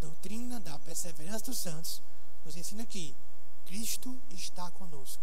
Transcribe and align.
doutrina 0.00 0.58
da 0.60 0.78
perseverança 0.80 1.46
dos 1.46 1.58
santos 1.58 2.02
nos 2.44 2.56
ensina 2.56 2.84
que 2.86 3.14
Cristo 3.66 4.16
está 4.30 4.70
conosco, 4.72 5.22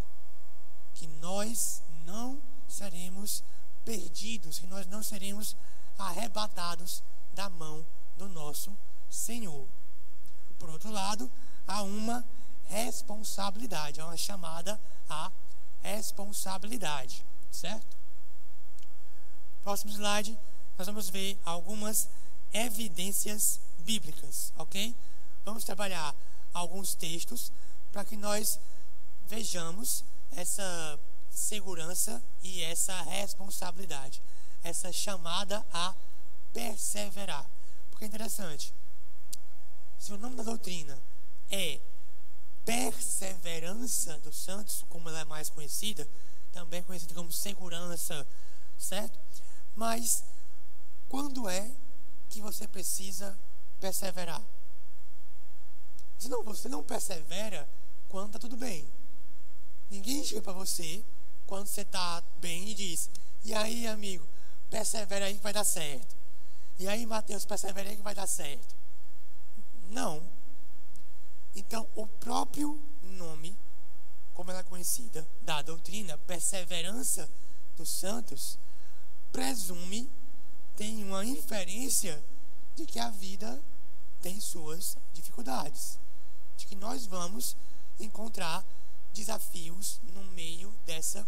que 0.93 1.07
nós 1.07 1.81
não 2.05 2.42
seremos 2.68 3.44
perdidos, 3.84 4.60
que 4.60 4.68
nós 4.68 4.86
não 4.88 5.02
seremos 5.04 5.55
arrebatados 5.98 7.04
da 7.34 7.50
mão 7.50 7.86
do 8.18 8.29
nosso 8.29 8.71
Senhor. 9.10 9.68
Por 10.59 10.70
outro 10.70 10.91
lado, 10.91 11.30
há 11.68 11.82
uma 11.84 12.25
responsabilidade, 12.66 14.02
há 14.02 14.05
uma 14.05 14.18
chamada 14.18 14.80
a 15.09 15.32
responsabilidade, 15.82 17.25
certo? 17.52 17.98
Próximo 19.64 19.91
slide, 19.91 20.38
nós 20.78 20.88
vamos 20.88 21.09
ver 21.09 21.39
algumas 21.46 22.09
evidências 22.54 23.59
bíblicas, 23.88 24.51
ok? 24.57 24.93
Vamos 25.45 25.63
trabalhar 25.63 26.13
alguns 26.54 26.93
textos 26.93 27.54
para 27.89 28.04
que 28.04 28.18
nós 28.18 28.59
vejamos 29.29 30.04
essa 30.36 31.00
segurança 31.32 32.22
e 32.44 32.61
essa 32.64 33.02
responsabilidade, 33.03 34.22
essa 34.61 34.92
chamada 34.92 35.66
a 35.72 35.95
perseverar. 36.52 37.50
Porque 37.89 38.03
é 38.03 38.08
interessante, 38.09 38.73
se 39.97 40.11
o 40.11 40.17
nome 40.17 40.36
da 40.36 40.44
doutrina 40.44 41.00
é 41.50 41.80
perseverança 42.66 44.19
dos 44.19 44.36
santos, 44.36 44.83
como 44.89 45.08
ela 45.08 45.22
é 45.22 45.25
mais 45.25 45.50
conhecida, 45.50 46.06
também 46.52 46.83
conhecida 46.83 47.14
como 47.14 47.31
segurança, 47.31 48.28
certo? 48.78 49.17
Mas 49.78 50.25
quando 51.08 51.47
é 51.47 51.72
que 52.30 52.42
você 52.42 52.67
precisa 52.67 53.38
perseverar? 53.80 54.41
Você 56.17 56.30
não, 56.30 56.44
você 56.44 56.69
não 56.69 56.83
persevera 56.83 57.67
quando 58.09 58.27
está 58.27 58.39
tudo 58.39 58.58
bem. 58.58 58.88
Ninguém 59.89 60.23
chega 60.23 60.42
para 60.42 60.53
você 60.53 61.03
quando 61.45 61.67
você 61.67 61.81
está 61.81 62.23
bem 62.39 62.69
e 62.69 62.73
diz: 62.73 63.09
E 63.45 63.53
aí, 63.53 63.88
amigo, 63.88 64.28
persevera 64.69 65.25
aí 65.25 65.36
que 65.36 65.44
vai 65.44 65.53
dar 65.53 65.64
certo. 65.64 66.16
E 66.80 66.88
aí, 66.88 67.06
Mateus, 67.06 67.45
persevera 67.45 67.89
aí 67.89 67.95
que 67.95 68.02
vai 68.02 68.14
dar 68.14 68.28
certo. 68.28 68.75
Não. 69.89 70.22
Então, 71.56 71.88
o 71.95 72.06
próprio 72.06 72.80
nome, 73.02 73.58
como 74.34 74.52
ela 74.52 74.59
é 74.59 74.64
conhecida, 74.64 75.28
da 75.41 75.62
doutrina, 75.62 76.17
perseverança 76.19 77.30
dos 77.75 77.89
santos, 77.89 78.59
presume, 79.31 80.09
tem 80.75 81.03
uma 81.03 81.25
inferência 81.25 82.23
de 82.78 82.86
que 82.86 83.00
a 83.00 83.09
vida 83.09 83.59
tem 84.22 84.39
suas 84.39 84.95
dificuldades, 85.11 85.97
de 86.58 86.67
que 86.67 86.75
nós 86.75 87.08
vamos 87.08 87.58
encontrar 88.00 88.64
desafios 89.16 90.00
no 90.14 90.23
meio 90.25 90.72
dessa 90.86 91.28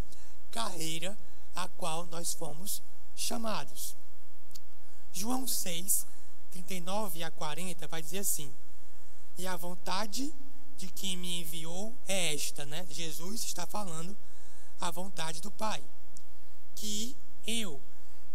carreira 0.52 1.18
a 1.56 1.68
qual 1.70 2.06
nós 2.06 2.34
fomos 2.34 2.84
chamados. 3.16 3.96
João 5.12 5.48
6, 5.48 6.06
39 6.52 7.24
a 7.24 7.32
40 7.32 7.88
vai 7.88 8.04
dizer 8.04 8.20
assim: 8.20 8.54
E 9.36 9.48
a 9.48 9.58
vontade 9.58 10.32
de 10.78 10.88
quem 10.88 11.18
me 11.18 11.42
enviou 11.42 11.96
é 12.08 12.36
esta, 12.36 12.64
né? 12.64 12.86
Jesus 12.92 13.44
está 13.44 13.66
falando 13.66 14.16
a 14.80 14.92
vontade 14.92 15.42
do 15.42 15.50
Pai, 15.50 15.84
que 16.76 17.18
eu 17.48 17.82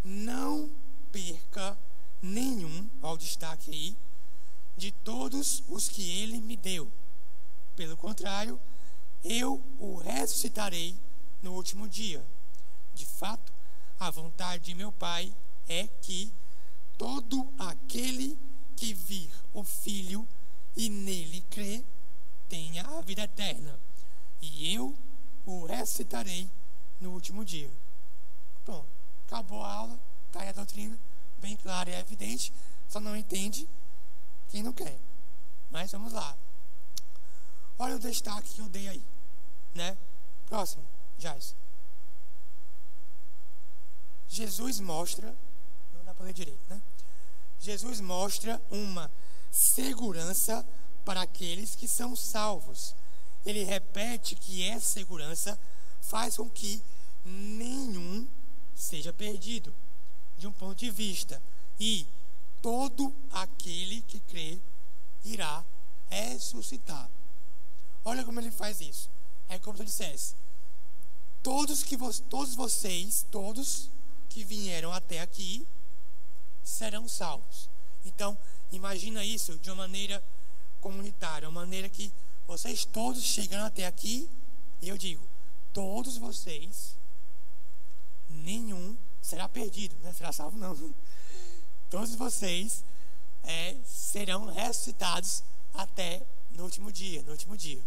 não 0.03 0.69
perca 1.13 1.79
nenhum, 2.25 2.89
ao 3.03 3.17
destaque 3.17 3.71
aí, 3.71 3.97
de 4.77 4.91
todos 4.91 5.63
os 5.69 5.89
que 5.89 6.21
ele 6.21 6.41
me 6.41 6.57
deu. 6.57 6.91
Pelo 7.77 7.97
contrário, 7.97 8.59
eu 9.23 9.63
o 9.79 9.97
ressuscitarei 9.97 10.97
no 11.43 11.53
último 11.53 11.87
dia. 11.87 12.25
De 12.95 13.05
fato, 13.05 13.53
a 14.01 14.11
vontade 14.11 14.65
de 14.65 14.75
meu 14.75 14.91
Pai 14.91 15.33
é 15.69 15.87
que 16.01 16.33
todo 16.97 17.47
aquele 17.59 18.39
que 18.77 18.95
vir 18.95 19.31
o 19.53 19.63
Filho 19.63 20.27
e 20.77 20.89
nele 20.89 21.43
crê 21.51 21.85
tenha 22.49 22.83
a 22.83 23.01
vida 23.01 23.23
eterna, 23.23 23.79
e 24.41 24.75
eu 24.75 24.97
o 25.47 25.67
ressuscitarei 25.67 26.49
no 27.01 27.11
último 27.13 27.45
dia. 27.45 27.71
Pronto, 28.65 28.87
acabou 29.27 29.63
a 29.63 29.73
aula, 29.73 30.01
está 30.27 30.41
aí 30.41 30.49
a 30.49 30.53
doutrina, 30.53 30.99
bem 31.45 31.57
clara 31.57 31.91
e 31.91 31.95
evidente, 31.95 32.51
só 32.89 32.99
não 32.99 33.15
entende 33.15 33.69
quem 34.49 34.63
não 34.63 34.73
quer. 34.73 34.99
Mas 35.71 35.93
vamos 35.93 36.15
lá. 36.15 36.35
Olha 37.79 37.97
o 37.97 37.99
destaque 37.99 38.55
que 38.55 38.61
eu 38.61 38.69
dei 38.71 38.89
aí, 38.89 39.05
né? 39.75 39.95
Próximo, 40.47 40.83
Jais. 41.19 41.55
Jesus 44.27 44.81
mostra, 44.81 45.37
não 45.95 46.05
dá 46.05 46.15
para 46.15 46.25
ler 46.25 46.33
direito, 46.33 46.65
né? 46.71 46.81
Jesus 47.61 48.01
mostra 48.01 48.61
uma 48.71 49.11
segurança 49.51 50.67
para 51.05 51.21
aqueles 51.23 51.77
que 51.77 51.87
são 51.87 52.17
salvos. 52.17 52.95
Ele 53.45 53.65
repete 53.65 54.35
que 54.35 54.67
essa 54.67 54.87
segurança 54.87 55.59
faz 56.01 56.37
com 56.39 56.49
que 56.49 56.83
nenhum 57.23 58.27
seja 58.75 59.13
perdido, 59.13 59.75
de 60.45 60.49
um 60.49 60.53
ponto 60.53 60.77
de 60.77 60.91
vista, 60.91 61.41
e 61.81 62.07
todo 62.61 63.11
aquele 63.33 64.03
que 64.03 64.21
crê 64.21 64.59
irá 65.25 65.65
ressuscitar. 66.11 67.09
Olha 68.05 68.23
como 68.27 68.39
ele 68.41 68.51
faz 68.51 68.79
isso. 68.83 69.09
É 69.49 69.59
como 69.59 69.75
se 69.75 69.83
eu 69.83 69.87
dissesse: 69.87 70.35
todos 71.43 71.83
que 71.83 71.97
vo 71.97 72.13
todos 72.25 72.55
vocês, 72.55 73.25
todos 73.31 73.89
que 74.29 74.45
vieram 74.45 74.93
até 74.93 75.21
aqui 75.21 75.67
serão 76.63 77.09
salvos. 77.09 77.71
Então, 78.05 78.37
imagina 78.71 79.25
isso 79.25 79.59
de 79.61 79.71
uma 79.71 79.77
maneira 79.77 80.23
comunitária, 80.79 81.49
uma 81.49 81.63
maneira 81.63 81.89
que 81.89 82.13
vocês 82.47 82.85
todos 82.85 83.23
chegando 83.23 83.65
até 83.65 83.87
aqui, 83.87 84.29
eu 84.83 84.99
digo, 84.99 85.27
todos 85.73 86.19
vocês, 86.19 86.95
nenhum 88.29 88.95
será 89.25 89.49
perdido, 89.49 89.97
né? 90.03 90.13
Será 90.13 90.31
salvo 90.33 90.59
não. 90.59 90.77
Todos 91.89 92.15
vocês 92.15 92.85
é, 93.43 93.75
serão 93.87 94.45
ressuscitados 94.47 95.43
até 95.73 96.23
no 96.51 96.65
último 96.65 96.93
dia, 96.93 97.23
no 97.23 97.33
último 97.33 97.57
dia. 97.57 97.83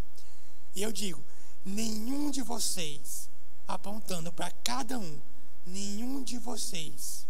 E 0.76 0.82
eu 0.82 0.92
digo, 0.92 1.24
nenhum 1.64 2.32
de 2.32 2.42
vocês, 2.42 3.30
apontando 3.68 4.32
para 4.32 4.50
cada 4.64 4.98
um, 4.98 5.22
nenhum 5.66 6.24
de 6.24 6.40
vocês 6.40 7.28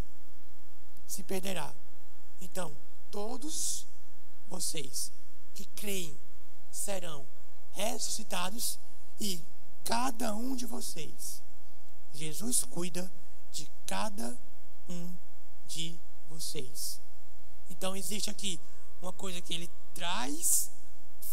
se 1.05 1.21
perderá. 1.23 1.73
Então, 2.39 2.71
todos 3.11 3.85
vocês 4.47 5.11
que 5.53 5.65
creem 5.75 6.17
serão 6.71 7.25
ressuscitados 7.73 8.79
e 9.19 9.41
cada 9.83 10.33
um 10.33 10.55
de 10.55 10.65
vocês, 10.65 11.41
Jesus 12.13 12.63
cuida 12.63 13.11
de 13.57 13.71
cada 13.87 14.37
um 14.87 15.13
de 15.67 15.99
vocês. 16.29 17.01
Então 17.69 17.95
existe 17.95 18.29
aqui 18.29 18.59
uma 19.01 19.11
coisa 19.11 19.41
que 19.41 19.53
ele 19.53 19.69
traz 19.95 20.71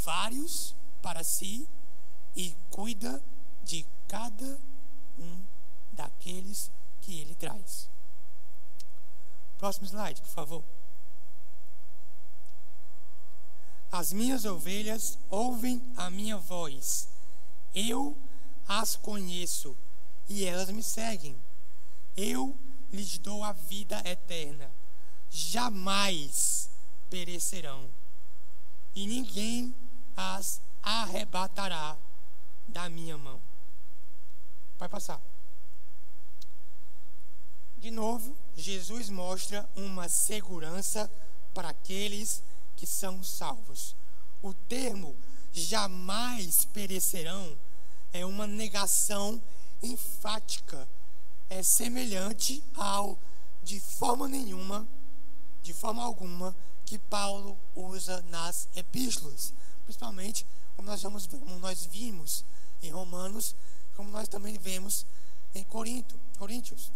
vários 0.03 0.75
para 1.03 1.23
si 1.23 1.69
e 2.34 2.55
cuida 2.71 3.23
de 3.63 3.87
cada 4.09 4.59
um 5.19 5.43
daqueles 5.93 6.71
que 7.03 7.21
ele 7.21 7.34
traz. 7.34 7.89
Próximo 9.59 9.87
slide, 9.87 10.21
por 10.23 10.31
favor. 10.31 10.65
As 13.93 14.13
minhas 14.13 14.45
ovelhas 14.45 15.19
ouvem 15.31 15.81
a 15.97 16.10
minha 16.10 16.39
voz. 16.39 17.09
Eu 17.75 18.16
as 18.66 18.97
conheço 18.97 19.77
e 20.28 20.45
elas 20.45 20.71
me 20.71 20.83
seguem. 20.83 21.44
Eu 22.16 22.57
lhes 22.93 23.19
dou 23.19 23.43
a 23.43 23.53
vida 23.53 24.01
eterna. 24.05 24.71
Jamais 25.31 26.71
perecerão. 27.11 27.89
E 28.95 29.07
ninguém 29.07 29.75
as 30.16 30.61
arrebatará 30.83 31.97
da 32.69 32.89
minha 32.89 33.16
mão. 33.19 33.41
Vai 34.78 34.89
passar. 34.89 35.21
De 37.78 37.91
novo, 37.91 38.37
Jesus 38.57 39.10
mostra 39.10 39.69
uma 39.77 40.09
segurança 40.09 41.10
para 41.53 41.69
aqueles 41.69 42.43
que 42.77 42.87
são 42.87 43.22
salvos. 43.22 43.95
O 44.43 44.55
termo 44.55 45.15
jamais 45.53 46.65
perecerão 46.67 47.57
é 48.13 48.25
uma 48.25 48.47
negação 48.47 49.41
enfática, 49.83 50.89
é 51.54 51.62
semelhante 51.62 52.65
ao 52.74 53.16
de 53.62 53.78
forma 53.78 54.27
nenhuma, 54.27 54.86
de 55.62 55.72
forma 55.72 56.03
alguma, 56.03 56.54
que 56.84 56.98
Paulo 56.98 57.56
usa 57.77 58.21
nas 58.28 58.68
epístolas, 58.74 59.54
principalmente 59.84 60.45
como 60.77 60.89
nós, 60.89 61.01
vamos, 61.01 61.27
como 61.28 61.59
nós 61.60 61.86
vimos 61.86 62.45
em 62.83 62.91
Romanos, 62.91 63.54
como 63.95 64.10
nós 64.10 64.27
também 64.27 64.59
vemos 64.59 65.06
em 65.54 65.62
Corinto, 65.62 66.18
Coríntios. 66.39 66.92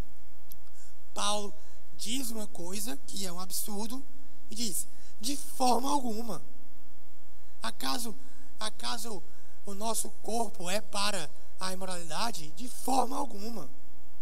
Paulo 1.15 1.55
diz 1.97 2.31
uma 2.31 2.49
coisa 2.49 2.99
que 3.07 3.25
é 3.25 3.33
um 3.33 3.39
absurdo 3.39 4.05
e 4.51 4.57
diz: 4.57 4.89
de 5.21 5.37
forma 5.37 5.89
alguma. 5.89 6.43
Acaso, 7.63 8.13
acaso 8.59 9.23
o 9.65 9.73
nosso 9.73 10.11
corpo 10.23 10.69
é 10.69 10.81
para 10.81 11.31
a 11.61 11.73
imoralidade? 11.73 12.51
De 12.57 12.69
forma 12.69 13.17
alguma. 13.17 13.78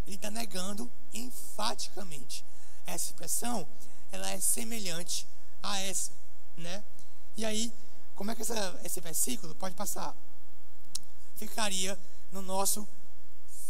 Ele 0.07 0.17
está 0.17 0.31
negando 0.31 0.91
enfaticamente. 1.13 2.45
Essa 2.87 3.07
expressão, 3.07 3.67
ela 4.13 4.31
é 4.31 4.39
semelhante 4.39 5.27
a 5.63 5.81
essa, 5.81 6.13
né? 6.57 6.83
E 7.37 7.45
aí, 7.45 7.73
como 8.15 8.31
é 8.31 8.35
que 8.35 8.43
essa, 8.43 8.81
esse 8.85 9.01
versículo 9.01 9.55
pode 9.55 9.75
passar? 9.75 10.15
Ficaria 11.35 11.99
no 12.33 12.41
nosso 12.41 12.87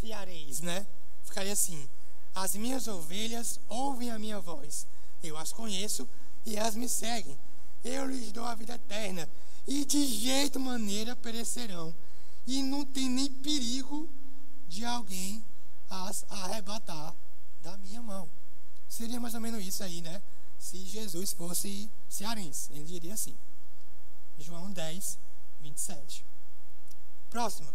cearês, 0.00 0.60
né? 0.60 0.86
Ficaria 1.24 1.52
assim: 1.52 1.88
As 2.34 2.54
minhas 2.54 2.86
ovelhas 2.86 3.58
ouvem 3.68 4.10
a 4.10 4.18
minha 4.18 4.38
voz, 4.40 4.86
eu 5.22 5.36
as 5.36 5.52
conheço 5.52 6.08
e 6.44 6.56
elas 6.56 6.74
me 6.74 6.88
seguem. 6.88 7.38
Eu 7.82 8.06
lhes 8.06 8.30
dou 8.32 8.44
a 8.44 8.54
vida 8.54 8.74
eterna 8.74 9.28
e 9.66 9.84
de 9.84 10.06
jeito 10.06 10.60
maneira 10.60 11.16
perecerão, 11.16 11.94
e 12.46 12.62
não 12.62 12.84
tem 12.84 13.08
nem 13.08 13.28
perigo 13.28 14.08
de 14.68 14.84
alguém 14.84 15.44
as 15.90 16.24
arrebatar 16.28 17.14
da 17.62 17.76
minha 17.78 18.02
mão. 18.02 18.28
Seria 18.88 19.20
mais 19.20 19.34
ou 19.34 19.40
menos 19.40 19.64
isso 19.64 19.82
aí, 19.82 20.00
né? 20.00 20.22
Se 20.58 20.84
Jesus 20.84 21.32
fosse 21.32 21.90
cearense, 22.08 22.72
ele 22.72 22.84
diria 22.84 23.14
assim. 23.14 23.34
João 24.38 24.70
10, 24.72 25.18
27. 25.60 26.24
Próximo. 27.30 27.68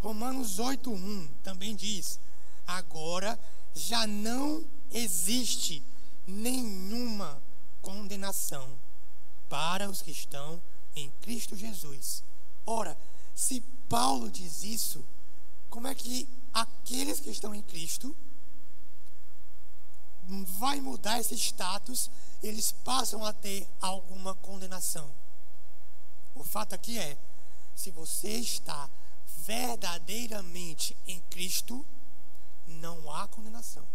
Romanos 0.00 0.58
8:1 0.58 1.28
também 1.42 1.76
diz: 1.76 2.18
Agora 2.66 3.38
já 3.74 4.06
não 4.06 4.64
existe 4.90 5.82
nenhuma 6.26 7.40
condenação 7.80 8.78
para 9.48 9.88
os 9.88 10.02
que 10.02 10.10
estão 10.10 10.60
em 10.94 11.10
Cristo 11.22 11.56
Jesus. 11.56 12.22
Ora, 12.66 12.96
se 13.34 13.60
Paulo 13.88 14.30
diz 14.30 14.62
isso, 14.62 15.04
como 15.72 15.88
é 15.88 15.94
que 15.94 16.28
aqueles 16.52 17.18
que 17.18 17.30
estão 17.30 17.54
em 17.54 17.62
Cristo 17.62 18.14
vai 20.58 20.82
mudar 20.82 21.18
esse 21.18 21.34
status, 21.34 22.10
eles 22.42 22.70
passam 22.70 23.24
a 23.24 23.32
ter 23.32 23.66
alguma 23.80 24.34
condenação? 24.34 25.10
O 26.34 26.44
fato 26.44 26.74
aqui 26.74 26.98
é, 26.98 27.16
se 27.74 27.90
você 27.90 28.32
está 28.32 28.86
verdadeiramente 29.46 30.94
em 31.06 31.22
Cristo, 31.30 31.86
não 32.66 33.10
há 33.10 33.26
condenação. 33.28 33.86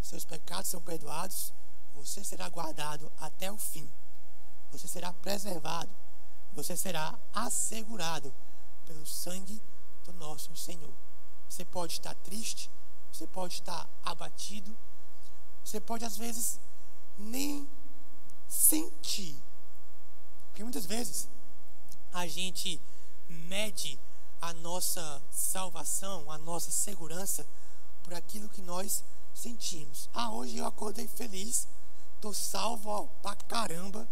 Seus 0.00 0.24
pecados 0.24 0.70
são 0.70 0.80
perdoados, 0.80 1.52
você 1.92 2.24
será 2.24 2.48
guardado 2.48 3.12
até 3.20 3.52
o 3.52 3.58
fim. 3.58 3.86
Você 4.72 4.88
será 4.88 5.12
preservado, 5.12 5.94
você 6.54 6.74
será 6.74 7.14
assegurado 7.34 8.34
pelo 8.86 9.04
sangue 9.04 9.60
do 10.04 10.12
nosso 10.14 10.54
Senhor. 10.56 10.92
Você 11.48 11.64
pode 11.64 11.94
estar 11.94 12.14
triste, 12.16 12.70
você 13.12 13.26
pode 13.26 13.54
estar 13.54 13.88
abatido, 14.04 14.76
você 15.64 15.80
pode 15.80 16.04
às 16.04 16.16
vezes 16.16 16.58
nem 17.16 17.68
sentir. 18.48 19.36
Porque 20.48 20.62
muitas 20.62 20.86
vezes 20.86 21.28
a 22.12 22.26
gente 22.26 22.80
mede 23.28 23.98
a 24.40 24.52
nossa 24.52 25.22
salvação, 25.30 26.30
a 26.30 26.38
nossa 26.38 26.70
segurança 26.70 27.46
por 28.02 28.14
aquilo 28.14 28.48
que 28.48 28.62
nós 28.62 29.02
sentimos. 29.34 30.08
Ah, 30.12 30.30
hoje 30.30 30.58
eu 30.58 30.66
acordei 30.66 31.08
feliz, 31.08 31.66
tô 32.20 32.32
salvo 32.32 32.90
ó, 32.90 33.02
pra 33.22 33.34
caramba. 33.34 34.06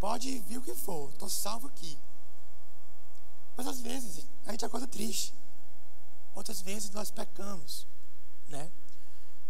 Pode 0.00 0.38
vir 0.40 0.58
o 0.58 0.62
que 0.62 0.74
for, 0.74 1.10
tô 1.12 1.28
salvo 1.28 1.68
aqui. 1.68 1.96
Mas 3.56 3.66
às 3.66 3.80
vezes 3.80 4.26
a 4.44 4.52
gente 4.52 4.64
acorda 4.64 4.86
triste. 4.86 5.32
Outras 6.34 6.60
vezes 6.60 6.90
nós 6.90 7.10
pecamos, 7.10 7.86
né? 8.48 8.70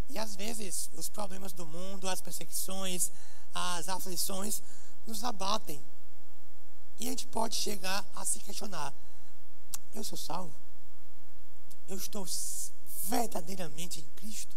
E 0.09 0.19
às 0.19 0.37
vezes 0.37 0.89
os 0.95 1.09
problemas 1.09 1.53
do 1.53 1.67
mundo, 1.67 2.09
as 2.09 2.21
perseguições, 2.21 3.11
as 3.53 3.89
aflições 3.89 4.63
nos 5.07 5.25
abatem. 5.25 5.83
E 6.99 7.07
a 7.07 7.11
gente 7.11 7.27
pode 7.27 7.57
chegar 7.57 8.05
a 8.15 8.25
se 8.25 8.39
questionar: 8.39 8.95
eu 9.95 10.05
sou 10.05 10.17
salvo? 10.17 10.55
Eu 11.89 11.97
estou 11.97 12.27
verdadeiramente 13.05 14.01
em 14.01 14.05
Cristo? 14.17 14.55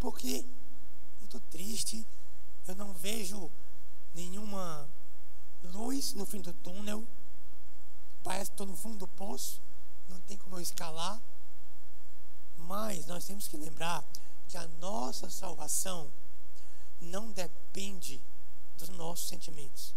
Porque 0.00 0.44
eu 1.20 1.24
estou 1.24 1.40
triste, 1.50 2.06
eu 2.66 2.74
não 2.74 2.92
vejo 2.94 3.50
nenhuma 4.14 4.88
luz 5.64 6.14
no 6.14 6.26
fim 6.26 6.40
do 6.40 6.52
túnel, 6.52 7.04
parece 8.24 8.50
que 8.50 8.54
estou 8.54 8.66
no 8.66 8.74
fundo 8.74 8.96
do 8.96 9.06
poço, 9.06 9.60
não 10.08 10.18
tem 10.22 10.36
como 10.38 10.56
eu 10.56 10.60
escalar. 10.60 11.20
Mas 12.56 13.06
nós 13.06 13.26
temos 13.26 13.46
que 13.46 13.56
lembrar 13.56 14.02
que 14.48 14.56
a 14.56 14.66
nossa 14.80 15.28
salvação 15.28 16.10
não 17.00 17.30
depende 17.30 18.20
dos 18.78 18.88
nossos 18.88 19.28
sentimentos. 19.28 19.94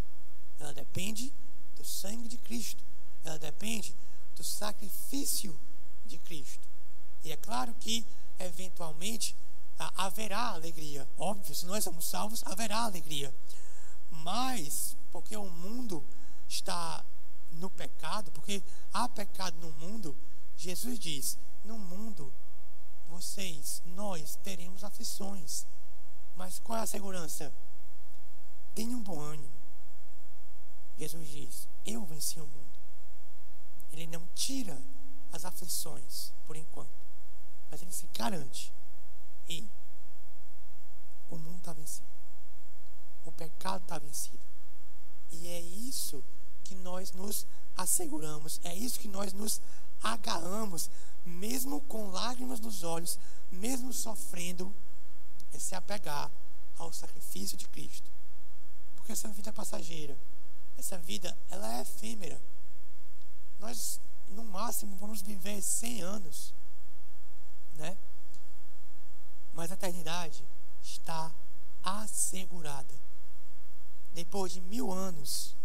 Ela 0.60 0.74
depende 0.74 1.34
do 1.76 1.86
sangue 1.86 2.28
de 2.28 2.38
Cristo. 2.38 2.84
Ela 3.24 3.40
depende 3.40 3.96
do 4.36 4.44
sacrifício 4.44 5.58
de 6.06 6.18
Cristo. 6.20 6.68
E 7.24 7.32
é 7.32 7.38
claro 7.38 7.74
que, 7.76 8.06
eventualmente, 8.40 9.36
haverá 9.96 10.50
alegria. 10.50 11.08
Óbvio, 11.18 11.56
se 11.56 11.66
nós 11.66 11.84
somos 11.84 12.06
salvos, 12.06 12.44
haverá 12.46 12.84
alegria. 12.84 13.34
Mas, 14.10 14.96
porque 15.12 15.36
o 15.38 15.50
mundo 15.50 16.04
está 16.48 17.04
no 17.58 17.70
pecado, 17.70 18.32
porque 18.32 18.64
há 18.94 19.08
pecado 19.10 19.58
no 19.60 19.72
mundo, 19.74 20.16
Jesus 20.56 20.98
diz: 20.98 21.38
no 21.64 21.78
mundo, 21.78 22.34
vocês, 23.10 23.82
nós 23.86 24.36
teremos 24.44 24.84
aflições. 24.84 25.66
Mas 26.36 26.60
qual 26.60 26.80
é 26.80 26.82
a 26.82 26.88
segurança? 26.88 27.52
Tenham 28.76 29.00
um 29.00 29.04
bom 29.04 29.20
ânimo. 29.20 29.50
Jesus 30.98 31.28
diz: 31.30 31.68
Eu 31.86 32.06
venci 32.06 32.40
o 32.40 32.46
mundo. 32.46 32.78
Ele 33.92 34.08
não 34.08 34.28
tira 34.36 34.80
as 35.32 35.46
aflições 35.46 36.32
por 36.46 36.56
enquanto, 36.56 36.90
mas 37.70 37.82
ele 37.82 37.92
se 37.92 38.08
garante: 38.14 38.72
e 39.48 39.68
o 41.30 41.38
mundo 41.38 41.58
está 41.58 41.74
vencido, 41.74 42.08
o 43.26 43.32
pecado 43.32 43.84
está 43.84 43.98
vencido. 43.98 44.40
E 45.32 45.48
é 45.48 45.60
isso 45.60 46.22
que 46.22 46.37
nós 46.76 47.12
nos 47.12 47.46
asseguramos, 47.76 48.60
é 48.64 48.76
isso 48.76 49.00
que 49.00 49.08
nós 49.08 49.34
nos 49.34 49.62
agarramos, 50.02 50.90
mesmo 51.26 51.82
com 51.82 52.10
lágrimas 52.10 52.60
nos 52.60 52.84
olhos, 52.84 53.20
mesmo 53.52 53.94
sofrendo, 53.94 54.74
é 55.54 55.60
se 55.60 55.76
apegar 55.76 56.32
ao 56.78 56.92
sacrifício 56.94 57.58
de 57.58 57.68
Cristo. 57.68 58.10
Porque 58.96 59.12
essa 59.12 59.28
vida 59.30 59.50
é 59.50 59.54
passageira. 59.54 60.18
Essa 60.78 60.98
vida, 60.98 61.36
ela 61.50 61.78
é 61.78 61.82
efêmera. 61.82 62.40
Nós, 63.60 64.00
no 64.30 64.44
máximo, 64.44 64.96
vamos 64.98 65.22
viver 65.22 65.62
100 65.62 66.02
anos, 66.02 66.54
né? 67.76 67.98
Mas 69.54 69.72
a 69.72 69.74
eternidade 69.74 70.44
está 70.84 71.32
assegurada. 71.84 72.94
Depois 74.14 74.52
de 74.52 74.62
mil 74.62 74.92
anos, 74.92 75.56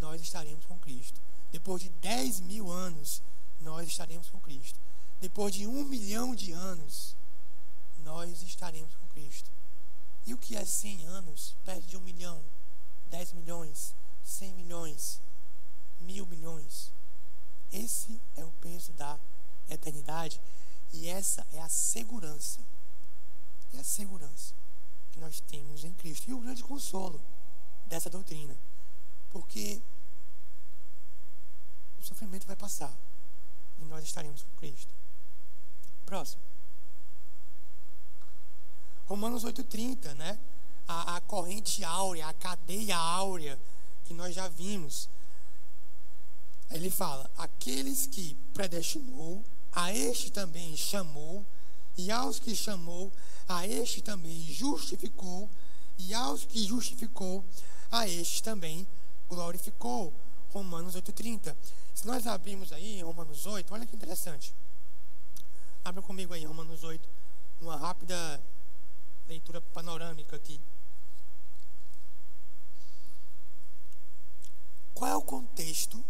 nós 0.00 0.20
estaremos 0.20 0.64
com 0.64 0.78
Cristo. 0.78 1.20
Depois 1.52 1.82
de 1.82 1.88
10 1.88 2.40
mil 2.40 2.70
anos, 2.70 3.22
nós 3.60 3.88
estaremos 3.88 4.28
com 4.28 4.40
Cristo. 4.40 4.78
Depois 5.20 5.54
de 5.54 5.66
um 5.66 5.84
milhão 5.84 6.34
de 6.34 6.52
anos, 6.52 7.14
nós 8.04 8.42
estaremos 8.42 8.94
com 8.94 9.06
Cristo. 9.08 9.50
E 10.26 10.34
o 10.34 10.38
que 10.38 10.56
é 10.56 10.64
100 10.64 11.06
anos 11.06 11.54
perto 11.64 11.86
de 11.86 11.96
um 11.96 12.00
milhão, 12.00 12.40
10 13.10 13.32
milhões, 13.34 13.94
100 14.24 14.54
milhões, 14.54 15.20
mil 16.00 16.26
milhões. 16.26 16.90
Esse 17.72 18.20
é 18.36 18.44
o 18.44 18.52
peso 18.60 18.92
da 18.92 19.18
eternidade 19.68 20.40
e 20.92 21.08
essa 21.08 21.46
é 21.52 21.60
a 21.60 21.68
segurança. 21.68 22.60
É 23.74 23.80
a 23.80 23.84
segurança 23.84 24.54
que 25.12 25.20
nós 25.20 25.40
temos 25.40 25.84
em 25.84 25.92
Cristo. 25.94 26.28
E 26.28 26.34
o 26.34 26.40
grande 26.40 26.62
consolo 26.62 27.20
dessa 27.86 28.10
doutrina. 28.10 28.56
Porque 29.30 29.80
o 32.00 32.04
sofrimento 32.04 32.46
vai 32.46 32.56
passar 32.56 32.92
e 33.80 33.84
nós 33.84 34.04
estaremos 34.04 34.42
com 34.42 34.58
Cristo. 34.58 34.92
Próximo. 36.04 36.42
Romanos 39.06 39.44
8,30, 39.44 40.14
né? 40.14 40.38
A, 40.86 41.16
a 41.16 41.20
corrente 41.20 41.84
áurea, 41.84 42.28
a 42.28 42.32
cadeia 42.32 42.96
áurea 42.96 43.58
que 44.04 44.14
nós 44.14 44.34
já 44.34 44.48
vimos. 44.48 45.08
Ele 46.70 46.90
fala: 46.90 47.30
aqueles 47.36 48.06
que 48.06 48.36
predestinou, 48.54 49.44
a 49.72 49.92
este 49.92 50.30
também 50.30 50.76
chamou, 50.76 51.44
e 51.96 52.10
aos 52.10 52.38
que 52.38 52.54
chamou, 52.54 53.12
a 53.48 53.66
este 53.66 54.00
também 54.00 54.40
justificou, 54.42 55.48
e 55.98 56.14
aos 56.14 56.44
que 56.44 56.64
justificou, 56.64 57.44
a 57.90 58.08
este 58.08 58.42
também 58.42 58.86
glorificou. 59.30 60.12
Romanos 60.52 60.96
8,30. 60.96 61.56
Se 61.94 62.06
nós 62.06 62.26
abrimos 62.26 62.72
aí 62.72 63.00
Romanos 63.02 63.46
8, 63.46 63.72
olha 63.72 63.86
que 63.86 63.94
interessante. 63.94 64.52
Abra 65.84 66.02
comigo 66.02 66.34
aí 66.34 66.44
Romanos 66.44 66.82
8, 66.82 67.08
uma 67.60 67.76
rápida 67.76 68.42
leitura 69.28 69.60
panorâmica 69.60 70.36
aqui. 70.36 70.60
Qual 74.92 75.10
é 75.10 75.16
o 75.16 75.22
contexto 75.22 76.04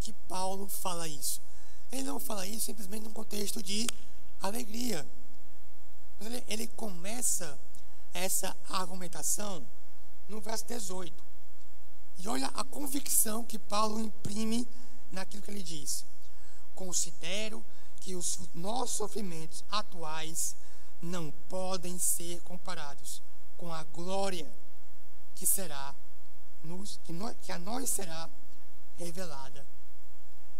que 0.00 0.12
Paulo 0.28 0.68
fala 0.68 1.08
isso? 1.08 1.40
Ele 1.90 2.04
não 2.04 2.20
fala 2.20 2.46
isso 2.46 2.66
simplesmente 2.66 3.04
num 3.04 3.12
contexto 3.12 3.62
de 3.62 3.86
alegria. 4.40 5.06
Ele 6.46 6.66
começa 6.68 7.58
essa 8.12 8.56
argumentação 8.68 9.66
no 10.28 10.40
verso 10.40 10.66
18. 10.66 11.25
E 12.18 12.28
olha 12.28 12.46
a 12.48 12.64
convicção 12.64 13.44
que 13.44 13.58
Paulo 13.58 14.00
imprime 14.00 14.66
naquilo 15.12 15.42
que 15.42 15.50
ele 15.50 15.62
diz. 15.62 16.04
Considero 16.74 17.64
que 18.00 18.14
os 18.14 18.40
nossos 18.54 18.96
sofrimentos 18.96 19.64
atuais 19.70 20.56
não 21.02 21.30
podem 21.48 21.98
ser 21.98 22.40
comparados 22.42 23.22
com 23.56 23.72
a 23.72 23.84
glória 23.84 24.50
que 25.34 25.46
será 25.46 25.94
nos, 26.62 26.98
que, 27.04 27.12
nós, 27.12 27.36
que 27.42 27.52
a 27.52 27.58
nós 27.58 27.90
será 27.90 28.28
revelada. 28.96 29.66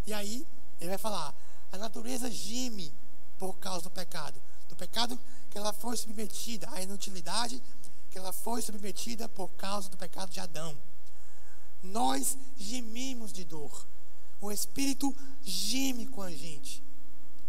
E 0.05 0.13
aí 0.13 0.45
ele 0.79 0.89
vai 0.89 0.97
falar: 0.97 1.33
a 1.71 1.77
natureza 1.77 2.29
gime 2.29 2.93
por 3.37 3.53
causa 3.57 3.83
do 3.83 3.91
pecado, 3.91 4.41
do 4.69 4.75
pecado 4.75 5.19
que 5.49 5.57
ela 5.57 5.73
foi 5.73 5.97
submetida, 5.97 6.69
a 6.71 6.81
inutilidade 6.81 7.61
que 8.09 8.17
ela 8.17 8.31
foi 8.31 8.61
submetida 8.61 9.27
por 9.29 9.49
causa 9.49 9.89
do 9.89 9.97
pecado 9.97 10.29
de 10.29 10.39
Adão. 10.39 10.77
Nós 11.83 12.37
gemimos 12.57 13.31
de 13.31 13.43
dor. 13.43 13.85
O 14.41 14.51
Espírito 14.51 15.15
geme 15.43 16.07
com 16.07 16.21
a 16.21 16.31
gente. 16.31 16.83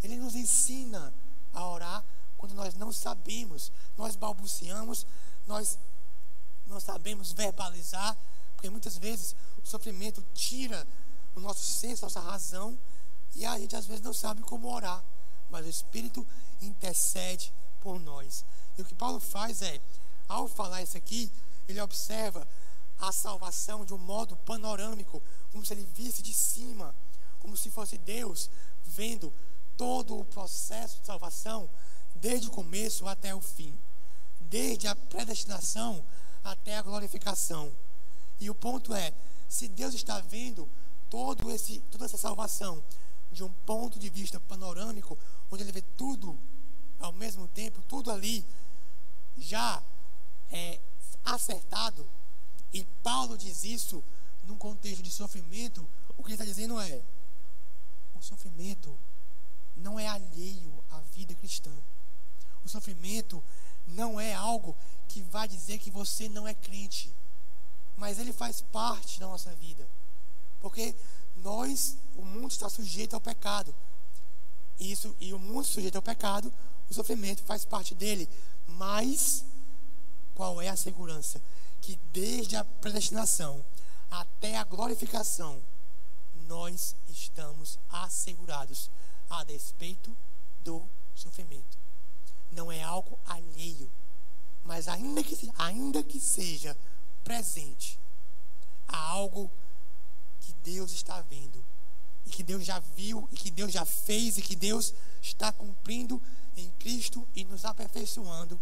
Ele 0.03 0.17
nos 0.17 0.35
ensina 0.35 1.13
a 1.53 1.67
orar 1.67 2.03
quando 2.37 2.53
nós 2.53 2.73
não 2.73 2.91
sabemos, 2.91 3.69
nós 3.97 4.15
balbuciamos, 4.15 5.05
nós 5.45 5.77
não 6.67 6.79
sabemos 6.79 7.33
verbalizar, 7.33 8.15
porque 8.55 8.69
muitas 8.69 8.97
vezes 8.97 9.35
o 9.61 9.67
sofrimento 9.67 10.23
tira 10.33 10.87
o 11.35 11.39
nosso 11.41 11.65
senso, 11.65 12.05
a 12.05 12.07
nossa 12.07 12.21
razão, 12.21 12.79
e 13.35 13.45
a 13.45 13.59
gente 13.59 13.75
às 13.75 13.85
vezes 13.85 14.01
não 14.01 14.13
sabe 14.13 14.41
como 14.41 14.73
orar, 14.73 15.03
mas 15.49 15.65
o 15.65 15.69
Espírito 15.69 16.25
intercede 16.61 17.53
por 17.81 17.99
nós. 17.99 18.45
E 18.77 18.81
o 18.81 18.85
que 18.85 18.95
Paulo 18.95 19.19
faz 19.19 19.61
é, 19.61 19.81
ao 20.27 20.47
falar 20.47 20.81
isso 20.81 20.97
aqui, 20.97 21.29
ele 21.67 21.81
observa 21.81 22.47
a 22.99 23.11
salvação 23.11 23.85
de 23.85 23.93
um 23.93 23.97
modo 23.97 24.35
panorâmico, 24.37 25.21
como 25.51 25.65
se 25.65 25.73
ele 25.73 25.87
visse 25.95 26.21
de 26.21 26.33
cima, 26.33 26.93
como 27.39 27.55
se 27.55 27.69
fosse 27.69 27.97
Deus 27.97 28.49
vendo 28.83 29.33
todo 29.77 30.17
o 30.19 30.25
processo 30.25 30.99
de 30.99 31.05
salvação, 31.05 31.69
desde 32.15 32.47
o 32.47 32.51
começo 32.51 33.07
até 33.07 33.33
o 33.33 33.39
fim, 33.39 33.73
desde 34.41 34.87
a 34.87 34.95
predestinação 34.95 36.03
até 36.43 36.77
a 36.77 36.81
glorificação. 36.81 37.71
E 38.39 38.49
o 38.49 38.55
ponto 38.55 38.93
é, 38.93 39.13
se 39.47 39.67
Deus 39.67 39.93
está 39.93 40.19
vendo 40.19 40.67
todo 41.09 41.49
esse, 41.51 41.79
toda 41.91 42.05
essa 42.05 42.17
salvação 42.17 42.83
de 43.31 43.43
um 43.43 43.51
ponto 43.65 43.99
de 43.99 44.09
vista 44.09 44.39
panorâmico, 44.39 45.17
onde 45.51 45.63
ele 45.63 45.71
vê 45.71 45.81
tudo 45.81 46.37
ao 46.99 47.13
mesmo 47.13 47.47
tempo, 47.47 47.81
tudo 47.87 48.11
ali 48.11 48.45
já 49.37 49.81
é 50.51 50.79
acertado, 51.23 52.05
e 52.73 52.83
Paulo 53.03 53.37
diz 53.37 53.63
isso 53.63 54.03
num 54.43 54.57
contexto 54.57 55.01
de 55.01 55.11
sofrimento, 55.11 55.87
o 56.17 56.23
que 56.23 56.29
ele 56.29 56.35
está 56.35 56.45
dizendo 56.45 56.79
é: 56.79 57.01
o 58.15 58.21
sofrimento 58.21 58.95
não 59.77 59.99
é 59.99 60.07
alheio 60.07 60.83
à 60.89 60.99
vida 61.15 61.33
cristã. 61.35 61.71
O 62.63 62.69
sofrimento 62.69 63.43
não 63.87 64.19
é 64.19 64.33
algo 64.33 64.75
que 65.07 65.21
vai 65.21 65.47
dizer 65.47 65.79
que 65.79 65.89
você 65.89 66.27
não 66.29 66.47
é 66.47 66.53
crente, 66.53 67.13
mas 67.97 68.19
ele 68.19 68.33
faz 68.33 68.61
parte 68.61 69.19
da 69.19 69.27
nossa 69.27 69.53
vida. 69.55 69.87
Porque 70.61 70.93
nós, 71.37 71.97
o 72.15 72.23
mundo 72.23 72.51
está 72.51 72.69
sujeito 72.69 73.13
ao 73.13 73.21
pecado. 73.21 73.73
Isso, 74.79 75.15
e 75.19 75.33
o 75.33 75.39
mundo 75.39 75.65
sujeito 75.65 75.95
ao 75.95 76.01
pecado, 76.01 76.53
o 76.89 76.93
sofrimento 76.93 77.41
faz 77.43 77.65
parte 77.65 77.95
dele. 77.95 78.29
Mas 78.67 79.43
qual 80.35 80.61
é 80.61 80.69
a 80.69 80.75
segurança? 80.75 81.41
Que 81.81 81.99
desde 82.11 82.55
a 82.55 82.63
predestinação 82.63 83.63
até 84.09 84.57
a 84.57 84.63
glorificação, 84.63 85.61
nós 86.47 86.95
estamos 87.07 87.77
assegurados 87.89 88.89
a 89.29 89.43
despeito 89.43 90.15
do 90.63 90.83
sofrimento. 91.15 91.77
Não 92.51 92.71
é 92.71 92.81
algo 92.81 93.19
alheio, 93.25 93.89
mas 94.63 94.87
ainda 94.87 95.23
que, 95.23 95.51
ainda 95.57 96.03
que 96.03 96.19
seja 96.19 96.75
presente, 97.23 97.99
há 98.87 98.97
algo 98.97 99.51
que 100.41 100.53
Deus 100.63 100.91
está 100.91 101.21
vendo, 101.21 101.63
e 102.25 102.29
que 102.29 102.43
Deus 102.43 102.65
já 102.65 102.79
viu, 102.79 103.27
e 103.31 103.35
que 103.35 103.51
Deus 103.51 103.71
já 103.71 103.85
fez, 103.85 104.37
e 104.37 104.41
que 104.41 104.55
Deus 104.55 104.93
está 105.21 105.51
cumprindo 105.51 106.21
em 106.57 106.69
Cristo 106.79 107.27
e 107.35 107.43
nos 107.45 107.65
aperfeiçoando 107.65 108.59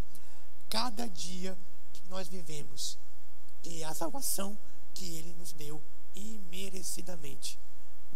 cada 0.68 1.08
dia 1.08 1.56
que 1.92 2.02
nós 2.08 2.28
vivemos, 2.28 2.98
é 3.64 3.84
a 3.84 3.94
salvação 3.94 4.56
que 4.94 5.16
Ele 5.16 5.34
nos 5.34 5.52
deu 5.52 5.82
imerecidamente, 6.14 7.58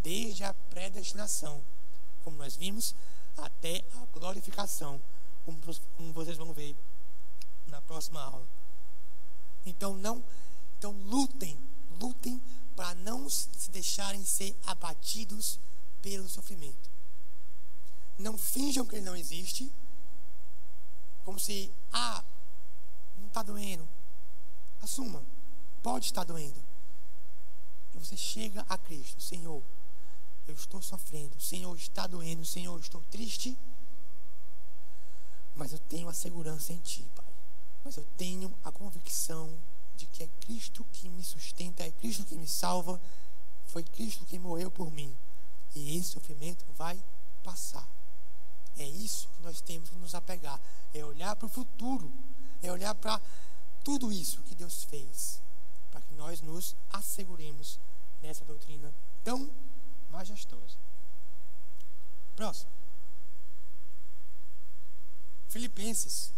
desde 0.01 0.43
a 0.43 0.53
predestinação 0.53 1.63
como 2.23 2.37
nós 2.37 2.55
vimos, 2.55 2.95
até 3.37 3.83
a 3.95 4.05
glorificação, 4.17 5.01
como, 5.45 5.59
como 5.97 6.13
vocês 6.13 6.37
vão 6.37 6.53
ver 6.53 6.75
na 7.67 7.81
próxima 7.81 8.21
aula. 8.21 8.47
Então 9.65 9.95
não, 9.95 10.23
então 10.77 10.91
lutem, 11.05 11.57
lutem 11.99 12.41
para 12.75 12.95
não 12.95 13.29
se 13.29 13.69
deixarem 13.69 14.23
ser 14.25 14.55
abatidos 14.65 15.59
pelo 16.01 16.27
sofrimento. 16.27 16.89
Não 18.17 18.37
finjam 18.37 18.85
que 18.85 18.95
ele 18.95 19.05
não 19.05 19.15
existe, 19.15 19.71
como 21.25 21.39
se, 21.39 21.71
ah, 21.91 22.23
não 23.17 23.27
está 23.27 23.43
doendo. 23.43 23.87
Assuma, 24.83 25.23
pode 25.81 26.05
estar 26.05 26.25
doendo. 26.25 26.61
E 27.95 27.97
você 27.97 28.17
chega 28.17 28.65
a 28.67 28.77
Cristo, 28.77 29.21
Senhor, 29.21 29.63
eu 30.45 30.53
estou 30.53 30.81
sofrendo, 30.81 31.39
Senhor, 31.39 31.73
está 31.77 32.05
doendo, 32.05 32.43
Senhor, 32.43 32.77
estou 32.81 33.01
triste, 33.09 33.57
mas 35.55 35.71
eu 35.71 35.79
tenho 35.79 36.09
a 36.09 36.13
segurança 36.13 36.73
em 36.73 36.79
Ti, 36.79 37.05
Pai. 37.15 37.25
Mas 37.85 37.95
eu 37.95 38.05
tenho 38.17 38.53
a 38.61 38.71
convicção 38.73 39.57
de 39.95 40.05
que 40.07 40.23
é 40.23 40.27
Cristo 40.41 40.85
que 40.91 41.07
me 41.07 41.23
sustenta, 41.23 41.83
é 41.83 41.91
Cristo 41.91 42.25
que 42.25 42.35
me 42.35 42.47
salva, 42.47 42.99
foi 43.67 43.83
Cristo 43.83 44.25
que 44.25 44.37
morreu 44.37 44.69
por 44.69 44.91
mim. 44.91 45.15
E 45.75 45.97
esse 45.97 46.09
sofrimento 46.09 46.65
vai 46.77 47.01
passar. 47.41 47.87
É 48.77 48.85
isso 48.85 49.29
que 49.37 49.43
nós 49.43 49.61
temos 49.61 49.89
que 49.89 49.95
nos 49.95 50.13
apegar. 50.13 50.59
É 50.93 51.05
olhar 51.05 51.35
para 51.37 51.45
o 51.45 51.49
futuro. 51.49 52.11
É 52.61 52.71
olhar 52.71 52.93
para 52.95 53.19
tudo 53.83 54.11
isso 54.11 54.41
que 54.43 54.55
Deus 54.55 54.83
fez. 54.85 55.41
Para 55.91 56.01
que 56.01 56.13
nós 56.15 56.41
nos 56.41 56.75
asseguremos 56.91 57.79
nessa 58.21 58.45
doutrina 58.45 58.93
tão 59.23 59.49
majestosa. 60.09 60.77
Próximo. 62.35 62.71
Filipenses, 65.49 66.33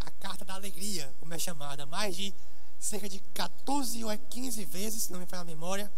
a 0.00 0.10
carta 0.12 0.44
da 0.44 0.54
alegria, 0.54 1.12
como 1.20 1.34
é 1.34 1.38
chamada, 1.38 1.84
mais 1.84 2.16
de 2.16 2.32
cerca 2.78 3.08
de 3.08 3.20
14 3.34 4.02
ou 4.04 4.18
15 4.18 4.64
vezes, 4.64 5.02
se 5.04 5.12
não 5.12 5.20
me 5.20 5.26
falha 5.26 5.42
a 5.42 5.44
memória, 5.44 5.92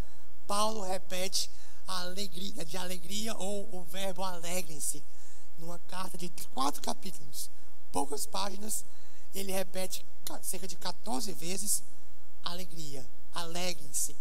Paulo 0.46 0.82
repete 0.82 1.50
a 1.86 2.00
alegria, 2.00 2.64
de 2.64 2.76
alegria 2.76 3.36
ou 3.36 3.68
o 3.72 3.84
verbo 3.84 4.22
alegrem-se, 4.22 5.02
numa 5.58 5.78
carta 5.80 6.18
de 6.18 6.28
quatro 6.52 6.82
capítulos, 6.82 7.50
poucas 7.92 8.26
páginas, 8.26 8.84
ele 9.34 9.52
repete 9.52 10.04
cerca 10.42 10.66
de 10.66 10.76
14 10.76 11.33
vezes 11.33 11.83
alegria, 12.45 13.06
alegrem-se. 13.35 14.16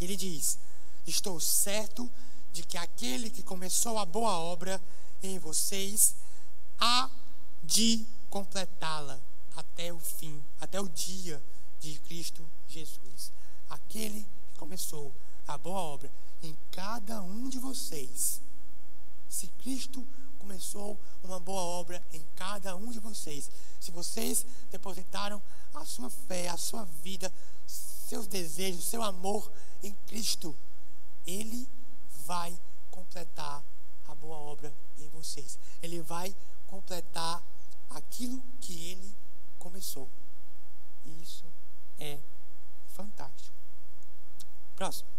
Ele 0.00 0.16
diz: 0.16 0.58
Estou 1.06 1.40
certo 1.40 2.10
de 2.52 2.62
que 2.62 2.76
aquele 2.76 3.30
que 3.30 3.42
começou 3.42 3.98
a 3.98 4.04
boa 4.04 4.36
obra 4.38 4.80
em 5.22 5.38
vocês 5.38 6.14
há 6.78 7.10
de 7.62 8.04
completá-la 8.30 9.18
até 9.56 9.92
o 9.92 9.98
fim, 9.98 10.42
até 10.60 10.80
o 10.80 10.88
dia 10.88 11.42
de 11.80 11.98
Cristo 12.00 12.46
Jesus. 12.68 13.32
Aquele 13.68 14.26
que 14.52 14.58
começou 14.58 15.12
a 15.46 15.58
boa 15.58 15.80
obra 15.80 16.10
em 16.42 16.56
cada 16.70 17.22
um 17.22 17.48
de 17.48 17.58
vocês. 17.58 18.40
Se 19.28 19.46
Cristo 19.62 20.06
começou 20.38 20.98
uma 21.22 21.38
boa 21.38 21.60
obra 21.60 22.02
em 22.12 22.24
cada 22.36 22.74
um 22.76 22.90
de 22.90 22.98
vocês, 22.98 23.50
se 23.80 23.90
vocês 23.90 24.46
depositaram 24.70 25.42
a 25.74 25.84
sua 25.84 26.10
fé, 26.10 26.48
a 26.48 26.56
sua 26.56 26.84
vida, 27.02 27.32
seus 27.66 28.26
desejos, 28.26 28.84
seu 28.84 29.02
amor 29.02 29.50
em 29.82 29.92
Cristo, 30.06 30.56
Ele 31.26 31.68
vai 32.26 32.58
completar 32.90 33.62
a 34.08 34.14
boa 34.14 34.36
obra 34.36 34.72
em 34.98 35.08
vocês. 35.08 35.58
Ele 35.82 36.00
vai 36.00 36.34
completar 36.66 37.42
aquilo 37.90 38.42
que 38.60 38.90
Ele 38.90 39.14
começou. 39.58 40.08
Isso 41.22 41.44
é 41.98 42.18
fantástico. 42.94 43.54
Próximo. 44.76 45.17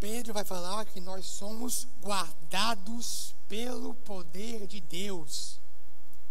Pedro 0.00 0.32
vai 0.32 0.44
falar 0.44 0.84
que 0.84 1.00
nós 1.00 1.26
somos 1.26 1.88
guardados 2.02 3.34
pelo 3.48 3.94
poder 3.94 4.66
de 4.66 4.80
Deus, 4.80 5.58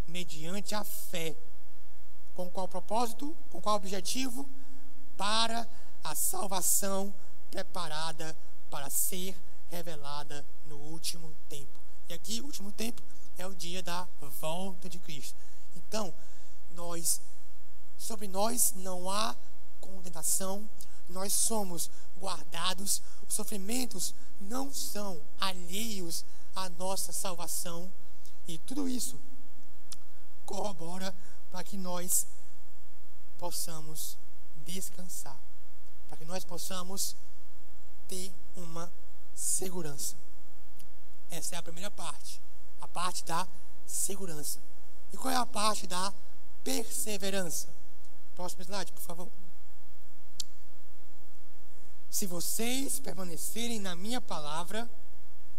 mediante 0.06 0.74
a 0.74 0.84
fé. 0.84 1.36
Com 2.34 2.48
qual 2.48 2.66
propósito? 2.66 3.36
Com 3.50 3.60
qual 3.60 3.76
objetivo? 3.76 4.48
Para 5.16 5.68
a 6.02 6.14
salvação 6.14 7.12
preparada 7.50 8.36
para 8.70 8.88
ser 8.88 9.36
revelada 9.70 10.44
no 10.66 10.76
último 10.76 11.34
tempo. 11.48 11.78
E 12.08 12.14
aqui, 12.14 12.40
o 12.40 12.46
último 12.46 12.72
tempo 12.72 13.02
é 13.36 13.46
o 13.46 13.54
dia 13.54 13.82
da 13.82 14.06
volta 14.40 14.88
de 14.88 14.98
Cristo. 14.98 15.36
Então, 15.76 16.12
nós, 16.70 17.20
sobre 17.98 18.28
nós 18.28 18.72
não 18.76 19.10
há 19.10 19.36
condenação, 19.80 20.68
nós 21.08 21.32
somos 21.32 21.90
guardados, 22.18 23.02
os 23.26 23.34
sofrimentos 23.34 24.14
não 24.40 24.72
são 24.72 25.20
alheios 25.40 26.24
à 26.54 26.68
nossa 26.70 27.12
salvação, 27.12 27.90
e 28.46 28.58
tudo 28.58 28.88
isso 28.88 29.18
corrobora 30.46 31.14
para 31.50 31.62
que 31.62 31.76
nós 31.76 32.26
possamos 33.38 34.16
descansar, 34.66 35.38
para 36.08 36.16
que 36.16 36.24
nós 36.24 36.44
possamos 36.44 37.14
ter 38.08 38.32
uma 38.56 38.90
segurança. 39.34 40.16
Essa 41.30 41.56
é 41.56 41.58
a 41.58 41.62
primeira 41.62 41.90
parte, 41.90 42.40
a 42.80 42.88
parte 42.88 43.24
da 43.24 43.46
segurança. 43.86 44.58
E 45.12 45.16
qual 45.16 45.32
é 45.32 45.36
a 45.36 45.46
parte 45.46 45.86
da 45.86 46.12
perseverança? 46.64 47.68
Próximo 48.34 48.62
slide, 48.62 48.92
por 48.92 49.02
favor. 49.02 49.28
Se 52.10 52.26
vocês 52.26 52.98
permanecerem 52.98 53.78
na 53.78 53.94
minha 53.94 54.20
palavra, 54.20 54.88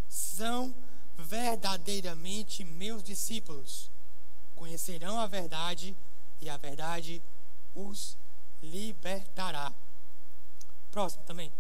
são 0.08 0.74
verdadeiramente 1.18 2.64
meus 2.64 3.04
discípulos. 3.04 3.90
Conhecerão 4.56 5.20
a 5.20 5.28
verdade 5.28 5.96
e 6.42 6.50
a 6.50 6.58
verdade 6.58 7.22
os 7.76 8.18
libertará. 8.62 9.72
Próximo 10.92 11.24
também. 11.24 11.52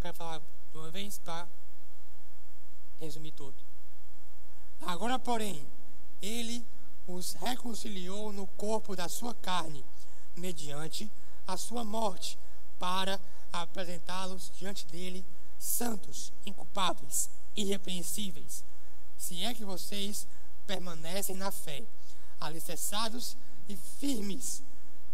Quero 0.00 0.16
falar 0.16 0.40
de 0.72 0.78
uma 0.78 0.90
vez 0.90 1.18
para 1.18 1.46
resumir 3.00 3.32
tudo. 3.32 3.54
Agora, 4.80 5.18
porém, 5.18 5.64
ele 6.20 6.64
os 7.06 7.34
reconciliou 7.34 8.32
no 8.32 8.46
corpo 8.46 8.96
da 8.96 9.08
sua 9.08 9.34
carne, 9.34 9.84
mediante 10.36 11.10
a 11.46 11.56
sua 11.56 11.84
morte, 11.84 12.38
para 12.78 13.20
apresentá-los 13.52 14.50
diante 14.58 14.86
dele 14.86 15.24
santos, 15.58 16.32
inculpáveis, 16.44 17.30
irrepreensíveis, 17.54 18.64
se 19.16 19.44
é 19.44 19.54
que 19.54 19.64
vocês 19.64 20.26
permanecem 20.66 21.36
na 21.36 21.50
fé, 21.52 21.84
alicerçados 22.40 23.36
e 23.68 23.76
firmes, 23.76 24.62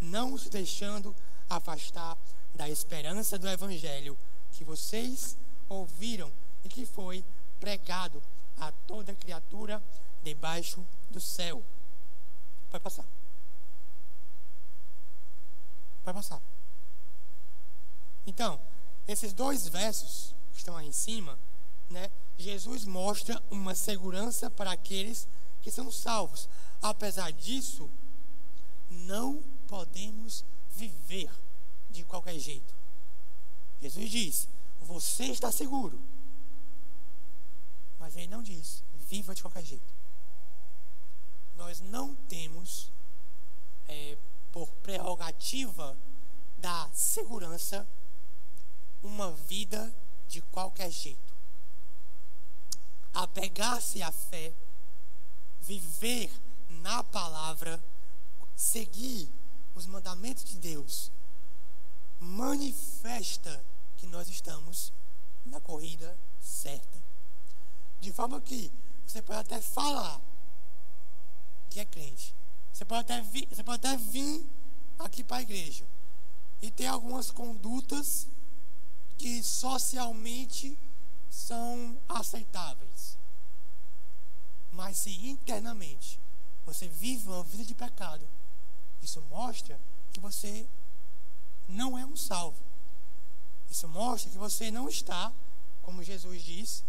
não 0.01 0.38
se 0.38 0.48
deixando 0.48 1.14
afastar 1.51 2.16
da 2.55 2.68
esperança 2.68 3.38
do 3.38 3.48
evangelho 3.48 4.16
que 4.53 4.64
vocês 4.64 5.37
ouviram 5.68 6.33
e 6.64 6.68
que 6.68 6.87
foi 6.87 7.24
pregado 7.61 8.22
a 8.57 8.72
toda 8.87 9.14
criatura 9.14 9.83
debaixo 10.22 10.85
do 11.11 11.20
céu. 11.20 11.62
Vai 12.70 12.81
passar. 12.81 13.05
Vai 16.05 16.14
passar. 16.14 16.40
Então, 18.28 18.60
esses 19.06 19.32
dois 19.32 19.66
versos 19.66 20.34
que 20.52 20.58
estão 20.58 20.76
aí 20.76 20.86
em 20.86 20.92
cima, 20.92 21.38
né, 21.88 22.10
Jesus 22.36 22.84
mostra 22.84 23.42
uma 23.50 23.74
segurança 23.74 24.50
para 24.50 24.70
aqueles 24.70 25.26
que 25.62 25.70
são 25.70 25.90
salvos. 25.90 26.46
Apesar 26.82 27.32
disso, 27.32 27.88
não 28.90 29.42
podemos 29.66 30.44
viver 30.76 31.30
de 31.88 32.04
qualquer 32.04 32.38
jeito. 32.38 32.74
Jesus 33.80 34.10
diz: 34.10 34.48
Você 34.82 35.24
está 35.24 35.50
seguro. 35.50 35.98
Mas 37.98 38.14
ele 38.14 38.26
não 38.26 38.42
diz: 38.42 38.84
Viva 39.08 39.34
de 39.34 39.40
qualquer 39.40 39.64
jeito. 39.64 39.94
Nós 41.56 41.80
não 41.80 42.14
temos, 42.28 42.90
é, 43.88 44.18
por 44.52 44.68
prerrogativa 44.82 45.96
da 46.58 46.90
segurança, 46.92 47.86
uma 49.02 49.32
vida 49.32 49.94
de 50.28 50.40
qualquer 50.42 50.90
jeito. 50.90 51.34
Apegar-se 53.14 54.02
à 54.02 54.12
fé, 54.12 54.52
viver 55.61 56.30
na 56.68 57.02
palavra, 57.02 57.82
seguir 58.56 59.28
os 59.74 59.87
mandamentos 59.87 60.44
de 60.44 60.56
Deus, 60.58 61.11
manifesta 62.20 63.64
que 63.96 64.06
nós 64.06 64.28
estamos 64.28 64.92
na 65.46 65.61
corrida 65.61 66.16
certa. 66.40 66.98
De 68.00 68.12
forma 68.12 68.40
que 68.40 68.70
você 69.06 69.22
pode 69.22 69.40
até 69.40 69.61
falar 69.61 70.20
que 71.70 71.80
é 71.80 71.84
crente. 71.84 72.34
Você 72.72 72.84
pode 72.84 73.00
até 73.00 73.20
vir, 73.20 73.48
você 73.50 73.62
pode 73.62 73.87
até 73.87 73.96
vir 73.96 74.44
aqui 74.98 75.22
para 75.24 75.38
a 75.38 75.42
igreja 75.42 75.84
e 76.61 76.70
ter 76.70 76.87
algumas 76.87 77.30
condutas 77.30 78.26
que 79.18 79.42
socialmente 79.42 80.78
são 81.28 81.96
aceitáveis. 82.09 83.18
Mas 84.72 84.96
se 84.98 85.11
internamente 85.26 86.18
você 86.64 86.87
vive 86.87 87.28
uma 87.28 87.42
vida 87.42 87.64
de 87.64 87.74
pecado, 87.74 88.24
isso 89.02 89.20
mostra 89.31 89.78
que 90.12 90.20
você 90.20 90.66
não 91.68 91.98
é 91.98 92.07
um 92.07 92.16
salvo. 92.16 92.62
Isso 93.70 93.88
mostra 93.88 94.31
que 94.31 94.38
você 94.38 94.70
não 94.70 94.88
está, 94.88 95.33
como 95.83 96.02
Jesus 96.02 96.42
diz, 96.42 96.85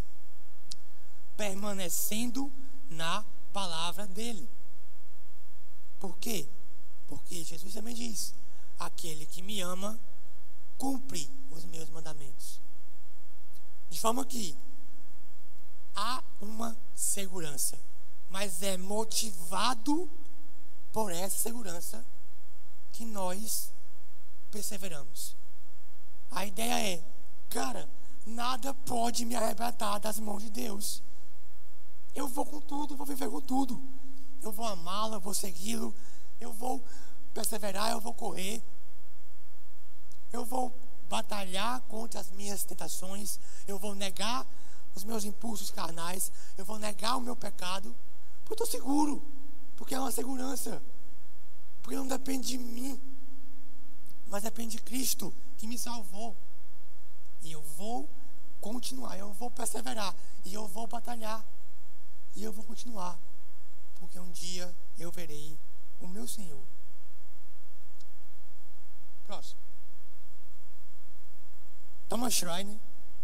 permanecendo 1.36 2.52
na 2.90 3.24
palavra 3.52 4.06
dele. 4.08 4.48
Por 6.00 6.16
quê? 6.18 6.48
Porque 7.08 7.44
Jesus 7.44 7.74
também 7.74 7.96
diz: 7.96 8.34
aquele 8.80 9.26
que 9.26 9.42
me 9.42 9.60
ama 9.62 10.00
cumpre 10.78 11.30
os 11.52 11.66
meus 11.66 11.90
mandamentos. 11.90 12.60
De 13.90 14.00
forma 14.00 14.26
que 14.26 14.56
há 15.96 16.24
uma 16.40 16.78
segurança, 16.96 17.78
mas 18.30 18.62
é 18.62 18.78
motivado 18.78 20.10
por 20.92 21.12
essa 21.12 21.38
segurança 21.38 22.06
que 22.94 23.06
nós 23.06 23.72
perseveramos. 24.52 25.36
A 26.32 26.46
ideia 26.46 26.96
é, 26.96 27.04
cara, 27.50 27.90
nada 28.26 28.74
pode 28.74 29.26
me 29.26 29.36
arrebatar 29.36 30.00
das 30.00 30.20
mãos 30.20 30.44
de 30.44 30.50
Deus. 30.50 31.02
Eu 32.16 32.28
vou 32.28 32.46
com 32.46 32.62
tudo, 32.62 32.96
vou 32.96 33.06
viver 33.06 33.30
com 33.30 33.42
tudo. 33.42 33.82
Eu 34.42 34.52
vou 34.52 34.66
amá-lo, 34.66 35.16
eu 35.16 35.20
vou 35.20 35.34
segui-lo, 35.34 35.94
eu 36.40 36.54
vou 36.54 36.84
perseverar, 37.34 37.92
eu 37.92 38.00
vou 38.00 38.14
correr. 38.14 38.62
Eu 40.32 40.46
vou 40.46 40.74
batalhar 41.10 41.82
contra 41.82 42.20
as 42.20 42.32
minhas 42.32 42.64
tentações, 42.64 43.40
eu 43.68 43.80
vou 43.80 43.96
negar 43.96 44.46
os 44.96 45.04
meus 45.04 45.26
impulsos 45.26 45.72
carnais, 45.72 46.32
eu 46.58 46.64
vou 46.64 46.78
negar 46.78 47.18
o 47.18 47.22
meu 47.22 47.36
pecado, 47.36 47.96
porque 48.46 48.62
eu 48.62 48.66
estou 48.66 48.68
seguro, 48.68 49.22
porque 49.76 49.96
é 49.96 50.00
uma 50.00 50.12
segurança, 50.12 50.82
porque 51.82 51.96
não 51.96 52.08
depende 52.08 52.50
de 52.50 52.58
mim, 52.58 53.00
mas 54.28 54.44
depende 54.44 54.78
de 54.78 54.84
Cristo 54.84 55.34
que 55.58 55.68
me 55.68 55.78
salvou. 55.78 56.36
E 57.42 57.52
eu 57.52 57.62
vou 57.78 58.08
continuar, 58.62 59.18
eu 59.18 59.34
vou 59.34 59.50
perseverar, 59.50 60.16
e 60.46 60.54
eu 60.54 60.68
vou 60.68 60.86
batalhar, 60.86 61.44
e 62.36 62.44
eu 62.44 62.54
vou 62.54 62.64
continuar, 62.64 63.18
porque 64.00 64.20
um 64.20 64.32
dia 64.32 64.74
eu 64.98 65.12
verei 65.12 65.58
o 66.00 66.08
meu 66.08 66.28
Senhor. 66.28 66.62
Próximo. 69.26 69.69
Thomas 72.10 72.34
Schreiner, 72.34 72.76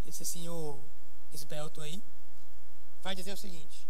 esse 0.05 0.23
senhor 0.23 0.79
esbelto 1.33 1.81
aí, 1.81 1.99
vai 3.01 3.15
dizer 3.15 3.33
o 3.33 3.37
seguinte: 3.37 3.87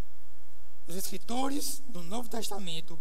os 0.87 0.95
escritores 0.95 1.83
do 1.89 2.01
Novo 2.01 2.29
Testamento 2.29 2.97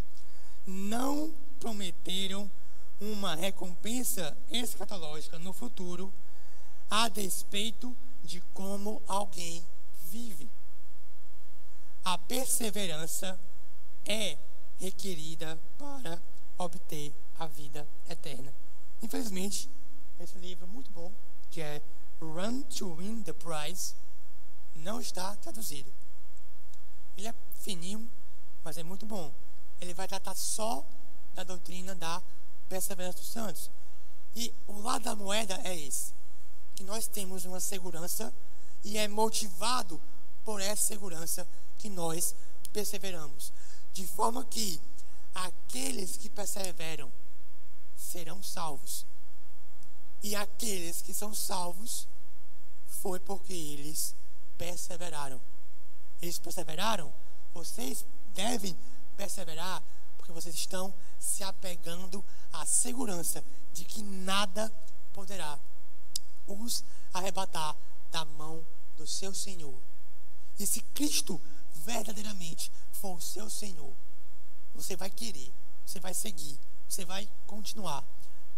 não 0.67 1.33
prometeram 1.57 2.51
uma 2.99 3.33
recompensa 3.35 4.37
escatológica 4.51 5.39
no 5.39 5.53
futuro 5.53 6.13
a 6.91 7.07
despeito 7.07 7.95
de 8.23 8.41
como 8.53 9.01
alguém 9.07 9.65
vive. 10.11 10.49
A 12.03 12.17
perseverança 12.17 13.39
é 14.05 14.37
requerida 14.79 15.57
para 15.77 16.21
obter 16.57 17.13
a 17.39 17.47
vida 17.47 17.87
eterna. 18.09 18.53
Infelizmente, 19.01 19.69
esse 20.19 20.37
livro 20.37 20.65
é 20.65 20.67
muito 20.67 20.91
bom, 20.91 21.11
que 21.55 21.61
é 21.61 21.81
Run 22.19 22.63
to 22.63 22.95
Win 22.95 23.23
the 23.23 23.31
Prize, 23.31 23.95
não 24.75 24.99
está 24.99 25.33
traduzido. 25.37 25.89
Ele 27.15 27.29
é 27.29 27.33
fininho, 27.61 28.11
mas 28.61 28.77
é 28.77 28.83
muito 28.83 29.05
bom. 29.05 29.33
Ele 29.79 29.93
vai 29.93 30.05
tratar 30.05 30.35
só 30.35 30.85
da 31.33 31.45
doutrina 31.45 31.95
da 31.95 32.21
perseverança 32.67 33.19
dos 33.19 33.29
santos. 33.29 33.71
E 34.35 34.53
o 34.67 34.81
lado 34.81 35.05
da 35.05 35.15
moeda 35.15 35.57
é 35.63 35.73
esse: 35.77 36.13
que 36.75 36.83
nós 36.83 37.07
temos 37.07 37.45
uma 37.45 37.61
segurança 37.61 38.33
e 38.83 38.97
é 38.97 39.07
motivado 39.07 40.01
por 40.43 40.59
essa 40.59 40.83
segurança 40.83 41.47
que 41.77 41.87
nós 41.87 42.35
perseveramos. 42.73 43.53
De 43.93 44.05
forma 44.05 44.43
que 44.43 44.81
aqueles 45.33 46.17
que 46.17 46.29
perseveram 46.29 47.09
serão 47.95 48.43
salvos. 48.43 49.05
E 50.25 50.35
aqueles 50.35 51.03
que 51.03 51.13
são 51.13 51.35
salvos 51.35 52.07
foi 52.87 53.19
porque 53.19 53.53
eles 53.53 54.15
perseveraram. 54.57 55.39
Eles 56.19 56.39
perseveraram? 56.39 57.13
Vocês 57.53 58.03
devem 58.33 58.75
perseverar 59.15 59.83
porque 60.17 60.31
vocês 60.31 60.55
estão 60.55 60.91
se 61.19 61.43
apegando 61.43 62.25
à 62.51 62.65
segurança 62.65 63.43
de 63.71 63.85
que 63.85 64.01
nada 64.01 64.73
poderá 65.13 65.59
os 66.47 66.83
arrebatar 67.13 67.75
da 68.11 68.25
mão 68.25 68.65
do 68.97 69.05
seu 69.05 69.31
Senhor. 69.31 69.79
E 70.57 70.65
se 70.65 70.81
Cristo 70.95 71.39
verdadeiramente 71.85 72.71
for 72.93 73.15
o 73.15 73.21
seu 73.21 73.47
Senhor, 73.47 73.93
você 74.73 74.95
vai 74.95 75.11
querer, 75.11 75.53
você 75.85 75.99
vai 75.99 76.15
seguir, 76.15 76.59
você 76.89 77.05
vai 77.05 77.29
continuar. 77.45 78.03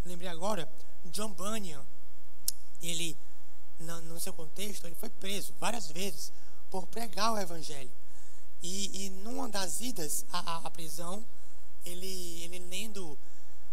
Lembrei 0.06 0.30
agora, 0.30 0.66
John 1.06 1.30
Bunyan, 1.30 1.84
ele, 2.82 3.16
no 3.80 4.20
seu 4.20 4.32
contexto, 4.32 4.86
ele 4.86 4.94
foi 4.94 5.08
preso 5.08 5.52
várias 5.58 5.90
vezes 5.90 6.32
por 6.70 6.86
pregar 6.86 7.32
o 7.32 7.38
Evangelho. 7.38 7.90
E, 8.62 9.06
e 9.06 9.10
numa 9.10 9.48
das 9.48 9.80
idas 9.80 10.24
à, 10.32 10.66
à 10.66 10.70
prisão, 10.70 11.24
ele, 11.84 12.42
ele 12.42 12.58
lendo 12.58 13.16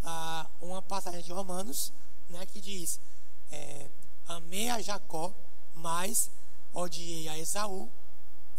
ah, 0.03 0.47
uma 0.61 0.81
passagem 0.81 1.21
de 1.21 1.31
Romanos, 1.31 1.91
né, 2.29 2.45
que 2.45 2.61
diz: 2.61 2.99
é, 3.51 3.87
Amei 4.27 4.69
a 4.69 4.81
Jacó, 4.81 5.33
mas 5.73 6.29
odiei 6.73 7.27
a 7.27 7.37
Esaú. 7.37 7.89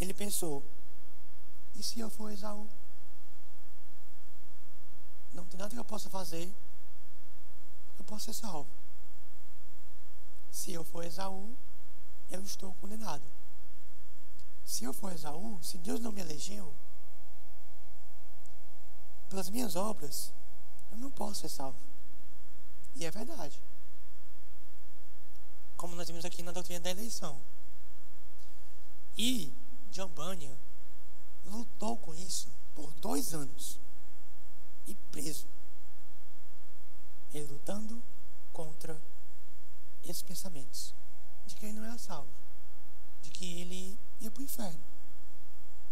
Ele 0.01 0.13
pensou: 0.13 0.63
e 1.77 1.83
se 1.83 2.01
eu 2.01 2.09
for 2.11 2.33
Esaú? 2.33 2.67
Não 5.35 5.45
tem 5.45 5.59
nada 5.59 5.71
que 5.71 5.79
eu 5.79 5.85
possa 5.85 6.09
fazer, 6.09 6.51
posso 8.07 8.27
ser 8.27 8.35
salvo. 8.35 8.71
Se 10.51 10.73
eu 10.73 10.85
for 10.85 11.05
Esaú, 11.05 11.55
eu 12.31 12.41
estou 12.43 12.73
condenado. 12.75 13.23
Se 14.65 14.85
eu 14.85 14.93
for 14.93 15.13
Esaú, 15.13 15.59
se 15.63 15.79
Deus 15.79 16.01
não 16.01 16.13
me 16.13 16.21
elegeu, 16.21 16.73
pelas 19.29 19.51
minhas 19.51 19.77
obras, 19.77 20.33
eu 20.91 20.99
não 20.99 21.11
posso 21.11 21.41
ser 21.41 21.49
salvo. 21.49 21.79
E 22.95 23.05
é 23.05 23.11
verdade. 23.11 23.61
Como 25.77 25.95
nós 25.95 26.09
vimos 26.09 26.25
aqui 26.25 26.43
na 26.43 26.53
doutrina 26.53 26.81
da 26.81 26.91
eleição. 26.91 27.39
E 29.17 29.53
John 29.93 30.09
Bunyan 30.09 30.57
lutou 31.47 31.97
com 31.97 32.15
isso 32.15 32.49
por 32.75 32.93
dois 32.95 33.35
anos 33.35 33.79
e 34.87 34.95
preso. 35.13 35.47
Ele 37.37 37.53
lutando 37.53 38.03
contra 38.51 38.99
esses 40.03 40.23
pensamentos 40.23 40.95
de 41.47 41.55
que 41.55 41.67
ele 41.67 41.75
não 41.79 41.85
era 41.85 41.99
salvo, 41.99 42.31
de 43.23 43.31
que 43.31 43.61
ele 43.61 43.99
ia 44.23 44.31
para 44.31 44.41
o 44.41 44.45
inferno 44.45 44.81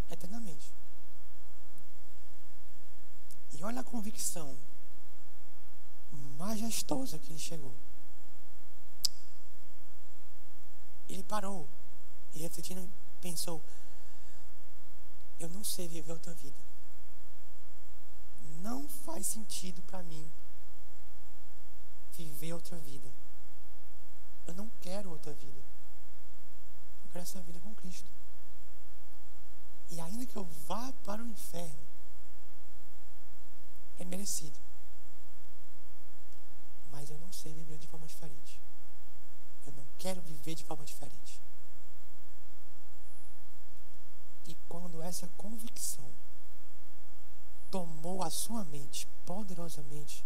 eternamente. 0.09 0.73
E 3.53 3.63
olha 3.63 3.81
a 3.81 3.83
convicção 3.83 4.57
majestosa 6.35 7.19
que 7.19 7.31
ele 7.31 7.39
chegou. 7.39 7.75
Ele 11.07 11.21
parou 11.21 11.67
e 12.33 12.39
refletindo 12.39 12.89
pensou: 13.21 13.61
Eu 15.39 15.49
não 15.49 15.63
sei 15.63 15.87
viver 15.87 16.11
outra 16.11 16.33
vida. 16.33 16.57
Não 18.63 18.89
faz 18.89 19.27
sentido 19.27 19.83
para 19.83 20.01
mim 20.01 20.27
viver 22.15 22.53
outra 22.53 22.77
vida. 22.77 23.09
Eu 24.47 24.53
não 24.53 24.69
quero 24.81 25.09
outra 25.09 25.33
vida. 25.33 25.61
Eu 27.03 27.09
quero 27.11 27.23
essa 27.23 27.41
vida 27.41 27.59
com 27.59 27.73
Cristo. 27.75 28.09
E 29.89 29.99
ainda 29.99 30.25
que 30.25 30.35
eu 30.35 30.45
vá 30.67 30.91
para 31.03 31.21
o 31.21 31.27
inferno, 31.27 31.85
é 33.99 34.05
merecido. 34.05 34.57
Mas 36.91 37.09
eu 37.09 37.17
não 37.19 37.31
sei 37.31 37.53
viver 37.53 37.77
de 37.77 37.87
forma 37.87 38.07
diferente. 38.07 38.59
Eu 39.65 39.73
não 39.73 39.85
quero 39.97 40.21
viver 40.21 40.55
de 40.55 40.63
forma 40.63 40.85
diferente. 40.85 41.39
E 44.47 44.55
quando 44.69 45.01
essa 45.01 45.27
convicção 45.37 46.09
tomou 47.71 48.23
a 48.23 48.29
sua 48.29 48.63
mente 48.65 49.07
poderosamente, 49.25 50.23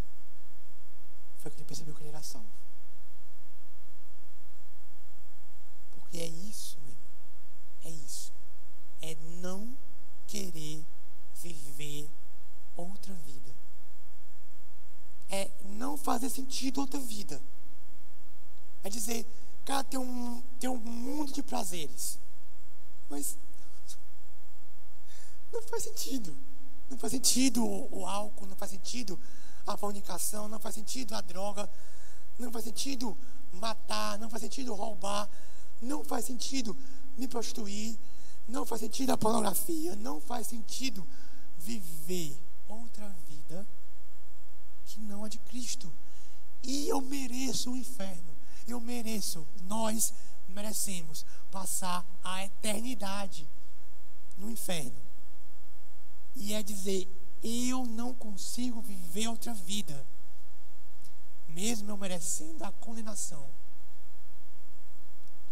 foi 1.39 1.51
que 1.51 1.57
ele 1.57 1.65
percebeu 1.65 1.93
que 1.95 2.01
ele 2.01 2.09
era 2.09 2.21
salvo. 2.21 2.47
Porque 5.93 6.17
é 6.19 6.27
isso, 6.27 6.77
meu. 6.85 6.95
É 7.91 7.95
isso. 7.95 8.31
É 9.01 9.15
não 9.41 9.75
querer 10.27 10.83
viver 11.41 12.09
outra 12.75 13.13
vida. 13.13 13.49
É 15.29 15.49
não 15.63 15.97
fazer 15.97 16.29
sentido 16.29 16.81
outra 16.81 16.99
vida. 16.99 17.41
É 18.83 18.89
dizer, 18.89 19.25
cara, 19.63 19.83
tem 19.83 19.99
um, 19.99 20.41
tem 20.59 20.69
um 20.69 20.77
mundo 20.77 21.31
de 21.31 21.41
prazeres. 21.41 22.19
Mas 23.09 23.37
não 25.53 25.61
faz 25.63 25.83
sentido. 25.83 26.35
Não 26.89 26.97
faz 26.97 27.11
sentido 27.11 27.63
o, 27.63 27.99
o 27.99 28.05
álcool, 28.05 28.47
não 28.47 28.55
faz 28.55 28.71
sentido 28.71 29.19
a 29.65 29.77
fornicação, 29.77 30.47
não 30.47 30.59
faz 30.59 30.75
sentido 30.75 31.13
a 31.15 31.21
droga, 31.21 31.69
não 32.37 32.51
faz 32.51 32.65
sentido 32.65 33.15
matar, 33.53 34.17
não 34.19 34.29
faz 34.29 34.41
sentido 34.41 34.73
roubar, 34.73 35.29
não 35.81 36.03
faz 36.03 36.25
sentido 36.25 36.75
me 37.17 37.27
prostituir, 37.27 37.97
não 38.47 38.65
faz 38.65 38.81
sentido 38.81 39.11
a 39.11 39.17
pornografia, 39.17 39.95
não 39.95 40.19
faz 40.19 40.47
sentido 40.47 41.05
viver 41.57 42.37
outra 42.67 43.07
vida 43.27 43.67
que 44.85 44.99
não 45.01 45.23
a 45.23 45.29
de 45.29 45.37
Cristo. 45.39 45.91
E 46.63 46.89
eu 46.89 47.01
mereço 47.01 47.71
o 47.71 47.77
inferno. 47.77 48.29
Eu 48.67 48.79
mereço, 48.79 49.45
nós 49.63 50.13
merecemos 50.47 51.25
passar 51.51 52.05
a 52.23 52.45
eternidade 52.45 53.47
no 54.37 54.49
inferno. 54.49 54.99
E 56.35 56.53
é 56.53 56.63
dizer, 56.63 57.07
eu 57.43 57.85
não 57.85 58.13
consigo 58.13 58.81
viver 58.81 59.27
outra 59.27 59.53
vida, 59.53 60.05
mesmo 61.47 61.89
eu 61.89 61.97
merecendo 61.97 62.63
a 62.63 62.71
condenação, 62.71 63.47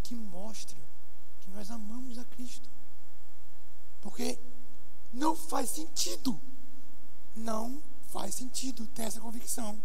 que 0.03 0.15
mostra 0.15 0.77
que 1.41 1.51
nós 1.51 1.69
amamos 1.71 2.17
a 2.17 2.25
Cristo. 2.25 2.69
Porque 4.01 4.39
não 5.13 5.35
faz 5.35 5.69
sentido. 5.69 6.39
Não 7.35 7.81
faz 8.09 8.35
sentido 8.35 8.85
ter 8.87 9.03
essa 9.03 9.19
convicção. 9.19 9.81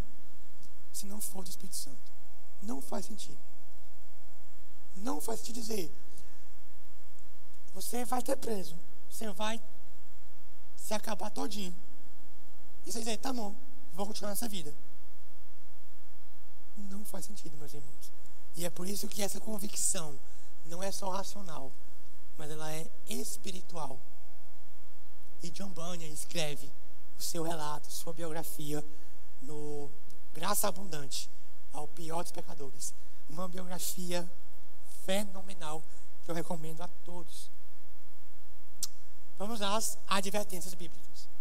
Se 0.93 1.07
não 1.07 1.21
for 1.21 1.45
do 1.45 1.51
Espírito 1.51 1.77
Santo. 1.77 2.13
Não 2.63 2.81
faz 2.81 3.07
sentido. 3.07 3.39
Não 4.97 5.21
faz 5.21 5.41
sentido 5.41 5.55
dizer. 5.57 5.93
Você 7.75 8.05
vai 8.05 8.23
ter 8.23 8.37
preso. 8.37 8.77
Você 9.11 9.31
vai 9.33 9.61
se 10.77 10.95
acabar 10.95 11.31
todinho. 11.31 11.75
E 12.87 12.93
você 12.93 12.99
dizer, 12.99 13.19
tá 13.19 13.33
bom, 13.33 13.55
vou 13.95 14.07
continuar 14.07 14.31
nessa 14.31 14.49
vida. 14.49 14.75
Não 16.91 17.05
faz 17.05 17.27
sentido, 17.27 17.57
meus 17.57 17.73
irmãos. 17.73 18.13
E 18.57 18.65
é 18.65 18.71
por 18.71 18.87
isso 18.87 19.09
que 19.09 19.23
essa 19.23 19.41
convicção 19.41 20.19
não 20.67 20.83
é 20.83 20.91
só 20.91 21.11
racional, 21.11 21.71
mas 22.37 22.51
ela 22.51 22.73
é 22.73 22.87
espiritual. 23.09 23.99
E 25.43 25.51
John 25.51 25.71
Bunyan 25.71 26.09
escreve 26.09 26.71
o 27.19 27.23
seu 27.23 27.43
relato, 27.43 27.91
sua 27.91 28.13
biografia 28.13 28.85
no 29.43 29.91
Graça 30.35 30.69
Abundante 30.69 31.29
ao 31.73 31.89
Pior 31.89 32.23
dos 32.23 32.33
Pecadores. 32.33 32.95
Uma 33.29 33.49
biografia 33.49 34.29
fenomenal 35.05 35.83
que 36.25 36.31
eu 36.31 36.35
recomendo 36.35 36.81
a 36.83 36.89
todos. 37.05 37.51
Vamos 39.39 39.61
às 39.61 39.99
advertências 40.07 40.75
bíblicas. 40.75 41.32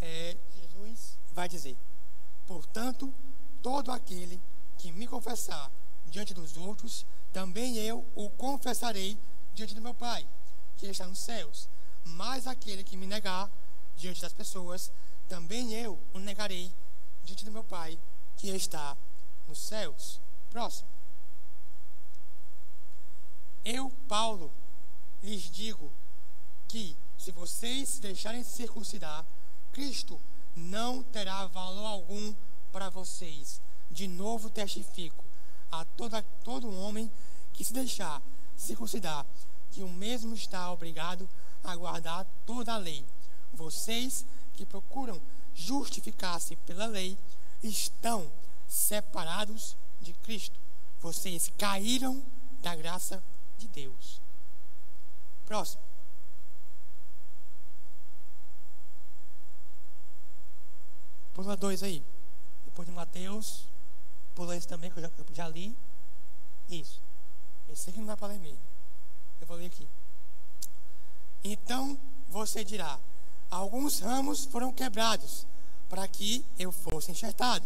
É, 0.00 0.36
Jesus 0.54 1.18
vai 1.32 1.48
dizer: 1.48 1.76
Portanto, 2.46 3.12
todo 3.62 3.90
aquele 3.90 4.40
que 4.78 4.92
me 4.92 5.06
confessar 5.06 5.70
diante 6.06 6.32
dos 6.32 6.56
outros, 6.56 7.04
também 7.32 7.76
eu 7.76 8.04
o 8.14 8.30
confessarei 8.30 9.18
diante 9.54 9.74
do 9.74 9.80
meu 9.80 9.94
Pai, 9.94 10.26
que 10.76 10.86
está 10.86 11.06
nos 11.06 11.18
céus. 11.18 11.68
Mas 12.04 12.46
aquele 12.46 12.82
que 12.82 12.96
me 12.96 13.06
negar 13.06 13.50
diante 13.96 14.22
das 14.22 14.32
pessoas, 14.32 14.90
também 15.28 15.74
eu 15.74 15.98
o 16.14 16.18
negarei 16.18 16.72
diante 17.24 17.44
do 17.44 17.50
meu 17.50 17.64
Pai, 17.64 17.98
que 18.36 18.48
está 18.50 18.96
nos 19.46 19.58
céus. 19.58 20.20
Próximo. 20.50 20.88
Eu, 23.64 23.90
Paulo, 24.08 24.50
lhes 25.22 25.50
digo 25.50 25.92
que 26.68 26.96
se 27.18 27.32
vocês 27.32 27.98
deixarem 27.98 28.42
de 28.42 28.48
circuncidar, 28.48 29.26
Cristo 29.78 30.20
não 30.56 31.04
terá 31.04 31.46
valor 31.46 31.86
algum 31.86 32.34
para 32.72 32.90
vocês. 32.90 33.60
De 33.88 34.08
novo 34.08 34.50
testifico 34.50 35.24
a 35.70 35.84
toda, 35.84 36.20
todo 36.42 36.68
homem 36.80 37.08
que 37.52 37.64
se 37.64 37.72
deixar 37.72 38.20
circuncidar, 38.56 39.24
que 39.70 39.84
o 39.84 39.88
mesmo 39.88 40.34
está 40.34 40.72
obrigado 40.72 41.28
a 41.62 41.76
guardar 41.76 42.26
toda 42.44 42.74
a 42.74 42.76
lei. 42.76 43.04
Vocês 43.52 44.26
que 44.54 44.66
procuram 44.66 45.22
justificar-se 45.54 46.56
pela 46.56 46.86
lei 46.86 47.16
estão 47.62 48.28
separados 48.66 49.76
de 50.00 50.12
Cristo. 50.12 50.58
Vocês 51.00 51.52
caíram 51.56 52.20
da 52.62 52.74
graça 52.74 53.22
de 53.56 53.68
Deus. 53.68 54.20
Próximo. 55.46 55.87
Pula 61.38 61.56
dois 61.56 61.84
aí. 61.84 62.02
Depois 62.64 62.88
de 62.88 62.92
Mateus, 62.92 63.62
pula 64.34 64.56
esse 64.56 64.66
também 64.66 64.90
que 64.90 64.98
eu 64.98 65.02
já, 65.04 65.10
eu 65.16 65.24
já 65.32 65.48
li. 65.48 65.72
Isso. 66.68 67.00
Esse 67.68 67.90
aqui 67.90 68.00
não 68.00 68.08
dá 68.08 68.16
para 68.16 68.32
ler 68.32 68.40
mesmo. 68.40 68.58
Eu 69.40 69.46
vou 69.46 69.56
ler 69.56 69.66
aqui. 69.66 69.86
Então 71.44 71.96
você 72.28 72.64
dirá: 72.64 72.98
Alguns 73.48 74.00
ramos 74.00 74.46
foram 74.46 74.72
quebrados 74.72 75.46
para 75.88 76.08
que 76.08 76.44
eu 76.58 76.72
fosse 76.72 77.12
enxertado. 77.12 77.64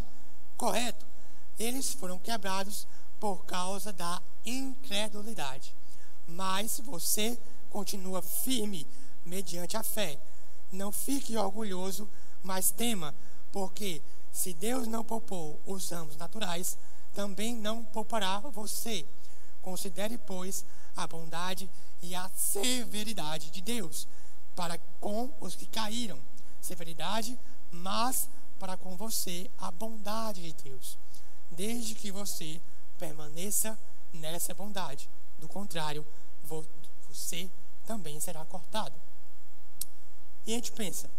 Correto? 0.58 1.06
Eles 1.58 1.94
foram 1.94 2.18
quebrados 2.18 2.86
por 3.18 3.46
causa 3.46 3.90
da 3.90 4.20
incredulidade. 4.44 5.74
Mas 6.28 6.78
você 6.78 7.38
continua 7.70 8.20
firme 8.20 8.86
mediante 9.24 9.78
a 9.78 9.82
fé. 9.82 10.18
Não 10.70 10.92
fique 10.92 11.38
orgulhoso, 11.38 12.06
mas 12.42 12.70
tema, 12.70 13.14
porque 13.52 14.02
se 14.32 14.54
Deus 14.54 14.88
não 14.88 15.04
poupou 15.04 15.60
os 15.66 15.88
ramos 15.90 16.16
naturais, 16.16 16.76
também 17.14 17.54
não 17.54 17.84
poupará 17.84 18.40
você. 18.40 19.04
Considere, 19.60 20.18
pois, 20.18 20.64
a 20.96 21.06
bondade 21.06 21.70
e 22.02 22.14
a 22.14 22.28
severidade 22.34 23.50
de 23.50 23.60
Deus 23.60 24.08
para 24.56 24.78
com 25.00 25.30
os 25.40 25.54
que 25.54 25.66
caíram. 25.66 26.18
Severidade, 26.60 27.38
mas 27.70 28.28
para 28.58 28.76
com 28.76 28.96
você 28.96 29.50
a 29.58 29.70
bondade 29.70 30.42
de 30.42 30.52
Deus. 30.64 30.98
Desde 31.50 31.94
que 31.94 32.10
você 32.10 32.60
permaneça 32.98 33.78
nessa 34.12 34.54
bondade. 34.54 35.08
Do 35.38 35.48
contrário, 35.48 36.06
você 37.08 37.50
também 37.86 38.18
será 38.20 38.44
cortado. 38.44 38.94
E 40.46 40.52
a 40.52 40.54
gente 40.56 40.72
pensa, 40.72 41.10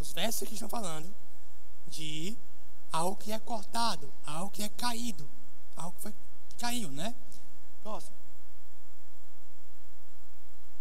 os 0.00 0.12
versos 0.12 0.48
que 0.48 0.54
estão 0.54 0.68
falando 0.68 1.12
de 1.88 2.36
algo 2.92 3.16
que 3.16 3.32
é 3.32 3.38
cortado, 3.38 4.12
algo 4.24 4.50
que 4.50 4.62
é 4.62 4.68
caído, 4.68 5.28
algo 5.76 5.92
que, 5.96 6.02
foi, 6.02 6.14
caiu, 6.58 6.90
né? 6.90 7.14
Próximo. 7.82 8.14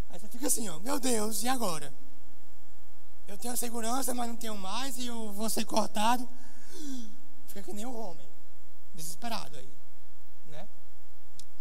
Aí 0.10 0.20
você 0.20 0.28
fica 0.28 0.48
assim, 0.48 0.70
ó, 0.70 0.80
meu 0.80 1.00
Deus, 1.00 1.44
e 1.44 1.48
agora? 1.48 1.94
Eu 3.28 3.38
tenho 3.38 3.54
a 3.54 3.58
segurança, 3.58 4.14
mas 4.14 4.28
não 4.28 4.36
tenho 4.36 4.58
mais, 4.58 4.98
e 4.98 5.08
eu 5.08 5.32
vou 5.32 5.50
ser 5.50 5.66
cortado. 5.66 6.28
Fica 7.48 7.64
que 7.64 7.74
nem 7.74 7.86
o 7.86 7.96
homem, 7.96 8.28
desesperado 8.94 9.58
aí, 9.58 9.70
né? 10.48 10.68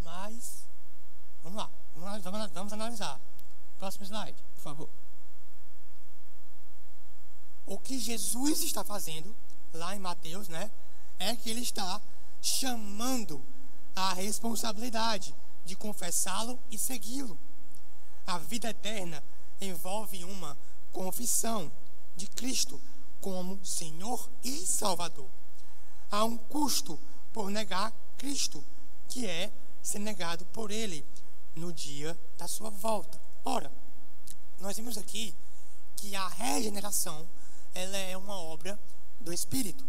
Mas, 0.03 0.65
vamos 1.43 1.59
lá, 1.59 1.71
vamos, 1.95 2.23
vamos, 2.23 2.53
vamos 2.53 2.73
analisar. 2.73 3.19
Próximo 3.79 4.05
slide, 4.05 4.37
por 4.55 4.63
favor. 4.63 5.02
O 7.67 7.79
que 7.79 7.99
Jesus 7.99 8.63
está 8.63 8.85
fazendo, 8.85 9.35
lá 9.73 9.95
em 9.95 9.99
Mateus, 9.99 10.49
né? 10.49 10.71
É 11.19 11.37
que 11.37 11.49
ele 11.51 11.63
está 11.63 12.01
chamando 12.41 13.43
a 13.95 14.13
responsabilidade 14.15 15.35
de 15.65 15.77
confessá-lo 15.77 16.59
e 16.71 16.79
segui-lo. 16.79 17.39
A 18.27 18.39
vida 18.39 18.71
eterna 18.71 19.23
envolve 19.61 20.25
uma 20.25 20.57
confissão 20.93 21.71
de 22.17 22.27
Cristo 22.27 22.81
como 23.21 23.65
Senhor 23.65 24.29
e 24.43 24.67
Salvador. 24.67 25.29
Há 26.11 26.25
um 26.25 26.37
custo 26.37 26.99
por 27.33 27.51
negar 27.51 27.93
Cristo, 28.19 28.63
que 29.09 29.27
é 29.27 29.53
ser 29.83 30.01
negado 30.01 30.45
por 30.47 30.71
Ele 30.71 31.05
no 31.55 31.73
dia 31.73 32.19
da 32.37 32.49
sua 32.49 32.71
volta. 32.71 33.21
Ora, 33.45 33.73
nós 34.61 34.77
vimos 34.77 34.99
aqui 34.99 35.35
que 35.97 36.15
a 36.15 36.29
regeneração 36.29 37.27
ela 37.75 37.97
é 37.97 38.17
uma 38.17 38.37
obra 38.37 38.79
do 39.21 39.33
Espírito. 39.33 39.85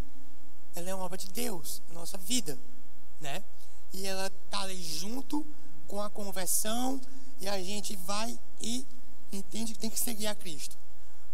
Ela 0.76 0.89
é 0.89 0.96
uma 0.96 1.06
obra 1.06 1.17
de 1.17 1.30
Deus 1.30 1.82
na 1.89 1.96
nossa 1.96 2.17
vida, 2.17 2.58
né? 3.19 3.43
E 3.91 4.06
ela 4.08 4.28
está 4.28 4.62
ali 4.62 4.82
junto 4.82 5.46
com 5.88 6.02
a 6.02 6.10
conversão 6.10 7.00
e 7.39 7.48
a 7.48 7.62
gente 7.62 7.96
vai 7.96 8.39
e 8.60 8.86
entende 9.32 9.74
que 9.74 9.80
tem 9.80 9.89
que 9.89 10.00
seguir 10.00 10.28
a 10.28 10.36
Cristo. 10.36 10.78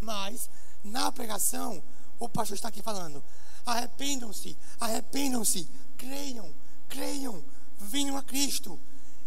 Mas, 0.01 0.49
na 0.83 1.11
pregação, 1.11 1.81
o 2.19 2.27
pastor 2.27 2.55
está 2.55 2.67
aqui 2.67 2.81
falando: 2.81 3.23
arrependam-se, 3.65 4.57
arrependam-se, 4.79 5.69
creiam, 5.97 6.53
creiam, 6.87 7.43
venham 7.79 8.17
a 8.17 8.23
Cristo. 8.23 8.79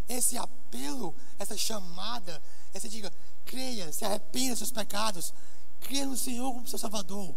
Esse 0.08 0.36
apelo, 0.36 1.14
essa 1.38 1.56
chamada, 1.56 2.42
essa 2.74 2.88
diga, 2.88 3.12
creia, 3.44 3.92
se 3.92 4.04
arrependa 4.04 4.50
dos 4.50 4.58
seus 4.58 4.70
pecados, 4.70 5.32
creia 5.82 6.06
no 6.06 6.16
Senhor 6.16 6.52
como 6.52 6.66
seu 6.66 6.78
Salvador. 6.78 7.34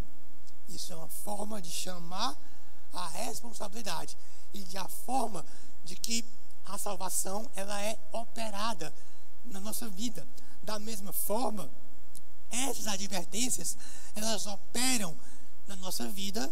Isso 0.69 0.93
é 0.93 0.95
uma 0.95 1.09
forma 1.09 1.61
de 1.61 1.69
chamar 1.69 2.35
a 2.93 3.07
responsabilidade 3.09 4.17
e 4.53 4.59
de 4.59 4.77
a 4.77 4.87
forma 4.87 5.45
de 5.83 5.95
que 5.95 6.23
a 6.65 6.77
salvação 6.77 7.49
ela 7.55 7.79
é 7.81 7.97
operada 8.11 8.93
na 9.45 9.59
nossa 9.59 9.87
vida. 9.89 10.27
Da 10.63 10.79
mesma 10.79 11.13
forma, 11.13 11.69
essas 12.49 12.87
advertências, 12.87 13.77
elas 14.15 14.47
operam 14.47 15.15
na 15.67 15.75
nossa 15.75 16.07
vida, 16.07 16.51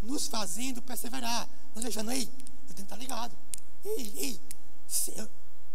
nos 0.00 0.26
fazendo 0.26 0.80
perseverar, 0.82 1.48
nos 1.74 1.84
deixando 1.84 2.10
aí, 2.10 2.22
eu 2.22 2.74
tenho 2.74 2.76
que 2.76 2.82
estar 2.82 2.96
ligado. 2.96 3.36
Ei, 3.84 4.12
ei, 4.16 4.40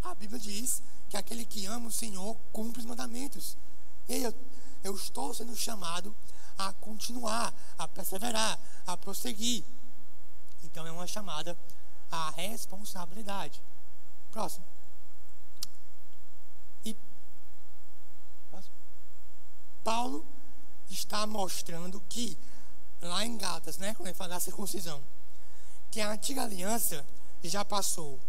a 0.03 0.15
Bíblia 0.15 0.39
diz 0.39 0.81
que 1.09 1.17
aquele 1.17 1.45
que 1.45 1.65
ama 1.65 1.87
o 1.87 1.91
Senhor 1.91 2.35
cumpre 2.51 2.79
os 2.79 2.85
mandamentos. 2.85 3.57
Ei, 4.07 4.25
eu, 4.25 4.33
eu 4.83 4.95
estou 4.95 5.33
sendo 5.33 5.55
chamado 5.55 6.15
a 6.57 6.73
continuar, 6.73 7.53
a 7.77 7.87
perseverar, 7.87 8.59
a 8.85 8.97
prosseguir. 8.97 9.63
Então 10.63 10.85
é 10.85 10.91
uma 10.91 11.07
chamada 11.07 11.57
à 12.11 12.31
responsabilidade. 12.31 13.61
Próximo. 14.31 14.65
Paulo 19.87 20.25
está 20.89 21.25
mostrando 21.25 22.03
que, 22.09 22.37
lá 23.01 23.25
em 23.25 23.37
Gatas, 23.37 23.77
né, 23.77 23.93
quando 23.93 24.07
ele 24.07 24.17
fala 24.17 24.31
da 24.31 24.39
circuncisão, 24.41 25.01
que 25.89 26.01
a 26.01 26.11
antiga 26.11 26.43
aliança 26.43 27.05
já 27.41 27.63
passou. 27.63 28.19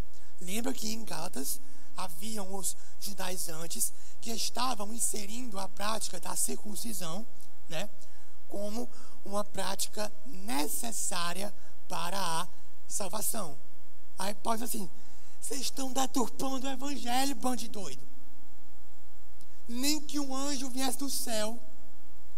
Lembra 0.40 0.72
que 0.72 0.92
em 0.92 1.04
Gatas 1.04 1.60
haviam 1.98 2.54
os 2.54 2.76
judaizantes 3.00 3.92
que 4.20 4.30
estavam 4.30 4.92
inserindo 4.94 5.58
a 5.58 5.68
prática 5.68 6.20
da 6.20 6.34
circuncisão, 6.36 7.26
né, 7.68 7.88
como 8.48 8.88
uma 9.24 9.44
prática 9.44 10.10
necessária 10.26 11.52
para 11.88 12.18
a 12.18 12.48
salvação. 12.86 13.58
Aí 14.18 14.34
pode 14.34 14.64
assim, 14.64 14.88
vocês 15.40 15.60
estão 15.60 15.92
deturpando 15.92 16.66
o 16.66 16.70
evangelho, 16.70 17.34
bando 17.34 17.56
de 17.56 17.68
doido. 17.68 18.06
Nem 19.66 20.00
que 20.00 20.18
um 20.18 20.34
anjo 20.34 20.70
viesse 20.70 20.98
do 20.98 21.10
céu, 21.10 21.58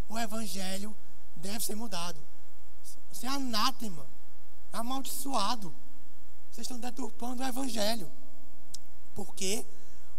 o 0.08 0.18
evangelho 0.18 0.96
deve 1.36 1.64
ser 1.64 1.76
mudado. 1.76 2.18
Você 3.12 3.26
é 3.26 3.30
anátema, 3.30 4.06
amaldiçoado. 4.72 5.72
Vocês 6.50 6.64
estão 6.64 6.78
deturpando 6.78 7.42
o 7.42 7.46
evangelho. 7.46 8.10
Por 9.14 9.34
quê? 9.34 9.64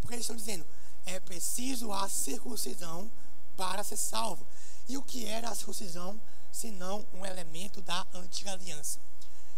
Porque 0.01 0.15
eles 0.15 0.23
estão 0.23 0.35
dizendo, 0.35 0.65
é 1.05 1.19
preciso 1.19 1.91
a 1.91 2.07
circuncisão 2.09 3.09
para 3.55 3.83
ser 3.83 3.97
salvo. 3.97 4.45
E 4.87 4.97
o 4.97 5.03
que 5.03 5.25
era 5.25 5.49
a 5.49 5.55
circuncisão, 5.55 6.19
senão 6.51 7.05
um 7.13 7.25
elemento 7.25 7.81
da 7.81 8.05
antiga 8.13 8.53
aliança? 8.53 8.99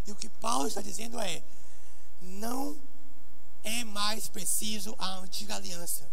E 0.06 0.12
o 0.12 0.16
que 0.16 0.30
Paulo 0.30 0.68
está 0.68 0.82
dizendo 0.82 1.20
é: 1.20 1.42
não 2.22 2.78
é 3.64 3.84
mais 3.84 4.28
preciso 4.28 4.96
a 4.98 5.16
antiga 5.20 5.56
aliança, 5.56 6.10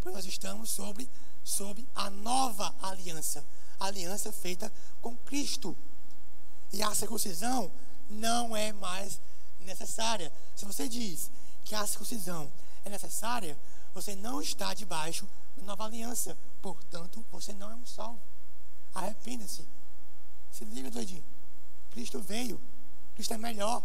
pois 0.00 0.14
nós 0.14 0.24
estamos 0.24 0.70
sobre, 0.70 1.08
sobre 1.44 1.86
a 1.94 2.10
nova 2.10 2.74
aliança, 2.82 3.44
a 3.78 3.86
aliança 3.86 4.32
feita 4.32 4.72
com 5.00 5.16
Cristo. 5.18 5.76
E 6.72 6.82
a 6.82 6.94
circuncisão 6.94 7.70
não 8.10 8.56
é 8.56 8.72
mais 8.72 9.20
necessária. 9.60 10.30
Se 10.54 10.64
você 10.64 10.88
diz 10.88 11.30
que 11.68 11.74
a 11.74 11.86
circuncisão 11.86 12.50
é 12.82 12.88
necessária, 12.88 13.56
você 13.92 14.16
não 14.16 14.40
está 14.40 14.72
debaixo 14.72 15.28
da 15.54 15.62
nova 15.64 15.84
aliança. 15.84 16.34
Portanto, 16.62 17.22
você 17.30 17.52
não 17.52 17.70
é 17.70 17.74
um 17.74 17.84
salvo. 17.84 18.18
Arrependa-se. 18.94 19.68
Se 20.50 20.64
liga, 20.64 20.90
doidinho. 20.90 21.22
Cristo 21.92 22.20
veio. 22.20 22.58
Cristo 23.14 23.34
é 23.34 23.38
melhor. 23.38 23.84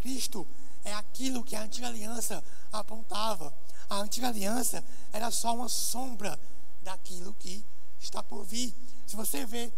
Cristo 0.00 0.46
é 0.84 0.92
aquilo 0.92 1.42
que 1.42 1.56
a 1.56 1.62
antiga 1.62 1.86
aliança 1.88 2.44
apontava. 2.70 3.54
A 3.88 3.96
antiga 3.96 4.28
aliança 4.28 4.84
era 5.10 5.30
só 5.30 5.54
uma 5.54 5.68
sombra 5.68 6.38
daquilo 6.82 7.32
que 7.38 7.64
está 7.98 8.22
por 8.22 8.44
vir. 8.44 8.74
Se 9.06 9.16
você 9.16 9.46
vê 9.46 9.72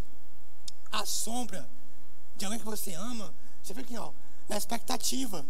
a 0.91 1.07
sombra 1.07 1.69
de 2.37 2.45
alguém 2.45 2.59
que 2.59 2.67
você 2.67 2.93
ama, 2.95 3.33
você 3.63 3.73
vê 3.73 3.85
que, 3.85 3.97
ó, 3.97 4.11
na 4.49 4.57
expectativa. 4.57 5.47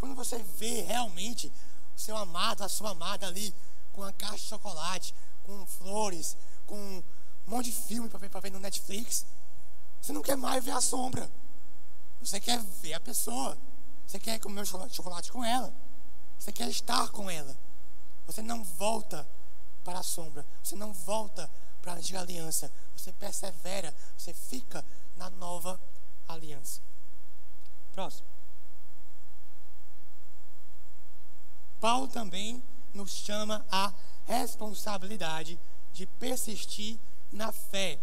Quando 0.00 0.14
você 0.14 0.38
vê 0.38 0.80
realmente 0.80 1.52
o 1.94 2.00
seu 2.00 2.16
amado, 2.16 2.64
a 2.64 2.68
sua 2.68 2.90
amada 2.90 3.26
ali, 3.26 3.54
com 3.92 4.02
a 4.02 4.12
caixa 4.12 4.36
de 4.36 4.42
chocolate, 4.42 5.14
com 5.44 5.66
flores, 5.66 6.36
com 6.66 6.74
um 6.74 7.02
monte 7.46 7.66
de 7.66 7.72
filme 7.72 8.08
para 8.08 8.18
ver, 8.18 8.30
ver 8.40 8.50
no 8.50 8.58
Netflix, 8.58 9.26
você 10.00 10.12
não 10.12 10.22
quer 10.22 10.36
mais 10.36 10.64
ver 10.64 10.70
a 10.70 10.80
sombra. 10.80 11.30
Você 12.22 12.40
quer 12.40 12.58
ver 12.82 12.94
a 12.94 13.00
pessoa. 13.00 13.56
Você 14.06 14.18
quer 14.18 14.38
comer 14.38 14.66
chocolate 14.66 15.30
com 15.30 15.44
ela. 15.44 15.72
Você 16.38 16.50
quer 16.50 16.68
estar 16.68 17.08
com 17.10 17.30
ela. 17.30 17.56
Você 18.26 18.42
não 18.42 18.64
volta 18.64 19.26
para 19.84 19.98
a 19.98 20.02
sombra. 20.02 20.44
Você 20.62 20.76
não 20.76 20.92
volta 20.92 21.50
para 21.82 21.92
a 21.92 21.96
antiga 21.96 22.20
aliança. 22.20 22.70
Você 22.96 23.12
persevera. 23.12 23.94
Você 24.16 24.32
fica 24.32 24.84
na 25.16 25.28
nova 25.30 25.78
aliança. 26.28 26.80
Próximo. 27.92 28.29
Paulo 31.80 32.06
também 32.08 32.62
nos 32.92 33.10
chama 33.10 33.64
a 33.70 33.92
responsabilidade 34.26 35.58
de 35.92 36.06
persistir 36.06 36.98
na 37.32 37.50
fé, 37.50 37.98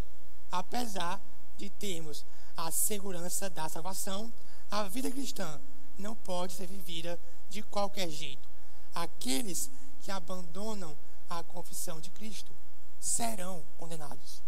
apesar 0.52 1.22
de 1.58 1.70
termos 1.70 2.26
a 2.56 2.72
segurança 2.72 3.50
da 3.50 3.70
salvação, 3.70 4.34
a 4.72 4.84
vida 4.84 5.12
cristã 5.12 5.62
não 5.98 6.16
pode 6.16 6.54
ser 6.54 6.68
vivida 6.68 7.20
de 7.50 7.62
qualquer 7.62 8.10
jeito. 8.10 8.50
Aqueles 8.96 9.70
que 10.02 10.12
abandonam 10.12 10.96
a 11.30 11.44
confissão 11.44 12.02
de 12.02 12.10
Cristo 12.10 12.52
serão 13.00 13.64
condenados. 13.78 14.42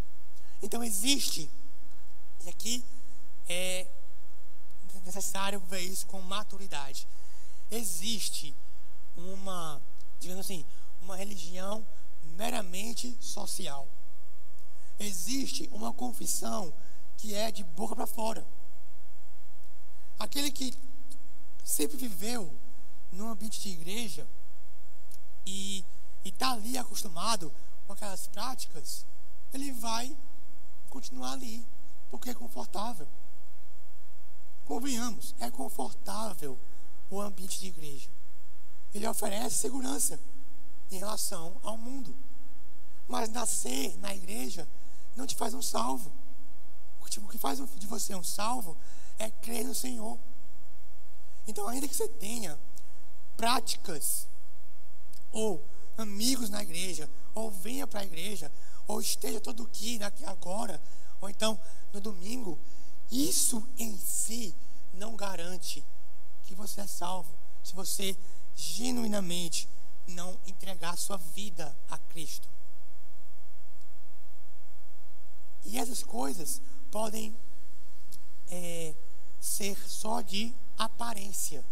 Então 0.61 0.83
existe, 0.83 1.49
e 2.45 2.49
aqui 2.49 2.83
é 3.47 3.87
necessário 5.05 5.59
ver 5.61 5.81
isso 5.81 6.05
com 6.07 6.21
maturidade. 6.21 7.07
Existe 7.71 8.55
uma, 9.15 9.81
digamos 10.19 10.45
assim, 10.45 10.65
uma 11.01 11.15
religião 11.15 11.85
meramente 12.35 13.15
social. 13.19 13.87
Existe 14.99 15.69
uma 15.71 15.93
confissão 15.93 16.73
que 17.17 17.33
é 17.33 17.51
de 17.51 17.63
boca 17.63 17.95
para 17.95 18.07
fora. 18.07 18.45
Aquele 20.17 20.51
que 20.51 20.73
sempre 21.63 21.97
viveu 21.97 22.53
num 23.11 23.29
ambiente 23.29 23.61
de 23.61 23.69
igreja 23.69 24.27
e 25.45 25.83
está 26.23 26.51
ali 26.51 26.77
acostumado 26.77 27.51
com 27.87 27.93
aquelas 27.93 28.27
práticas, 28.27 29.05
ele 29.53 29.71
vai 29.71 30.15
continuar 30.89 31.33
ali, 31.33 31.65
porque 32.09 32.29
é 32.29 32.33
confortável. 32.33 33.07
Convenhamos, 34.65 35.33
é 35.39 35.49
confortável 35.49 36.59
o 37.09 37.19
ambiente 37.19 37.59
de 37.59 37.67
igreja. 37.67 38.09
Ele 38.93 39.07
oferece 39.07 39.55
segurança 39.55 40.19
em 40.91 40.97
relação 40.97 41.55
ao 41.63 41.77
mundo. 41.77 42.15
Mas 43.07 43.29
nascer 43.29 43.97
na 43.99 44.15
igreja 44.15 44.67
não 45.15 45.25
te 45.27 45.35
faz 45.35 45.53
um 45.53 45.61
salvo. 45.61 46.11
O 46.99 47.27
que 47.27 47.37
faz 47.37 47.59
de 47.77 47.87
você 47.87 48.15
um 48.15 48.23
salvo 48.23 48.77
é 49.17 49.29
crer 49.29 49.65
no 49.65 49.75
Senhor. 49.75 50.17
Então, 51.47 51.67
ainda 51.67 51.87
que 51.87 51.95
você 51.95 52.07
tenha 52.07 52.57
práticas 53.35 54.27
ou 55.31 55.63
amigos 55.97 56.49
na 56.49 56.61
igreja, 56.61 57.09
ou 57.35 57.51
venha 57.51 57.85
para 57.85 58.01
a 58.01 58.05
igreja, 58.05 58.51
ou 58.87 59.01
esteja 59.01 59.39
todo 59.39 59.63
aqui 59.63 59.99
agora, 60.25 60.81
ou 61.19 61.29
então 61.29 61.59
no 61.91 61.99
domingo, 61.99 62.57
isso 63.11 63.67
em 63.77 63.97
si 63.97 64.55
não 64.93 65.15
garante 65.15 65.83
que 66.45 66.55
você 66.55 66.81
é 66.81 66.87
salvo. 66.87 67.33
Se 67.63 67.73
você 67.73 68.17
genuinamente 68.59 69.69
não 70.05 70.37
entregar 70.45 70.97
sua 70.97 71.17
vida 71.17 71.73
a 71.89 71.97
Cristo. 71.97 72.47
E 75.63 75.77
essas 75.77 76.03
coisas 76.03 76.61
podem 76.91 77.35
é, 78.49 78.93
ser 79.39 79.77
só 79.87 80.19
de 80.19 80.53
aparência. 80.77 81.63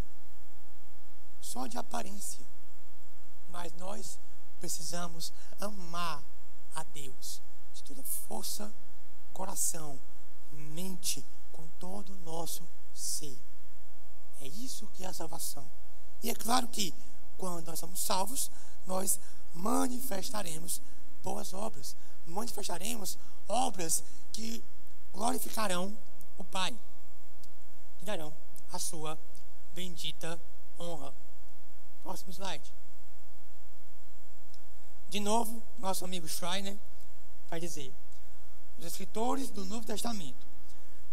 Só 1.41 1.67
de 1.67 1.78
aparência. 1.78 2.45
Mas 3.50 3.73
nós 3.73 4.17
precisamos 4.60 5.34
amar 5.60 6.23
a 6.76 6.84
Deus 6.84 7.41
de 7.73 7.84
toda 7.84 8.04
força, 8.04 8.73
coração, 9.34 10.00
mente, 10.52 11.26
com 11.52 11.67
todo 11.80 12.13
o 12.13 12.17
nosso 12.19 12.63
ser. 12.93 13.38
É 14.41 14.47
isso 14.47 14.88
que 14.95 15.04
é 15.04 15.08
a 15.08 15.13
salvação. 15.13 15.69
E 16.23 16.30
é 16.30 16.36
claro 16.36 16.67
que 16.67 16.93
quando 17.38 17.65
nós 17.67 17.80
somos 17.80 17.99
salvos, 17.99 18.49
nós 18.86 19.19
manifestaremos 19.53 20.82
boas 21.23 21.53
obras. 21.53 21.95
Manifestaremos 22.25 23.17
obras 23.47 24.03
que 24.32 24.63
glorificarão 25.13 25.95
o 26.38 26.43
Pai. 26.43 26.75
Que 27.99 28.06
darão 28.06 28.34
a 28.71 28.80
sua 28.80 29.17
bendita 29.73 30.39
honra. 30.80 31.13
Próximo 32.04 32.31
slide. 32.31 32.73
De 35.10 35.19
novo, 35.19 35.62
nosso 35.79 36.04
amigo 36.04 36.27
Schreiner 36.27 36.77
vai 37.50 37.60
dizer: 37.60 37.94
os 38.77 38.85
escritores 38.85 39.50
do 39.50 39.65
Novo 39.65 39.85
Testamento 39.85 40.46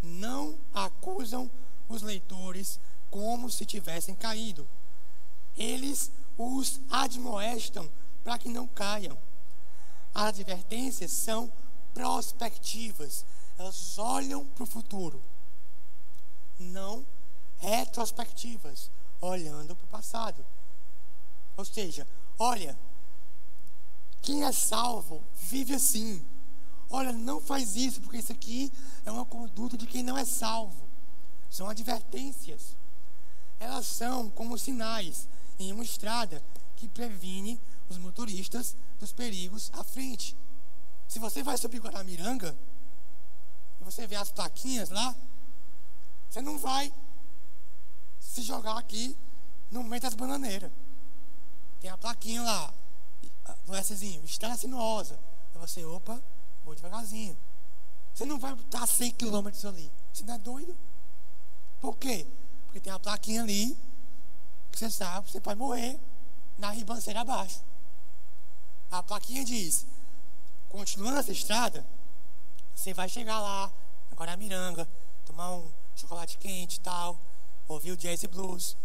não 0.03 0.59
acusam 0.73 1.51
os 1.89 2.03
leitores 2.03 2.81
como 3.11 3.51
se 3.51 3.65
tivessem 3.65 4.15
caído. 4.15 4.67
Eles 5.57 6.11
os 6.37 6.81
admoestam 6.91 7.89
para 8.23 8.39
que 8.39 8.49
não 8.49 8.67
caiam. 8.67 9.17
As 10.15 10.29
advertências 10.29 11.11
são 11.11 11.53
prospectivas, 11.93 13.25
elas 13.59 13.99
olham 13.99 14.45
para 14.45 14.65
o 14.65 14.67
futuro, 14.67 15.23
não 16.59 17.05
retrospectivas, 17.59 18.91
olhando 19.21 19.75
para 19.75 19.85
o 19.85 19.89
passado. 19.89 20.45
Ou 21.57 21.65
seja, 21.65 22.07
olha, 22.39 22.77
quem 24.23 24.45
é 24.45 24.53
salvo 24.53 25.23
vive 25.35 25.75
assim. 25.75 26.25
Olha, 26.91 27.13
não 27.13 27.41
faz 27.41 27.77
isso, 27.77 28.01
porque 28.01 28.19
isso 28.19 28.33
aqui 28.33 28.73
é 29.05 29.11
uma 29.11 29.25
conduta 29.25 29.77
de 29.77 29.87
quem 29.87 30.03
não 30.03 30.17
é 30.17 30.25
salvo. 30.25 30.89
São 31.51 31.69
advertências. 31.69 32.77
Elas 33.59 33.87
são 33.87 34.31
como 34.31 34.59
sinais 34.59 35.29
em 35.59 35.73
uma 35.73 35.85
estrada 35.85 36.43
que 36.77 36.89
previne 36.89 37.61
os 37.89 37.99
motoristas 37.99 38.77
dos 38.99 39.13
perigos 39.13 39.71
à 39.75 39.85
frente. 39.85 40.37
Se 41.09 41.19
você 41.19 41.43
vai 41.43 41.57
subir 41.57 41.81
Guaramiranga 41.81 42.57
e 43.81 43.85
você 43.85 44.07
vê 44.07 44.17
as 44.17 44.31
plaquinhas 44.31 44.91
lá, 44.91 45.15
você 46.29 46.41
não 46.41 46.59
vai 46.59 46.93
se 48.19 48.43
jogar 48.43 48.79
aqui 48.79 49.17
no 49.71 49.85
meio 49.85 50.03
das 50.03 50.15
bananeiras. 50.15 50.71
Tem 51.81 51.91
a 51.91 51.99
plaquinha 51.99 52.43
lá, 52.43 52.75
no 53.67 53.75
Szinho, 53.83 54.25
estrada 54.25 54.57
sinuosa. 54.57 55.19
Aí 55.55 55.61
você, 55.61 55.85
opa, 55.85 56.21
vou 56.65 56.75
devagarzinho. 56.75 57.37
Você 58.15 58.25
não 58.25 58.39
vai 58.39 58.55
estar 58.55 58.87
100 58.87 59.13
km 59.13 59.49
ali. 59.69 59.91
Você 60.13 60.25
não 60.25 60.35
é 60.35 60.39
doido? 60.39 60.77
Por 61.81 61.97
quê? 61.97 62.27
Porque 62.67 62.81
tem 62.81 62.93
a 62.93 62.99
plaquinha 62.99 63.43
ali, 63.43 63.77
você 64.79 64.91
sabe, 64.91 65.31
você 65.31 65.41
pode 65.41 65.59
morrer 65.59 65.99
na 66.59 66.71
ribanceira 66.71 67.21
abaixo. 67.21 67.61
A 68.91 69.03
plaquinha 69.03 69.45
diz: 69.45 69.87
continuando 70.69 71.19
essa 71.19 71.33
estrada, 71.33 71.85
você 72.75 72.93
vai 72.93 73.09
chegar 73.09 73.41
lá, 73.41 73.73
agora 74.11 74.33
a 74.33 74.37
Miranga, 74.37 74.89
tomar 75.25 75.53
um 75.53 75.71
chocolate 75.97 76.39
quente 76.39 76.77
e 76.77 76.81
tal, 76.81 77.19
ouvir 77.69 77.93
o 77.93 77.97
jazz 77.97 78.23
e 78.23 78.29
blues. 78.29 78.77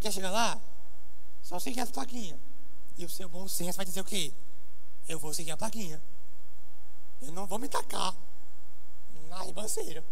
Quer 0.00 0.12
chegar 0.12 0.30
lá? 0.30 0.60
Só 1.42 1.58
seguir 1.58 1.80
as 1.80 1.90
plaquinhas. 1.90 2.38
E 2.96 3.04
o 3.04 3.10
seu 3.10 3.28
bom 3.28 3.48
senso 3.48 3.76
vai 3.76 3.84
dizer 3.84 4.00
o 4.00 4.04
quê? 4.04 4.32
Eu 5.08 5.18
vou 5.18 5.34
seguir 5.34 5.50
a 5.50 5.56
plaquinha. 5.56 6.00
Eu 7.20 7.32
não 7.32 7.46
vou 7.46 7.58
me 7.58 7.68
tacar 7.68 8.14
na 9.28 9.42
ribanceira. 9.42 10.04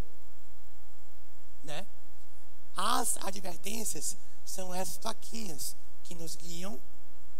Né? 1.62 1.86
As 2.76 3.16
advertências 3.18 4.16
são 4.44 4.74
essas 4.74 4.98
plaquinhas 4.98 5.76
que 6.04 6.14
nos 6.14 6.36
guiam 6.36 6.78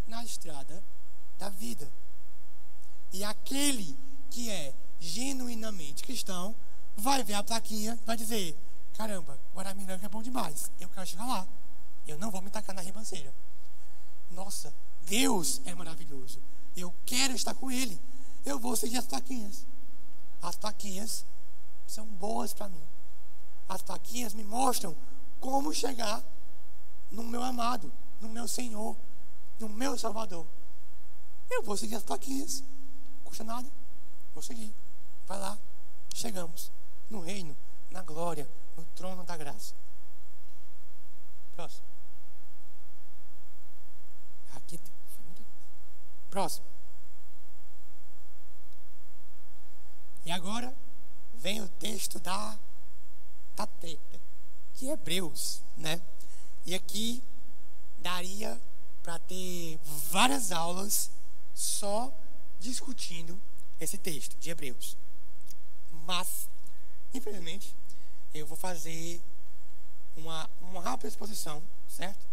na 0.07 0.25
estrada 0.25 0.83
da 1.39 1.49
vida. 1.49 1.91
E 3.13 3.25
aquele 3.25 3.97
que 4.31 4.51
é 4.51 4.75
genuinamente 5.01 6.03
cristão 6.03 6.55
vai 6.97 7.23
ver 7.23 7.35
a 7.35 7.43
plaquinha 7.43 7.99
vai 8.07 8.17
dizer: 8.17 8.57
caramba, 8.95 9.39
Guaramiranga 9.55 10.07
é 10.07 10.09
bom 10.09 10.23
demais, 10.23 10.71
eu 10.81 10.89
quero 10.89 11.07
chegar 11.07 11.27
lá. 11.27 11.47
Eu 12.07 12.19
não 12.19 12.31
vou 12.31 12.43
me 12.43 12.51
tacar 12.51 12.75
na 12.75 12.83
ribanceira. 12.83 13.33
Nossa, 14.31 14.73
Deus 15.07 15.61
é 15.65 15.75
maravilhoso. 15.75 16.41
Eu 16.77 16.93
quero 17.05 17.35
estar 17.35 17.55
com 17.55 17.71
Ele. 17.71 18.01
Eu 18.45 18.59
vou 18.59 18.75
seguir 18.75 18.97
as 18.97 19.07
plaquinhas. 19.07 19.65
As 20.41 20.57
plaquinhas 20.57 21.25
são 21.87 22.07
boas 22.07 22.53
para 22.53 22.69
mim. 22.69 22.83
As 23.69 23.83
plaquinhas 23.83 24.35
me 24.35 24.43
mostram 24.43 24.97
como 25.39 25.73
chegar 25.73 26.23
no 27.13 27.23
meu 27.23 27.43
amado, 27.43 27.93
no 28.21 28.29
meu 28.29 28.49
Senhor, 28.49 28.97
no 29.61 29.69
meu 29.69 29.97
Salvador. 29.99 30.47
Eu 31.51 31.63
vou 31.63 31.77
seguir 31.77 31.95
as 31.95 32.03
plaquinhas. 32.03 32.65
Custa 33.23 33.45
nada. 33.45 33.71
Vou 34.35 34.43
seguir. 34.43 34.73
Vai 35.27 35.39
lá. 35.39 35.59
Chegamos 36.15 36.71
no 37.11 37.21
reino, 37.21 37.57
na 37.91 38.03
glória, 38.03 38.49
no 38.77 38.85
trono 38.97 39.23
da 39.25 39.37
graça. 39.37 39.75
Próximo. 41.55 41.85
Aqui. 44.57 44.81
Próximo. 46.31 46.67
E 50.25 50.31
agora 50.31 50.75
vem 51.35 51.61
o 51.61 51.69
texto 51.69 52.19
da, 52.21 52.59
da 53.57 53.67
que 54.75 54.89
é 54.89 54.93
Hebreus, 54.93 55.61
né? 55.77 56.01
E 56.65 56.75
aqui 56.75 57.23
daria 57.99 58.61
para 59.03 59.19
ter 59.19 59.79
várias 60.11 60.53
aulas 60.53 61.11
só 61.55 62.13
discutindo 62.61 63.41
esse 63.81 63.99
texto 63.99 64.37
de 64.39 64.51
Hebreus. 64.51 64.97
Mas, 66.07 66.49
infelizmente, 67.13 67.75
eu 68.33 68.47
vou 68.47 68.57
fazer 68.57 69.21
uma, 70.17 70.49
uma 70.61 70.81
rápida 70.81 71.09
exposição, 71.09 71.63
certo? 71.89 72.25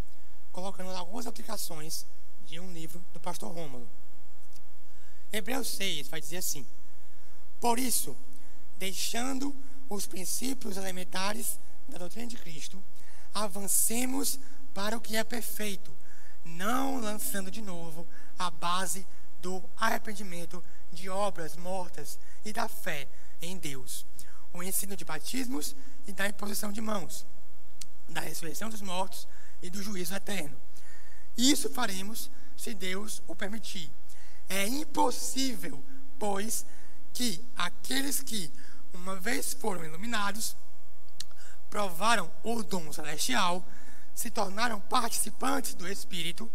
Colocando 0.52 0.92
algumas 0.92 1.26
aplicações 1.26 2.06
de 2.46 2.60
um 2.60 2.72
livro 2.72 3.04
do 3.14 3.20
pastor 3.20 3.52
Rômulo. 3.54 3.88
Hebreus 5.32 5.68
6 5.70 6.08
vai 6.08 6.20
dizer 6.20 6.38
assim: 6.38 6.66
Por 7.60 7.78
isso, 7.78 8.16
deixando 8.78 9.56
os 9.90 10.06
princípios 10.06 10.78
elementares 10.78 11.60
da 11.88 11.98
doutrina 11.98 12.28
de 12.28 12.38
Cristo, 12.38 12.82
avancemos 13.34 14.40
para 14.74 14.98
o 14.98 15.02
que 15.02 15.18
é 15.18 15.24
perfeito, 15.24 15.92
não 16.44 17.00
lançando 17.00 17.52
de 17.52 17.62
novo 17.62 18.08
a 18.38 18.50
base 18.50 19.06
do 19.42 19.64
arrependimento 19.78 20.64
de 20.92 21.10
obras 21.10 21.56
mortas 21.56 22.20
e 22.44 22.52
da 22.52 22.68
fé 22.68 23.08
em 23.42 23.58
Deus, 23.58 24.06
o 24.54 24.64
ensino 24.64 24.96
de 24.96 25.06
batismos 25.06 25.76
e 26.08 26.12
da 26.12 26.28
imposição 26.28 26.72
de 26.72 26.82
mãos, 26.82 27.26
da 28.10 28.22
ressurreição 28.22 28.70
dos 28.70 28.82
mortos 28.82 29.28
e 29.62 29.70
do 29.70 29.82
juízo 29.82 30.16
eterno. 30.16 30.58
Isso 31.38 31.70
faremos 31.70 32.30
se 32.58 32.74
Deus 32.74 33.22
o 33.28 33.36
permitir. 33.36 33.90
É 34.50 34.68
impossível, 34.68 35.84
pois, 36.18 36.66
que 37.14 37.44
aqueles 37.56 38.22
que 38.22 38.52
uma 38.94 39.16
vez 39.16 39.54
foram 39.54 39.86
iluminados, 39.86 40.56
provaram 41.70 42.32
o 42.44 42.64
dom 42.64 42.92
celestial, 42.92 43.66
se 44.16 44.30
tornaram 44.30 44.80
participantes 44.82 45.74
do 45.74 45.88
Espírito, 45.88 46.50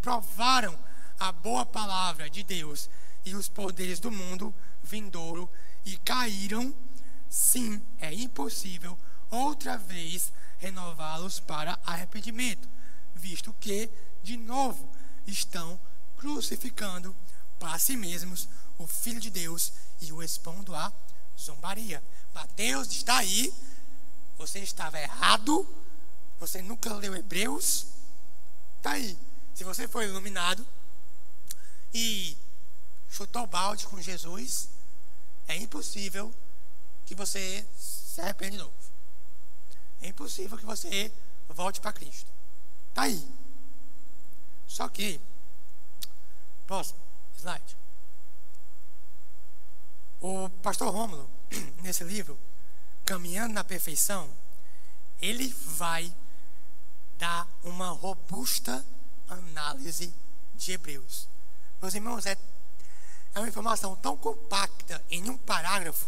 provaram 0.00 0.78
a 1.18 1.32
boa 1.32 1.64
palavra 1.64 2.28
de 2.30 2.42
Deus 2.42 2.88
e 3.24 3.34
os 3.34 3.48
poderes 3.48 3.98
do 4.00 4.10
mundo 4.10 4.54
vindouro 4.82 5.50
e 5.84 5.96
caíram, 5.98 6.74
sim, 7.28 7.82
é 7.98 8.12
impossível 8.12 8.98
outra 9.30 9.76
vez 9.76 10.32
renová-los 10.58 11.40
para 11.40 11.78
arrependimento, 11.84 12.68
visto 13.14 13.54
que, 13.60 13.90
de 14.22 14.36
novo, 14.36 14.88
estão 15.26 15.78
crucificando 16.16 17.14
para 17.58 17.78
si 17.78 17.96
mesmos 17.96 18.48
o 18.78 18.86
Filho 18.86 19.20
de 19.20 19.30
Deus 19.30 19.72
e 20.00 20.12
o 20.12 20.22
expondo 20.22 20.74
à 20.74 20.92
zombaria. 21.38 22.02
Mateus 22.34 22.88
está 22.88 23.18
aí, 23.18 23.52
você 24.36 24.60
estava 24.60 24.98
errado, 24.98 25.66
você 26.38 26.60
nunca 26.62 26.92
leu 26.94 27.14
Hebreus, 27.14 27.86
está 28.76 28.92
aí. 28.92 29.18
Se 29.54 29.64
você 29.64 29.86
foi 29.86 30.06
iluminado 30.06 30.66
e 31.92 32.36
chutou 33.10 33.46
balde 33.46 33.86
com 33.86 34.00
Jesus, 34.00 34.68
é 35.46 35.56
impossível 35.56 36.32
que 37.06 37.14
você 37.14 37.64
se 37.78 38.20
arrependa 38.20 38.52
de 38.52 38.58
novo. 38.58 38.74
É 40.02 40.08
impossível 40.08 40.58
que 40.58 40.66
você 40.66 41.12
volte 41.48 41.80
para 41.80 41.92
Cristo. 41.92 42.30
Está 42.90 43.02
aí. 43.02 43.26
Só 44.66 44.88
que, 44.88 45.20
próximo 46.66 46.98
slide. 47.38 47.76
O 50.20 50.48
pastor 50.62 50.92
Rômulo, 50.92 51.28
nesse 51.82 52.02
livro, 52.02 52.38
Caminhando 53.04 53.54
na 53.54 53.64
Perfeição, 53.64 54.28
ele 55.20 55.48
vai 55.76 56.12
dar 57.18 57.48
uma 57.62 57.90
robusta 57.90 58.84
análise 59.28 60.12
de 60.54 60.72
Hebreus. 60.72 61.28
Meus 61.80 61.94
irmãos, 61.94 62.26
é 62.26 62.36
é 63.34 63.40
uma 63.40 63.48
informação 63.48 63.96
tão 63.96 64.16
compacta 64.16 65.02
em 65.10 65.28
um 65.28 65.36
parágrafo 65.36 66.06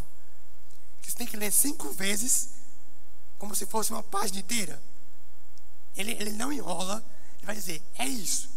que 1.03 1.11
você 1.11 1.16
tem 1.16 1.26
que 1.26 1.36
ler 1.36 1.53
cinco 1.53 1.90
vezes 1.90 2.51
como 3.36 3.55
se 3.55 3.66
fosse 3.66 3.90
uma 3.90 4.03
página 4.03 4.38
inteira. 4.38 4.80
Ele, 5.97 6.12
ele 6.12 6.32
não 6.32 6.53
enrola, 6.53 7.05
ele 7.38 7.47
vai 7.47 7.55
dizer, 7.55 7.82
é 7.99 8.07
isso. 8.07 8.49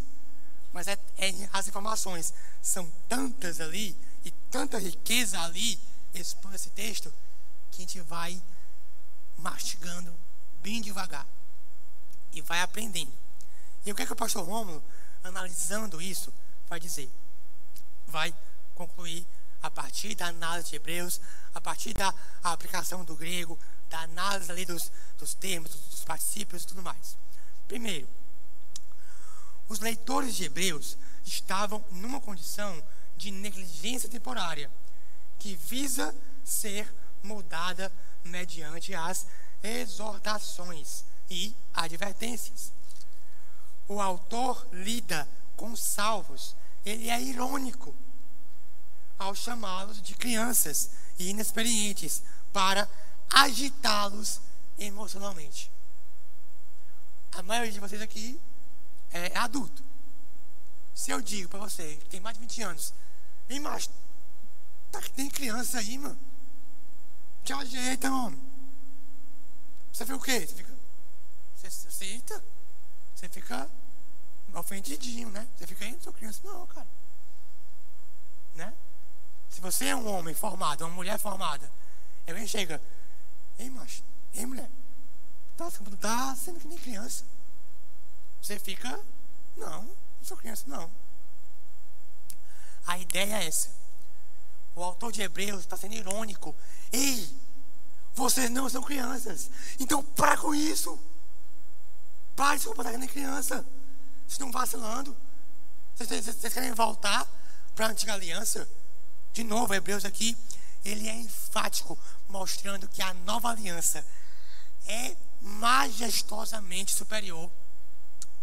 Mas 0.72 0.88
é, 0.88 0.98
é, 1.18 1.50
as 1.52 1.68
informações 1.68 2.32
são 2.62 2.90
tantas 3.08 3.60
ali 3.60 3.96
e 4.24 4.30
tanta 4.52 4.78
riqueza 4.78 5.40
ali 5.42 5.80
expõe 6.14 6.54
esse 6.54 6.70
texto 6.70 7.12
que 7.72 7.82
a 7.82 7.86
gente 7.86 8.02
vai 8.02 8.42
mastigando 9.38 10.14
bem 10.62 10.82
devagar 10.82 11.26
e 12.32 12.42
vai 12.42 12.62
aprendendo. 12.62 13.12
E 13.86 13.92
o 13.92 13.96
que 13.96 14.02
é 14.02 14.06
que 14.06 14.14
o 14.14 14.16
pastor 14.16 14.46
Rômulo, 14.46 14.84
analisando 15.24 16.02
isso, 16.02 16.34
vai 16.68 16.80
dizer? 16.80 17.10
Vai 18.08 18.34
concluir 18.76 19.26
a 19.62 19.70
partir 19.70 20.16
da 20.16 20.28
análise 20.28 20.70
de 20.70 20.76
Hebreus, 20.76 21.20
a 21.54 21.62
partir 21.62 21.94
da 21.94 22.14
aplicação 22.44 23.04
do 23.04 23.16
grego, 23.16 23.58
da 23.90 24.02
análise 24.02 24.52
ali 24.52 24.66
dos, 24.66 24.92
dos 25.18 25.34
termos, 25.34 25.72
dos 25.72 26.04
particípios 26.04 26.64
e 26.64 26.68
tudo 26.68 26.82
mais. 26.82 27.18
Primeiro, 27.68 28.08
os 29.68 29.80
leitores 29.80 30.36
de 30.36 30.46
Hebreus 30.46 30.98
estavam 31.26 31.84
numa 31.92 32.20
condição 32.22 32.82
de 33.18 33.32
negligência 33.32 34.10
temporária, 34.10 34.72
que 35.38 35.56
visa 35.56 36.16
ser 36.44 36.92
moldada 37.24 37.92
mediante 38.24 38.94
as 38.94 39.26
exortações 39.64 41.04
e 41.30 41.54
advertências. 41.74 42.72
o 43.88 44.00
autor 44.00 44.68
lida 44.72 45.28
com 45.56 45.76
salvos, 45.76 46.56
ele 46.86 47.10
é 47.10 47.20
irônico 47.22 47.94
ao 49.18 49.34
chamá-los 49.34 50.02
de 50.02 50.14
crianças 50.16 50.92
e 51.18 51.30
inexperientes 51.30 52.22
para 52.54 52.88
agitá-los 53.34 54.40
emocionalmente. 54.78 55.72
A 57.34 57.44
maioria 57.44 57.72
de 57.72 57.80
vocês 57.80 58.02
aqui 58.02 58.40
é 59.12 59.36
adulto. 59.38 59.84
Se 60.96 61.12
eu 61.12 61.22
digo 61.22 61.50
para 61.50 61.60
você 61.60 61.96
que 61.96 62.10
tem 62.10 62.20
mais 62.20 62.36
de 62.38 62.42
20 62.42 62.62
anos, 62.64 62.94
ei, 63.50 63.60
macho, 63.60 63.90
tá 64.92 65.02
tem 65.16 65.30
criança 65.30 65.80
aí, 65.80 65.98
mano. 65.98 66.29
Te 67.44 67.54
ajeita, 67.54 68.12
homem. 68.12 68.40
Você 69.92 70.06
fica 70.06 70.18
o 70.18 70.22
quê? 70.22 70.40
Você 70.40 70.56
fica. 70.56 70.74
Você 71.58 71.68
aceita? 71.68 72.44
Você 73.16 73.28
fica 73.28 73.70
ofendidinho, 74.54 75.30
né? 75.30 75.48
Você 75.58 75.68
fica 75.68 75.86
aí, 75.86 75.92
não 75.92 76.02
sou 76.02 76.14
criança, 76.14 76.40
não, 76.44 76.66
cara. 76.68 76.88
Né? 78.56 78.74
Se 79.50 79.62
você 79.62 79.88
é 79.88 79.96
um 79.96 80.08
homem 80.08 80.34
formado, 80.34 80.86
uma 80.86 80.94
mulher 80.94 81.20
formada, 81.20 81.70
alguém 82.28 82.48
chega, 82.48 82.82
ei, 83.58 83.70
macho, 83.70 84.04
ei, 84.34 84.46
mulher, 84.46 84.70
tá, 85.58 85.70
tá 86.00 86.36
sendo 86.36 86.60
que 86.60 86.68
nem 86.68 86.78
criança. 86.78 87.24
Você 88.42 88.60
fica, 88.60 89.00
não, 89.58 89.84
não 89.84 89.96
sou 90.24 90.38
criança, 90.38 90.64
não. 90.68 90.90
A 92.88 92.98
ideia 92.98 93.44
é 93.44 93.48
essa. 93.48 93.79
O 94.80 94.84
autor 94.84 95.12
de 95.12 95.22
Hebreus 95.22 95.60
está 95.60 95.76
sendo 95.76 95.96
irônico. 95.96 96.56
Ei, 96.90 97.30
vocês 98.14 98.50
não 98.50 98.70
são 98.70 98.82
crianças. 98.82 99.52
Então 99.78 100.02
para 100.02 100.38
com 100.38 100.56
isso. 100.56 100.98
Pare 102.34 102.56
de 102.56 102.64
se 102.64 102.70
comportar 102.70 102.98
nem 102.98 103.10
criança. 103.10 103.56
Vocês 103.56 104.32
estão 104.32 104.50
vacilando. 104.50 105.16
Vocês, 105.98 106.10
vocês, 106.10 106.36
vocês 106.38 106.54
querem 106.54 106.72
voltar 106.72 107.28
para 107.76 107.88
a 107.88 107.90
antiga 107.90 108.14
aliança? 108.14 108.70
De 109.34 109.44
novo, 109.44 109.74
Hebreus 109.74 110.06
aqui, 110.06 110.38
ele 110.86 111.10
é 111.10 111.16
enfático, 111.16 112.00
mostrando 112.30 112.88
que 112.88 113.02
a 113.02 113.14
nova 113.14 113.50
aliança 113.50 114.06
é 114.88 115.14
majestosamente 115.42 116.94
superior 116.94 117.52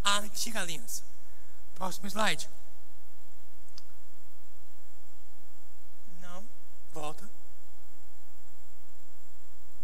à 0.04 0.18
antiga 0.18 0.60
aliança. 0.60 1.02
Próximo 1.74 2.08
slide. 2.08 2.46
Não, 6.20 6.44
volta. 6.96 7.30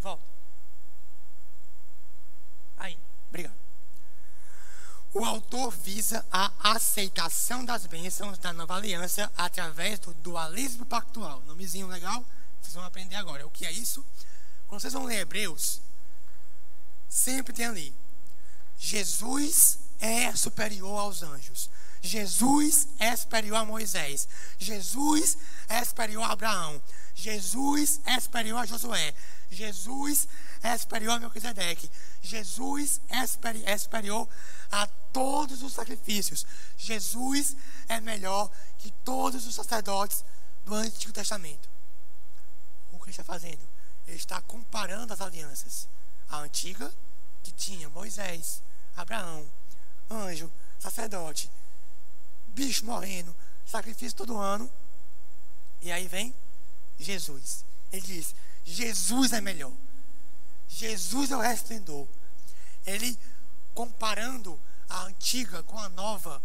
Volta. 0.01 0.23
Aí, 2.79 2.99
obrigado. 3.29 3.55
O 5.13 5.25
autor 5.25 5.71
visa 5.71 6.25
a 6.33 6.51
aceitação 6.73 7.65
das 7.67 7.87
bênçãos 7.87 8.39
da 8.39 8.53
nova 8.55 8.77
aliança 8.77 9.31
através 9.37 9.99
do 9.99 10.15
dualismo 10.15 10.87
pactual. 10.87 11.43
Nomezinho 11.47 11.87
legal? 11.87 12.25
Vocês 12.63 12.75
vão 12.75 12.85
aprender 12.85 13.17
agora. 13.17 13.47
O 13.47 13.51
que 13.51 13.67
é 13.67 13.73
isso? 13.73 14.03
Quando 14.67 14.81
vocês 14.81 14.95
vão 14.95 15.05
ler 15.05 15.21
Hebreus, 15.21 15.83
sempre 17.11 17.53
tem 17.53 17.67
ali: 17.67 17.95
Jesus 18.79 19.79
é 20.01 20.35
superior 20.35 20.99
aos 20.99 21.23
anjos. 21.23 21.69
Jesus 22.01 22.89
é 22.99 23.15
superior 23.15 23.59
a 23.59 23.65
Moisés. 23.65 24.27
Jesus 24.59 25.37
é 25.69 25.85
superior 25.85 26.25
a 26.25 26.33
Abraão. 26.33 26.83
Jesus 27.15 28.01
é 28.05 28.19
superior 28.19 28.59
a 28.59 28.67
Josué. 28.67 29.15
Jesus 29.51 30.27
é 30.63 30.77
superior 30.77 31.17
a 31.17 31.21
Melquisedeque. 31.21 31.91
Jesus 32.23 33.01
é, 33.09 33.27
superior, 33.27 33.69
é 33.69 33.79
superior 33.79 34.29
a 34.71 34.87
todos 35.13 35.63
os 35.63 35.73
sacrifícios. 35.73 36.47
Jesus 36.77 37.57
é 37.89 38.01
melhor 38.01 38.51
que 38.79 38.91
todos 39.05 39.47
os 39.47 39.55
sacerdotes 39.55 40.25
do 40.65 40.75
Antigo 40.75 41.13
Testamento. 41.13 41.69
O 42.93 42.99
que 42.99 43.05
ele 43.05 43.11
está 43.11 43.25
fazendo? 43.25 43.61
Ele 44.07 44.17
está 44.17 44.41
comparando 44.43 45.13
as 45.13 45.21
alianças. 45.21 45.89
A 46.31 46.39
antiga, 46.39 46.91
que 47.43 47.53
tinha 47.53 47.89
Moisés, 47.91 48.63
Abraão, 48.97 49.47
anjo, 50.11 50.51
sacerdote, 50.79 51.51
bicho 52.49 52.87
morrendo, 52.87 53.35
sacrifício 53.67 54.17
todo 54.17 54.39
ano. 54.39 54.71
E 55.81 55.91
aí 55.91 56.07
vem 56.07 56.35
Jesus. 57.03 57.65
Ele 57.93 58.03
diz: 58.03 58.35
Jesus 58.65 59.33
é 59.33 59.41
melhor. 59.41 59.73
Jesus 60.69 61.31
é 61.31 61.37
o 61.37 61.41
resplendor. 61.41 62.07
Ele, 62.87 63.19
comparando 63.75 64.59
a 64.89 65.05
antiga 65.05 65.63
com 65.63 65.79
a 65.79 65.89
nova, 65.91 66.43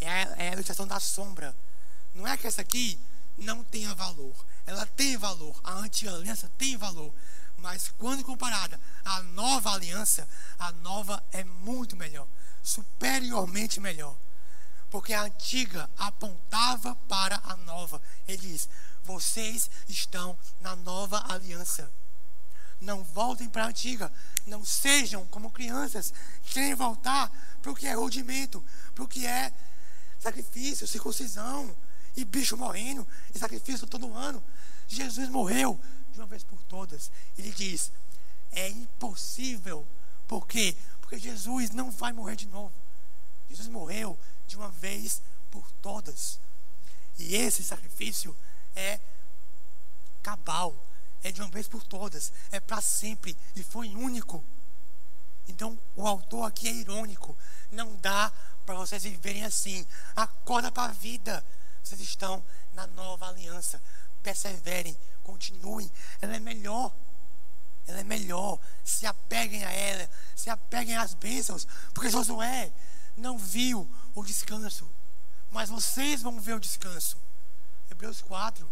é 0.00 0.08
a, 0.08 0.20
é 0.36 0.48
a 0.50 0.52
ilustração 0.52 0.86
da 0.86 1.00
sombra. 1.00 1.54
Não 2.14 2.26
é 2.26 2.36
que 2.36 2.46
essa 2.46 2.60
aqui 2.60 2.98
não 3.36 3.64
tenha 3.64 3.94
valor. 3.94 4.34
Ela 4.66 4.86
tem 4.86 5.16
valor. 5.16 5.58
A 5.64 5.74
antiga 5.74 6.14
aliança 6.14 6.50
tem 6.58 6.76
valor. 6.76 7.12
Mas 7.58 7.92
quando 7.98 8.24
comparada 8.24 8.80
à 9.04 9.22
nova 9.22 9.72
aliança, 9.72 10.28
a 10.58 10.70
nova 10.72 11.22
é 11.32 11.44
muito 11.44 11.96
melhor. 11.96 12.26
Superiormente 12.62 13.80
melhor. 13.80 14.16
Porque 14.94 15.12
a 15.12 15.22
antiga 15.22 15.90
apontava 15.98 16.94
para 17.08 17.42
a 17.46 17.56
nova. 17.56 18.00
Ele 18.28 18.38
diz: 18.38 18.68
vocês 19.02 19.68
estão 19.88 20.38
na 20.60 20.76
nova 20.76 21.20
aliança. 21.32 21.90
Não 22.80 23.02
voltem 23.02 23.48
para 23.48 23.64
a 23.64 23.66
antiga. 23.66 24.12
Não 24.46 24.64
sejam 24.64 25.26
como 25.26 25.50
crianças 25.50 26.14
que 26.44 26.52
querem 26.52 26.76
voltar 26.76 27.28
para 27.60 27.72
o 27.72 27.74
que 27.74 27.88
é 27.88 27.92
rudimento, 27.92 28.64
para 28.94 29.02
o 29.02 29.08
que 29.08 29.26
é 29.26 29.52
sacrifício, 30.20 30.86
circuncisão 30.86 31.74
e 32.16 32.24
bicho 32.24 32.56
morrendo 32.56 33.04
e 33.34 33.38
sacrifício 33.40 33.88
todo 33.88 34.14
ano. 34.14 34.40
Jesus 34.86 35.28
morreu 35.28 35.76
de 36.12 36.20
uma 36.20 36.28
vez 36.28 36.44
por 36.44 36.62
todas. 36.68 37.10
Ele 37.36 37.50
diz: 37.50 37.90
é 38.52 38.68
impossível. 38.68 39.84
Por 40.28 40.46
quê? 40.46 40.76
Porque 41.00 41.18
Jesus 41.18 41.70
não 41.70 41.90
vai 41.90 42.12
morrer 42.12 42.36
de 42.36 42.46
novo. 42.46 42.72
Jesus 43.48 43.66
morreu 43.66 44.16
de 44.46 44.56
uma 44.56 44.68
vez 44.68 45.22
por 45.50 45.70
todas. 45.82 46.38
E 47.18 47.36
esse 47.36 47.62
sacrifício 47.62 48.36
é 48.74 48.98
cabal, 50.22 50.74
é 51.22 51.30
de 51.30 51.40
uma 51.40 51.50
vez 51.50 51.68
por 51.68 51.82
todas, 51.84 52.32
é 52.50 52.58
para 52.58 52.80
sempre 52.80 53.36
e 53.54 53.62
foi 53.62 53.94
único. 53.94 54.42
Então, 55.48 55.78
o 55.94 56.06
autor 56.06 56.44
aqui 56.44 56.68
é 56.68 56.72
irônico. 56.72 57.36
Não 57.70 57.94
dá 57.96 58.32
para 58.64 58.74
vocês 58.74 59.02
viverem 59.02 59.44
assim. 59.44 59.86
Acorda 60.16 60.72
para 60.72 60.90
a 60.90 60.92
vida. 60.92 61.44
Vocês 61.82 62.00
estão 62.00 62.42
na 62.72 62.86
nova 62.88 63.28
aliança. 63.28 63.80
Perseverem, 64.22 64.96
continuem. 65.22 65.90
Ela 66.20 66.36
é 66.36 66.40
melhor. 66.40 66.92
Ela 67.86 68.00
é 68.00 68.04
melhor. 68.04 68.58
Se 68.82 69.06
apeguem 69.06 69.64
a 69.64 69.70
ela. 69.70 70.08
Se 70.34 70.48
apeguem 70.48 70.96
às 70.96 71.12
bênçãos. 71.12 71.66
Porque 71.92 72.10
Josué 72.10 72.72
não 73.16 73.38
viu 73.38 73.88
o 74.14 74.22
descanso. 74.22 74.88
Mas 75.50 75.68
vocês 75.68 76.22
vão 76.22 76.40
ver 76.40 76.54
o 76.54 76.60
descanso. 76.60 77.16
Hebreus 77.90 78.20
4. 78.22 78.68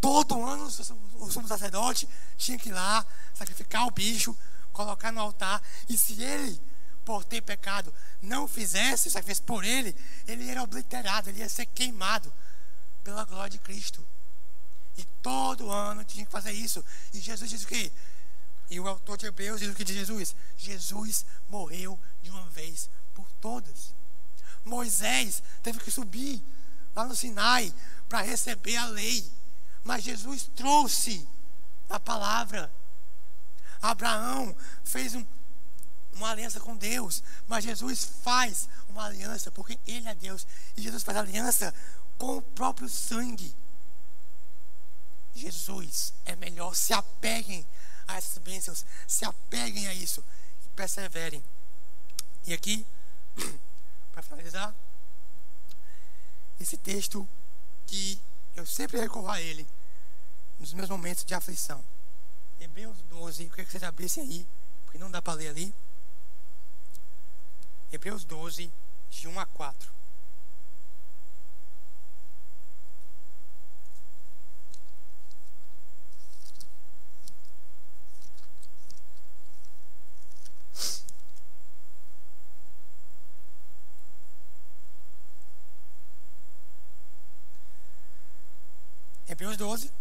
Todo 0.00 0.42
ano 0.44 0.64
o 0.64 1.30
sumo 1.30 1.46
sacerdote 1.46 2.08
tinha 2.36 2.58
que 2.58 2.70
ir 2.70 2.72
lá 2.72 3.06
sacrificar 3.34 3.86
o 3.86 3.90
bicho, 3.90 4.36
colocar 4.72 5.12
no 5.12 5.20
altar. 5.20 5.62
E 5.88 5.96
se 5.96 6.20
ele, 6.20 6.60
por 7.04 7.24
ter 7.24 7.40
pecado, 7.40 7.94
não 8.20 8.48
fizesse 8.48 9.08
o 9.08 9.10
sacrifício 9.12 9.44
por 9.44 9.64
ele, 9.64 9.94
ele 10.26 10.48
era 10.48 10.62
obliterado, 10.62 11.30
ele 11.30 11.38
ia 11.38 11.48
ser 11.48 11.66
queimado 11.66 12.32
pela 13.04 13.24
glória 13.24 13.50
de 13.50 13.58
Cristo. 13.58 14.04
E 14.96 15.04
todo 15.22 15.70
ano 15.70 16.04
tinha 16.04 16.26
que 16.26 16.32
fazer 16.32 16.52
isso. 16.52 16.84
E 17.14 17.20
Jesus 17.20 17.48
diz 17.48 17.62
o 17.62 17.66
quê? 17.66 17.92
E 18.72 18.80
o 18.80 18.88
autor 18.88 19.18
de 19.18 19.26
Hebreus 19.26 19.60
diz 19.60 19.68
o 19.68 19.74
que 19.74 19.84
de 19.84 19.92
Jesus? 19.92 20.34
Jesus 20.56 21.26
morreu 21.46 22.00
de 22.22 22.30
uma 22.30 22.48
vez 22.48 22.88
por 23.12 23.30
todas. 23.32 23.92
Moisés 24.64 25.42
teve 25.62 25.78
que 25.78 25.90
subir 25.90 26.42
lá 26.96 27.04
no 27.04 27.14
Sinai 27.14 27.70
para 28.08 28.22
receber 28.22 28.76
a 28.76 28.86
lei. 28.86 29.30
Mas 29.84 30.02
Jesus 30.02 30.48
trouxe 30.56 31.28
a 31.90 32.00
palavra. 32.00 32.72
Abraão 33.82 34.56
fez 34.82 35.14
um, 35.14 35.26
uma 36.14 36.30
aliança 36.30 36.58
com 36.58 36.74
Deus, 36.74 37.22
mas 37.46 37.64
Jesus 37.64 38.04
faz 38.22 38.70
uma 38.88 39.04
aliança 39.04 39.50
porque 39.50 39.78
Ele 39.86 40.08
é 40.08 40.14
Deus. 40.14 40.46
E 40.78 40.80
Jesus 40.80 41.02
faz 41.02 41.18
aliança 41.18 41.74
com 42.16 42.38
o 42.38 42.42
próprio 42.42 42.88
sangue. 42.88 43.54
Jesus 45.34 46.14
é 46.24 46.34
melhor. 46.36 46.74
Se 46.74 46.94
apeguem 46.94 47.66
a 48.06 48.16
essas 48.16 48.38
bênçãos, 48.38 48.84
se 49.06 49.24
apeguem 49.24 49.86
a 49.88 49.94
isso 49.94 50.22
e 50.64 50.68
perseverem. 50.76 51.42
E 52.46 52.52
aqui, 52.52 52.86
para 54.12 54.22
finalizar, 54.22 54.74
esse 56.60 56.76
texto 56.76 57.28
que 57.86 58.20
eu 58.54 58.66
sempre 58.66 59.00
recorro 59.00 59.28
a 59.28 59.40
ele 59.40 59.66
nos 60.58 60.72
meus 60.72 60.88
momentos 60.88 61.24
de 61.24 61.34
aflição. 61.34 61.82
Hebreus 62.60 62.96
12, 63.10 63.44
eu 63.44 63.50
queria 63.50 63.64
que 63.64 63.72
vocês 63.72 63.82
abrissem 63.82 64.22
aí, 64.22 64.46
porque 64.84 64.98
não 64.98 65.10
dá 65.10 65.20
para 65.20 65.34
ler 65.34 65.48
ali. 65.48 65.74
Hebreus 67.90 68.24
12, 68.24 68.70
de 69.10 69.28
1 69.28 69.40
a 69.40 69.46
4. 69.46 69.92
Hebreus 89.32 89.51
12 89.62 89.92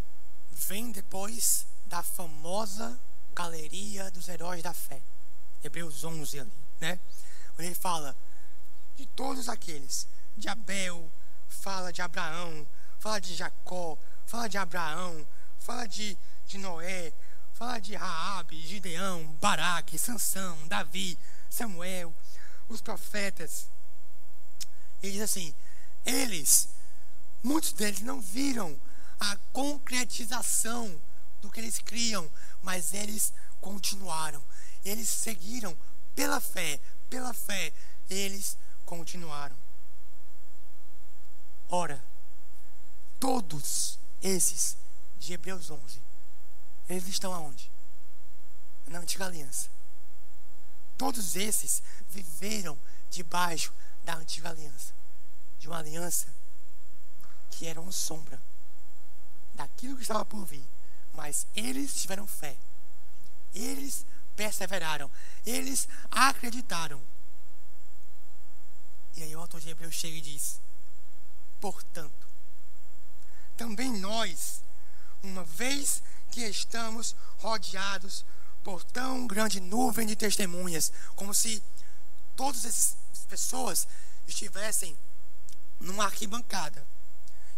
vem 0.53 0.91
depois 0.91 1.67
da 1.85 2.01
famosa 2.01 2.99
galeria 3.31 4.09
dos 4.09 4.27
heróis 4.27 4.63
da 4.63 4.73
fé. 4.73 4.99
Hebreus 5.63 6.03
11 6.03 6.39
ali, 6.39 6.51
né? 6.79 6.99
Onde 7.53 7.67
ele 7.67 7.75
fala 7.75 8.15
de 8.97 9.05
todos 9.05 9.47
aqueles, 9.47 10.07
de 10.35 10.49
Abel, 10.49 11.07
fala 11.47 11.93
de 11.93 12.01
Abraão, 12.01 12.65
fala 12.99 13.21
de 13.21 13.35
Jacó, 13.35 13.99
fala 14.25 14.49
de 14.49 14.57
Abraão, 14.57 15.23
fala 15.59 15.85
de, 15.85 16.17
de 16.47 16.57
Noé, 16.57 17.13
fala 17.53 17.77
de 17.77 17.95
Raabe, 17.95 18.59
Gideão, 18.65 19.27
Baraque, 19.39 19.99
Sansão, 19.99 20.57
Davi, 20.67 21.15
Samuel, 21.51 22.11
os 22.67 22.81
profetas. 22.81 23.67
Ele 25.03 25.11
diz 25.11 25.21
assim: 25.21 25.53
eles, 26.03 26.67
muitos 27.43 27.73
deles 27.73 28.01
não 28.01 28.19
viram 28.19 28.75
a 29.21 29.37
concretização 29.53 30.99
do 31.43 31.51
que 31.51 31.59
eles 31.59 31.77
criam, 31.77 32.29
mas 32.63 32.91
eles 32.91 33.31
continuaram. 33.61 34.41
Eles 34.83 35.07
seguiram 35.07 35.77
pela 36.15 36.41
fé, 36.41 36.79
pela 37.07 37.31
fé, 37.31 37.71
eles 38.09 38.57
continuaram. 38.83 39.55
Ora, 41.69 42.03
todos 43.19 43.99
esses 44.23 44.75
de 45.19 45.33
Hebreus 45.33 45.69
11, 45.69 46.01
eles 46.89 47.07
estão 47.07 47.31
aonde? 47.31 47.71
Na 48.87 48.99
antiga 48.99 49.27
aliança. 49.27 49.69
Todos 50.97 51.35
esses 51.35 51.83
viveram 52.09 52.77
debaixo 53.11 53.71
da 54.03 54.15
antiga 54.15 54.49
aliança, 54.49 54.93
de 55.59 55.67
uma 55.67 55.77
aliança 55.77 56.27
que 57.51 57.67
era 57.67 57.79
uma 57.79 57.91
sombra 57.91 58.41
daquilo 59.53 59.95
que 59.95 60.01
estava 60.01 60.25
por 60.25 60.45
vir. 60.45 60.63
Mas 61.13 61.45
eles 61.55 61.93
tiveram 62.01 62.25
fé. 62.25 62.55
Eles 63.53 64.05
perseveraram. 64.35 65.09
Eles 65.45 65.87
acreditaram. 66.09 67.01
E 69.15 69.23
aí 69.23 69.35
o 69.35 69.39
autor 69.39 69.59
de 69.59 69.69
Hebreus 69.69 69.95
chega 69.95 70.15
e 70.15 70.21
diz: 70.21 70.59
Portanto, 71.59 72.27
também 73.57 73.91
nós, 73.99 74.61
uma 75.21 75.43
vez 75.43 76.01
que 76.31 76.41
estamos 76.41 77.15
rodeados 77.39 78.25
por 78.63 78.83
tão 78.83 79.27
grande 79.27 79.59
nuvem 79.59 80.07
de 80.07 80.15
testemunhas, 80.15 80.91
como 81.15 81.33
se 81.33 81.61
todas 82.35 82.63
essas 82.63 82.95
pessoas 83.27 83.87
estivessem 84.27 84.97
numa 85.79 86.05
arquibancada 86.05 86.85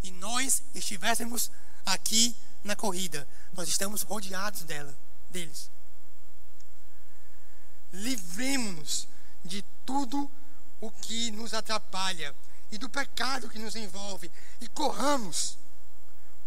e 0.02 0.12
nós 0.12 0.64
estivéssemos 0.74 1.52
aqui 1.86 2.36
na 2.64 2.76
corrida. 2.76 3.28
Nós 3.54 3.68
estamos 3.68 4.02
rodeados 4.04 4.64
dela, 4.64 4.94
deles. 5.30 5.70
Livremos-nos 7.92 9.08
de 9.44 9.64
tudo 9.86 10.30
o 10.82 10.90
que 10.90 11.32
nos 11.32 11.54
atrapalha 11.54 12.34
e 12.72 12.78
do 12.78 12.90
pecado 12.90 13.50
que 13.50 13.60
nos 13.60 13.76
envolve 13.76 14.32
e 14.60 14.68
corramos 14.68 15.58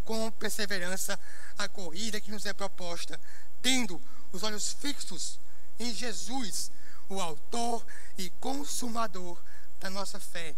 com 0.04 0.30
perseverança 0.32 1.18
a 1.58 1.68
corrida 1.68 2.20
que 2.20 2.30
nos 2.30 2.46
é 2.46 2.52
proposta, 2.52 3.20
tendo 3.62 4.00
os 4.32 4.42
olhos 4.42 4.72
fixos 4.72 5.38
em 5.78 5.92
Jesus, 5.92 6.70
o 7.08 7.20
autor 7.20 7.84
e 8.16 8.30
consumador 8.40 9.38
da 9.80 9.90
nossa 9.90 10.18
fé. 10.18 10.54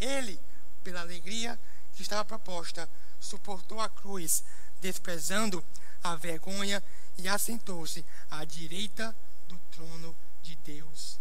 Ele, 0.00 0.38
pela 0.82 1.00
alegria 1.00 1.58
que 1.94 2.02
estava 2.02 2.24
proposta, 2.24 2.88
suportou 3.20 3.80
a 3.80 3.88
cruz, 3.88 4.44
desprezando 4.80 5.64
a 6.02 6.14
vergonha 6.16 6.82
e 7.16 7.28
assentou-se 7.28 8.04
à 8.30 8.44
direita 8.44 9.14
do 9.48 9.58
trono 9.70 10.14
de 10.42 10.56
Deus. 10.56 11.18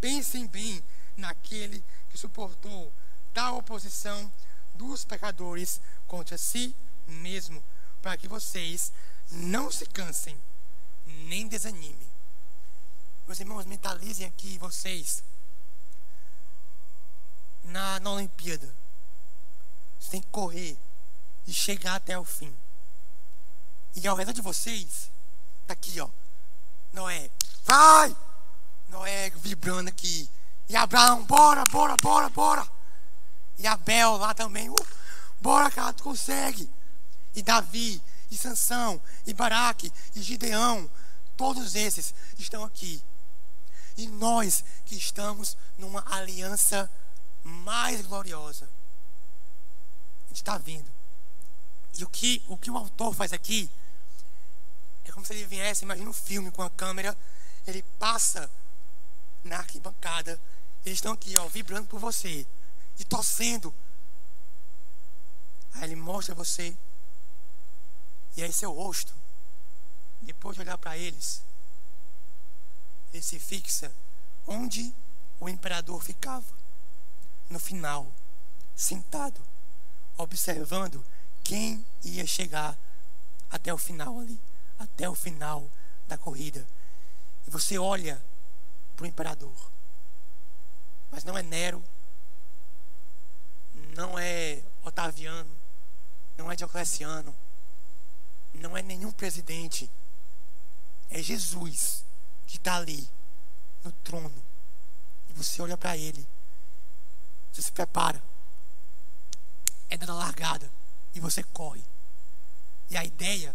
Pensem 0.00 0.46
bem 0.46 0.82
naquele 1.16 1.82
que 2.10 2.18
suportou 2.18 2.92
tal 3.32 3.58
oposição 3.58 4.30
dos 4.74 5.04
pecadores 5.04 5.80
contra 6.06 6.36
si 6.36 6.74
mesmo, 7.06 7.62
para 8.00 8.16
que 8.16 8.28
vocês 8.28 8.92
não 9.30 9.70
se 9.70 9.86
cansem 9.86 10.36
nem 11.06 11.48
desanimem. 11.48 12.12
Meus 13.26 13.40
irmãos, 13.40 13.64
mentalizem 13.64 14.26
aqui 14.26 14.58
vocês 14.58 15.22
na, 17.64 18.00
na 18.00 18.10
Olimpíada. 18.10 18.68
Você 19.98 20.10
tem 20.10 20.20
que 20.20 20.28
correr 20.28 20.76
e 21.46 21.52
chegar 21.52 21.96
até 21.96 22.18
o 22.18 22.24
fim. 22.24 22.54
E 23.94 24.06
ao 24.06 24.16
redor 24.16 24.32
de 24.32 24.40
vocês, 24.40 25.10
tá 25.66 25.72
aqui, 25.74 26.00
ó. 26.00 26.08
Noé, 26.92 27.30
vai! 27.64 28.16
Noé 28.88 29.30
vibrando 29.30 29.88
aqui. 29.88 30.28
E 30.68 30.76
Abraão, 30.76 31.24
bora, 31.24 31.64
bora, 31.66 31.96
bora, 31.96 32.28
bora. 32.30 32.66
E 33.58 33.66
Abel 33.66 34.16
lá 34.16 34.34
também, 34.34 34.68
uh, 34.70 34.86
bora, 35.40 35.70
cara, 35.70 35.92
tu 35.92 36.02
consegue. 36.02 36.70
E 37.34 37.42
Davi, 37.42 38.00
e 38.30 38.36
Sansão, 38.36 39.00
e 39.26 39.32
Baraque, 39.32 39.92
e 40.14 40.22
Gideão, 40.22 40.90
todos 41.36 41.74
esses 41.74 42.14
estão 42.38 42.64
aqui. 42.64 43.02
E 43.96 44.08
nós 44.08 44.64
que 44.86 44.96
estamos 44.96 45.56
numa 45.78 46.04
aliança 46.10 46.90
mais 47.42 48.00
gloriosa. 48.02 48.64
A 50.24 50.28
gente 50.28 50.36
está 50.36 50.56
vindo. 50.56 50.90
E 51.98 52.04
o 52.04 52.08
que, 52.08 52.42
o 52.48 52.56
que 52.56 52.70
o 52.70 52.76
autor 52.76 53.14
faz 53.14 53.32
aqui 53.32 53.70
é 55.04 55.12
como 55.12 55.26
se 55.26 55.34
ele 55.34 55.46
viesse, 55.46 55.84
imagina 55.84 56.08
um 56.08 56.12
filme 56.12 56.50
com 56.50 56.62
a 56.62 56.70
câmera, 56.70 57.16
ele 57.66 57.82
passa 57.98 58.50
na 59.44 59.58
arquibancada, 59.58 60.40
eles 60.84 60.98
estão 60.98 61.12
aqui, 61.12 61.36
ó, 61.36 61.46
vibrando 61.48 61.88
por 61.88 61.98
você 61.98 62.46
e 62.98 63.04
torcendo. 63.04 63.74
Aí 65.74 65.84
ele 65.84 65.96
mostra 65.96 66.34
você, 66.34 66.76
e 68.36 68.42
aí 68.42 68.52
seu 68.52 68.72
rosto, 68.72 69.14
depois 70.20 70.56
de 70.56 70.62
olhar 70.62 70.78
para 70.78 70.96
eles, 70.96 71.42
ele 73.12 73.22
se 73.22 73.38
fixa 73.38 73.92
onde 74.46 74.94
o 75.40 75.48
imperador 75.48 76.02
ficava, 76.02 76.46
no 77.50 77.58
final, 77.58 78.10
sentado, 78.74 79.40
observando 80.16 81.04
quem 81.42 81.84
ia 82.02 82.26
chegar 82.26 82.76
até 83.50 83.72
o 83.72 83.78
final 83.78 84.18
ali, 84.18 84.40
até 84.78 85.08
o 85.08 85.14
final 85.14 85.68
da 86.08 86.16
corrida. 86.16 86.66
E 87.46 87.50
você 87.50 87.78
olha 87.78 88.22
para 88.96 89.04
o 89.04 89.06
imperador, 89.06 89.54
mas 91.10 91.24
não 91.24 91.36
é 91.36 91.42
Nero, 91.42 91.82
não 93.96 94.18
é 94.18 94.62
Otaviano, 94.84 95.50
não 96.36 96.50
é 96.50 96.56
Diocleciano, 96.56 97.34
não 98.54 98.76
é 98.76 98.82
nenhum 98.82 99.12
presidente, 99.12 99.90
é 101.10 101.22
Jesus 101.22 102.04
que 102.46 102.56
está 102.56 102.76
ali 102.76 103.08
no 103.84 103.92
trono. 104.04 104.42
E 105.28 105.32
você 105.32 105.60
olha 105.60 105.76
para 105.76 105.96
ele, 105.96 106.26
você 107.52 107.62
se 107.62 107.72
prepara, 107.72 108.22
é 109.90 109.96
dando 109.96 110.12
a 110.12 110.16
largada 110.16 110.70
e 111.14 111.20
você 111.20 111.42
corre. 111.42 111.82
E 112.90 112.96
a 112.96 113.04
ideia, 113.04 113.54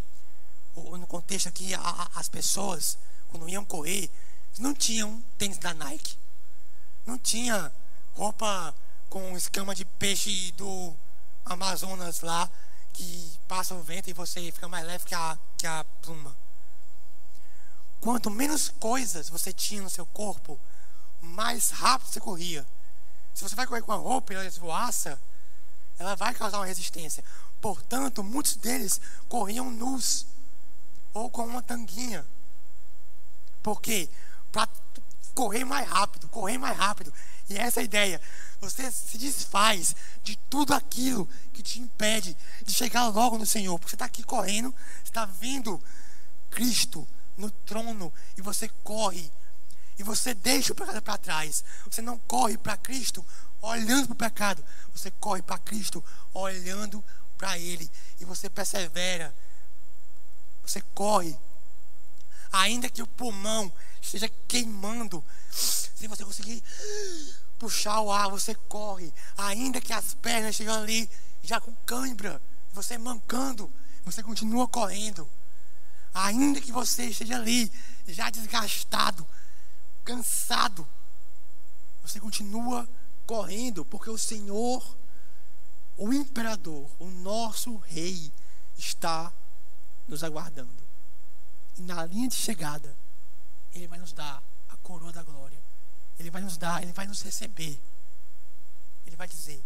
no 0.75 1.07
contexto 1.07 1.47
aqui, 1.47 1.71
as 2.15 2.29
pessoas, 2.29 2.97
quando 3.29 3.49
iam 3.49 3.65
correr, 3.65 4.09
não 4.59 4.73
tinham 4.73 5.23
tênis 5.37 5.57
da 5.57 5.73
Nike. 5.73 6.17
Não 7.05 7.17
tinha 7.17 7.71
roupa 8.15 8.73
com 9.09 9.37
escama 9.37 9.75
de 9.75 9.85
peixe 9.85 10.51
do 10.53 10.93
Amazonas 11.45 12.21
lá, 12.21 12.49
que 12.93 13.39
passa 13.47 13.75
o 13.75 13.83
vento 13.83 14.09
e 14.09 14.13
você 14.13 14.51
fica 14.51 14.67
mais 14.67 14.85
leve 14.85 15.05
que 15.05 15.15
a, 15.15 15.37
que 15.57 15.67
a 15.67 15.85
pluma. 16.01 16.35
Quanto 18.01 18.29
menos 18.29 18.69
coisas 18.69 19.29
você 19.29 19.53
tinha 19.53 19.81
no 19.81 19.89
seu 19.89 20.05
corpo, 20.05 20.59
mais 21.21 21.69
rápido 21.69 22.09
você 22.09 22.19
corria. 22.19 22.67
Se 23.33 23.43
você 23.43 23.55
vai 23.55 23.67
correr 23.67 23.83
com 23.83 23.91
a 23.91 23.95
roupa 23.95 24.33
e 24.33 24.35
ela 24.35 24.45
esvoaça, 24.45 25.19
ela 25.99 26.15
vai 26.15 26.33
causar 26.33 26.57
uma 26.57 26.65
resistência. 26.65 27.23
Portanto, 27.61 28.23
muitos 28.23 28.55
deles 28.55 29.01
corriam 29.27 29.71
nus 29.71 30.25
ou 31.13 31.29
com 31.29 31.45
uma 31.45 31.61
tanguinha. 31.61 32.25
Por 33.63 33.81
quê? 33.81 34.09
Para 34.51 34.69
correr 35.33 35.65
mais 35.65 35.87
rápido. 35.87 36.27
correr 36.29 36.57
mais 36.57 36.77
rápido. 36.77 37.13
E 37.49 37.57
essa 37.57 37.79
é 37.79 37.81
a 37.81 37.85
ideia. 37.85 38.21
Você 38.59 38.91
se 38.91 39.17
desfaz 39.17 39.95
de 40.23 40.35
tudo 40.49 40.73
aquilo 40.73 41.27
que 41.53 41.63
te 41.63 41.79
impede 41.79 42.35
de 42.63 42.73
chegar 42.73 43.07
logo 43.07 43.37
no 43.37 43.45
Senhor. 43.45 43.77
Porque 43.77 43.91
você 43.91 43.95
está 43.95 44.05
aqui 44.05 44.23
correndo, 44.23 44.73
está 45.03 45.25
vendo 45.25 45.81
Cristo 46.49 47.07
no 47.37 47.49
trono 47.51 48.11
e 48.37 48.41
você 48.41 48.67
corre. 48.83 49.31
E 49.97 50.03
você 50.03 50.33
deixa 50.33 50.73
o 50.73 50.75
pecado 50.75 51.01
para 51.01 51.17
trás. 51.17 51.63
Você 51.89 52.01
não 52.01 52.17
corre 52.19 52.57
para 52.57 52.77
Cristo 52.77 53.25
olhando 53.61 54.07
para 54.07 54.13
o 54.13 54.29
pecado. 54.29 54.63
Você 54.93 55.11
corre 55.11 55.41
para 55.41 55.57
Cristo 55.57 56.03
olhando 56.33 57.03
para 57.37 57.57
Ele. 57.57 57.89
E 58.19 58.25
você 58.25 58.49
persevera. 58.49 59.33
Você 60.63 60.81
corre. 60.93 61.37
Ainda 62.51 62.89
que 62.89 63.01
o 63.01 63.07
pulmão 63.07 63.71
esteja 64.01 64.29
queimando. 64.47 65.23
Se 65.51 66.07
você 66.07 66.23
conseguir 66.23 66.63
puxar 67.59 68.01
o 68.01 68.11
ar, 68.11 68.29
você 68.29 68.55
corre. 68.55 69.13
Ainda 69.37 69.81
que 69.81 69.93
as 69.93 70.13
pernas 70.15 70.51
estejam 70.51 70.81
ali 70.81 71.09
já 71.43 71.59
com 71.59 71.73
cãibra, 71.85 72.41
você 72.73 72.97
mancando, 72.97 73.71
você 74.03 74.21
continua 74.21 74.67
correndo. 74.67 75.27
Ainda 76.13 76.59
que 76.61 76.71
você 76.71 77.05
esteja 77.05 77.35
ali 77.35 77.71
já 78.07 78.29
desgastado, 78.29 79.25
cansado, 80.03 80.87
você 82.01 82.19
continua 82.19 82.87
correndo, 83.25 83.83
porque 83.85 84.09
o 84.09 84.17
Senhor, 84.17 84.83
o 85.97 86.13
imperador, 86.13 86.89
o 86.99 87.07
nosso 87.07 87.75
rei, 87.77 88.31
está 88.77 89.33
nos 90.07 90.23
aguardando. 90.23 90.69
E 91.77 91.81
na 91.81 92.05
linha 92.05 92.27
de 92.27 92.35
chegada, 92.35 92.95
Ele 93.73 93.87
vai 93.87 93.99
nos 93.99 94.13
dar 94.13 94.41
a 94.69 94.77
coroa 94.77 95.11
da 95.11 95.23
glória. 95.23 95.57
Ele 96.19 96.31
vai 96.31 96.41
nos 96.41 96.57
dar, 96.57 96.81
Ele 96.81 96.93
vai 96.93 97.07
nos 97.07 97.21
receber. 97.21 97.79
Ele 99.05 99.15
vai 99.15 99.27
dizer: 99.27 99.61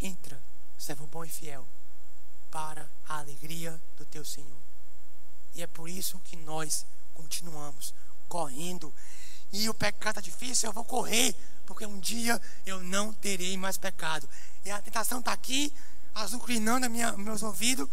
Entra, 0.00 0.40
servo 0.78 1.06
bom 1.06 1.24
e 1.24 1.28
fiel, 1.28 1.66
para 2.50 2.88
a 3.08 3.18
alegria 3.18 3.80
do 3.96 4.04
teu 4.04 4.24
Senhor. 4.24 4.60
E 5.54 5.62
é 5.62 5.66
por 5.66 5.88
isso 5.88 6.18
que 6.24 6.36
nós 6.36 6.84
continuamos 7.14 7.94
correndo. 8.28 8.92
E 9.52 9.68
o 9.68 9.74
pecado 9.74 10.18
está 10.18 10.20
difícil, 10.20 10.68
eu 10.68 10.72
vou 10.72 10.84
correr, 10.84 11.34
porque 11.66 11.86
um 11.86 11.98
dia 11.98 12.40
eu 12.64 12.82
não 12.82 13.12
terei 13.12 13.56
mais 13.56 13.76
pecado. 13.76 14.28
E 14.64 14.70
a 14.70 14.80
tentação 14.82 15.20
está 15.20 15.32
aqui, 15.32 15.72
azucrinando 16.14 16.88
minha, 16.90 17.12
meus 17.12 17.42
ouvidos, 17.42 17.88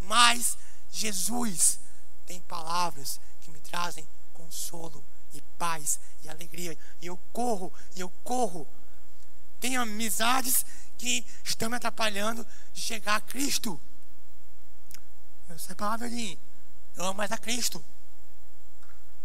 mas 0.00 0.56
Jesus 0.90 1.78
tem 2.26 2.40
palavras 2.40 3.20
que 3.42 3.50
me 3.50 3.60
trazem 3.60 4.06
consolo 4.32 5.02
e 5.34 5.40
paz 5.58 5.98
e 6.24 6.28
alegria. 6.28 6.76
E 7.00 7.06
eu 7.06 7.18
corro, 7.32 7.72
e 7.94 8.00
eu 8.00 8.10
corro. 8.24 8.66
Tenho 9.60 9.80
amizades 9.80 10.64
que 10.98 11.24
estão 11.44 11.68
me 11.68 11.76
atrapalhando 11.76 12.46
de 12.72 12.80
chegar 12.80 13.16
a 13.16 13.20
Cristo. 13.20 13.80
Essa 15.48 15.70
é 15.70 15.74
a 15.74 15.76
palavra. 15.76 16.08
Eu 16.08 17.04
amo 17.04 17.14
mais 17.14 17.30
a 17.32 17.38
Cristo. 17.38 17.82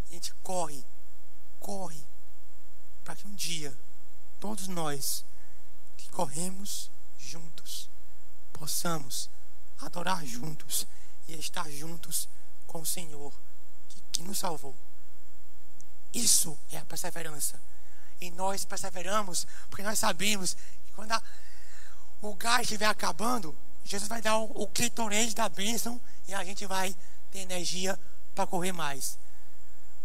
A 0.10 0.14
gente 0.14 0.34
corre, 0.44 0.84
corre, 1.62 2.04
para 3.06 3.16
que 3.16 3.26
um 3.26 3.34
dia, 3.34 3.74
todos 4.40 4.68
nós 4.68 5.24
que 5.96 6.10
corremos 6.10 6.92
juntos, 7.18 7.88
possamos 8.52 9.30
adorar 9.80 10.26
juntos 10.26 10.86
e 11.28 11.34
estar 11.34 11.70
juntos 11.72 12.28
com 12.68 12.82
o 12.82 12.86
Senhor 12.86 13.32
que, 13.88 14.02
que 14.12 14.24
nos 14.24 14.40
salvou. 14.40 14.76
Isso 16.14 16.58
é 16.72 16.78
a 16.78 16.86
perseverança. 16.86 17.60
E 18.20 18.30
nós 18.32 18.66
perseveramos 18.66 19.48
porque 19.70 19.84
nós 19.84 19.98
sabemos 19.98 20.54
que 20.54 20.92
quando 20.94 21.14
a, 21.14 21.24
o 22.22 22.36
gás 22.36 22.64
estiver 22.64 22.86
acabando, 22.86 23.56
Jesus 23.86 24.10
vai 24.10 24.22
dar 24.22 24.38
o, 24.38 24.64
o 24.64 24.68
clitorês 24.68 25.34
da 25.34 25.48
bênção 25.48 26.00
e 26.28 26.34
a 26.34 26.44
gente 26.44 26.66
vai 26.66 26.96
ter 27.32 27.40
energia 27.40 27.98
para 28.36 28.46
correr 28.46 28.72
mais. 28.72 29.18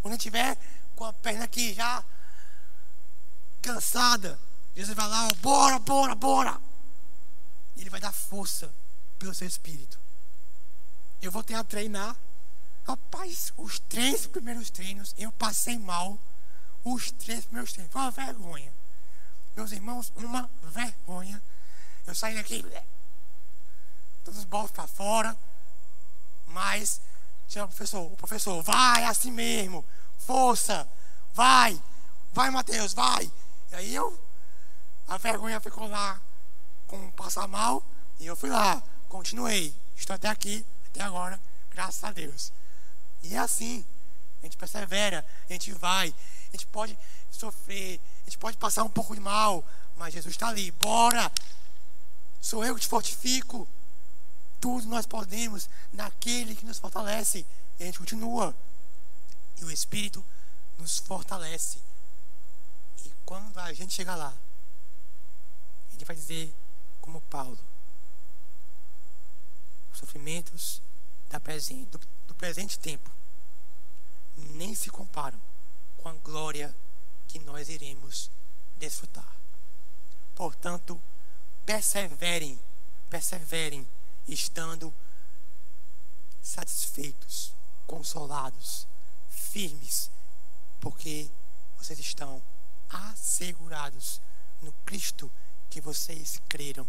Quando 0.00 0.16
tiver 0.16 0.57
com 0.97 1.05
a 1.05 1.12
perna 1.12 1.44
aqui 1.44 1.74
já 1.74 2.03
cansada, 3.62 4.38
Jesus 4.74 4.97
vai 4.97 5.09
lá, 5.09 5.28
bora, 5.40 5.78
bora, 5.78 6.14
bora. 6.14 6.61
Ele 7.76 7.90
vai 7.90 8.01
dar 8.01 8.12
força 8.12 8.72
pelo 9.18 9.34
seu 9.34 9.47
espírito. 9.47 9.99
Eu 11.20 11.30
vou 11.30 11.42
ter 11.42 11.55
a 11.55 11.64
treinar. 11.64 12.16
Rapaz, 12.86 13.53
os 13.57 13.78
três 13.80 14.26
primeiros 14.26 14.70
treinos 14.70 15.14
eu 15.18 15.32
passei 15.32 15.78
mal. 15.78 16.18
Os 16.84 17.11
três 17.11 17.44
primeiros 17.44 17.72
treinos. 17.72 17.92
Foi 17.92 18.03
uma 18.03 18.11
vergonha. 18.11 18.72
Meus 19.57 19.72
irmãos, 19.72 20.12
uma 20.16 20.49
vergonha. 20.62 21.42
Eu 22.07 22.14
saí 22.14 22.34
daqui, 22.36 22.64
todos 24.24 24.38
os 24.38 24.44
bolos 24.44 24.70
para 24.70 24.86
fora. 24.86 25.36
Mas 26.47 27.01
tinha 27.49 27.64
o 27.64 27.68
professor, 27.68 28.12
o 28.12 28.16
professor, 28.16 28.62
vai 28.62 29.05
assim 29.05 29.30
mesmo, 29.30 29.84
força, 30.27 30.87
vai, 31.33 31.81
vai 32.33 32.51
Mateus, 32.51 32.93
vai. 32.93 33.31
E 33.70 33.74
aí 33.77 33.95
eu, 33.95 34.18
a 35.07 35.16
vergonha 35.16 35.61
ficou 35.61 35.87
lá 35.89 36.20
com 36.87 37.11
passar 37.12 37.47
mal, 37.47 37.83
e 38.18 38.27
eu 38.27 38.37
fui 38.37 38.51
lá, 38.51 38.83
continuei, 39.09 39.74
estou 39.97 40.14
até 40.14 40.29
aqui, 40.29 40.66
até 40.91 41.03
agora, 41.03 41.41
graças 41.70 42.03
a 42.03 42.11
Deus. 42.11 42.53
E 43.22 43.35
é 43.35 43.39
assim, 43.39 43.85
a 44.43 44.47
gente 44.47 44.57
persevera, 44.57 45.24
a 45.49 45.53
gente 45.53 45.72
vai, 45.72 46.12
a 46.49 46.53
gente 46.53 46.66
pode 46.66 46.99
sofrer, 47.31 48.01
a 48.22 48.24
gente 48.24 48.39
pode 48.39 48.57
passar 48.57 48.83
um 48.83 48.89
pouco 48.89 49.14
de 49.14 49.20
mal, 49.20 49.64
mas 49.97 50.12
Jesus 50.12 50.35
está 50.35 50.49
ali, 50.49 50.70
bora, 50.72 51.31
sou 52.41 52.64
eu 52.64 52.74
que 52.74 52.81
te 52.81 52.89
fortifico. 52.89 53.66
Tudo 54.61 54.87
nós 54.87 55.07
podemos 55.07 55.68
naquele 55.93 56.55
que 56.55 56.64
nos 56.64 56.79
fortalece. 56.79 57.45
E 57.79 57.83
a 57.83 57.87
gente 57.87 57.99
continua. 57.99 58.55
E 59.59 59.64
o 59.64 59.70
Espírito 59.70 60.24
nos 60.78 60.98
fortalece. 60.98 61.78
E 63.04 63.12
quando 63.24 63.59
a 63.59 63.72
gente 63.72 63.94
chegar 63.94 64.16
lá, 64.16 64.34
gente 65.96 66.04
vai 66.04 66.14
dizer, 66.14 66.54
como 67.00 67.20
Paulo, 67.22 67.59
os 69.92 69.98
sofrimentos 69.98 70.82
presente, 71.42 71.86
do, 71.90 72.00
do 72.28 72.34
presente 72.34 72.78
tempo 72.78 73.11
nem 74.54 74.74
se 74.74 74.90
comparam 74.90 75.38
com 75.98 76.09
a 76.09 76.12
glória 76.12 76.74
que 77.28 77.38
nós 77.40 77.68
iremos 77.68 78.30
desfrutar. 78.78 79.30
Portanto, 80.34 81.00
perseverem, 81.64 82.59
perseverem 83.11 83.86
estando 84.28 84.92
satisfeitos, 86.42 87.52
consolados, 87.86 88.86
firmes, 89.41 90.11
porque 90.80 91.30
vocês 91.78 91.99
estão 91.99 92.43
assegurados 92.89 94.20
no 94.62 94.72
Cristo 94.84 95.30
que 95.70 95.80
vocês 95.80 96.41
creram. 96.49 96.87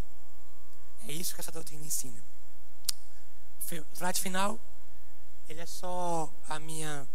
É 1.07 1.11
isso 1.11 1.35
que 1.35 1.41
essa 1.41 1.51
doutrina 1.51 1.85
ensina. 1.85 2.21
Slide 3.93 4.19
final, 4.19 4.59
ele 5.49 5.59
é 5.59 5.65
só 5.65 6.31
a 6.47 6.59
minha 6.59 7.07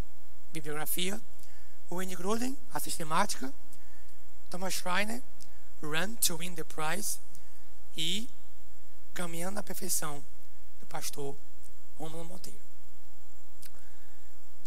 bibliografia. 0.53 1.21
Wayne 1.91 2.17
Gruden, 2.17 2.57
a 2.73 2.81
sistemática. 2.81 3.53
Thomas 4.51 4.75
Schreiner, 4.75 5.23
Run 5.83 6.15
to 6.17 6.37
Win 6.37 6.55
the 6.55 6.65
Prize. 6.65 7.19
E 7.97 8.29
Caminhando 9.15 9.57
na 9.57 9.63
Perfeição, 9.63 10.25
do 10.81 10.87
pastor 10.87 11.37
Romulo 11.99 12.25
Monteiro. 12.25 12.72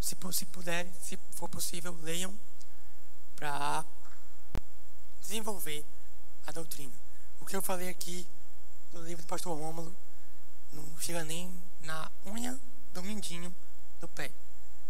Se, 0.06 0.16
se 0.34 0.46
puder, 0.46 0.88
se 1.02 1.18
for 1.32 1.50
possível, 1.50 1.98
leiam 2.04 2.32
para 3.36 3.84
desenvolver 5.20 5.84
a 6.46 6.52
doutrina. 6.52 6.94
O 7.42 7.46
que 7.46 7.56
eu 7.56 7.62
falei 7.62 7.90
aqui 7.90 8.28
do 8.94 9.02
livro 9.02 9.26
do 9.26 9.28
pastor 9.28 9.58
Rômulo 9.58 9.92
não 10.72 10.86
chega 11.00 11.24
nem 11.24 11.52
na 11.82 12.12
unha 12.24 12.56
do 12.94 13.02
mindinho 13.02 13.52
do 14.00 14.08
pé. 14.10 14.30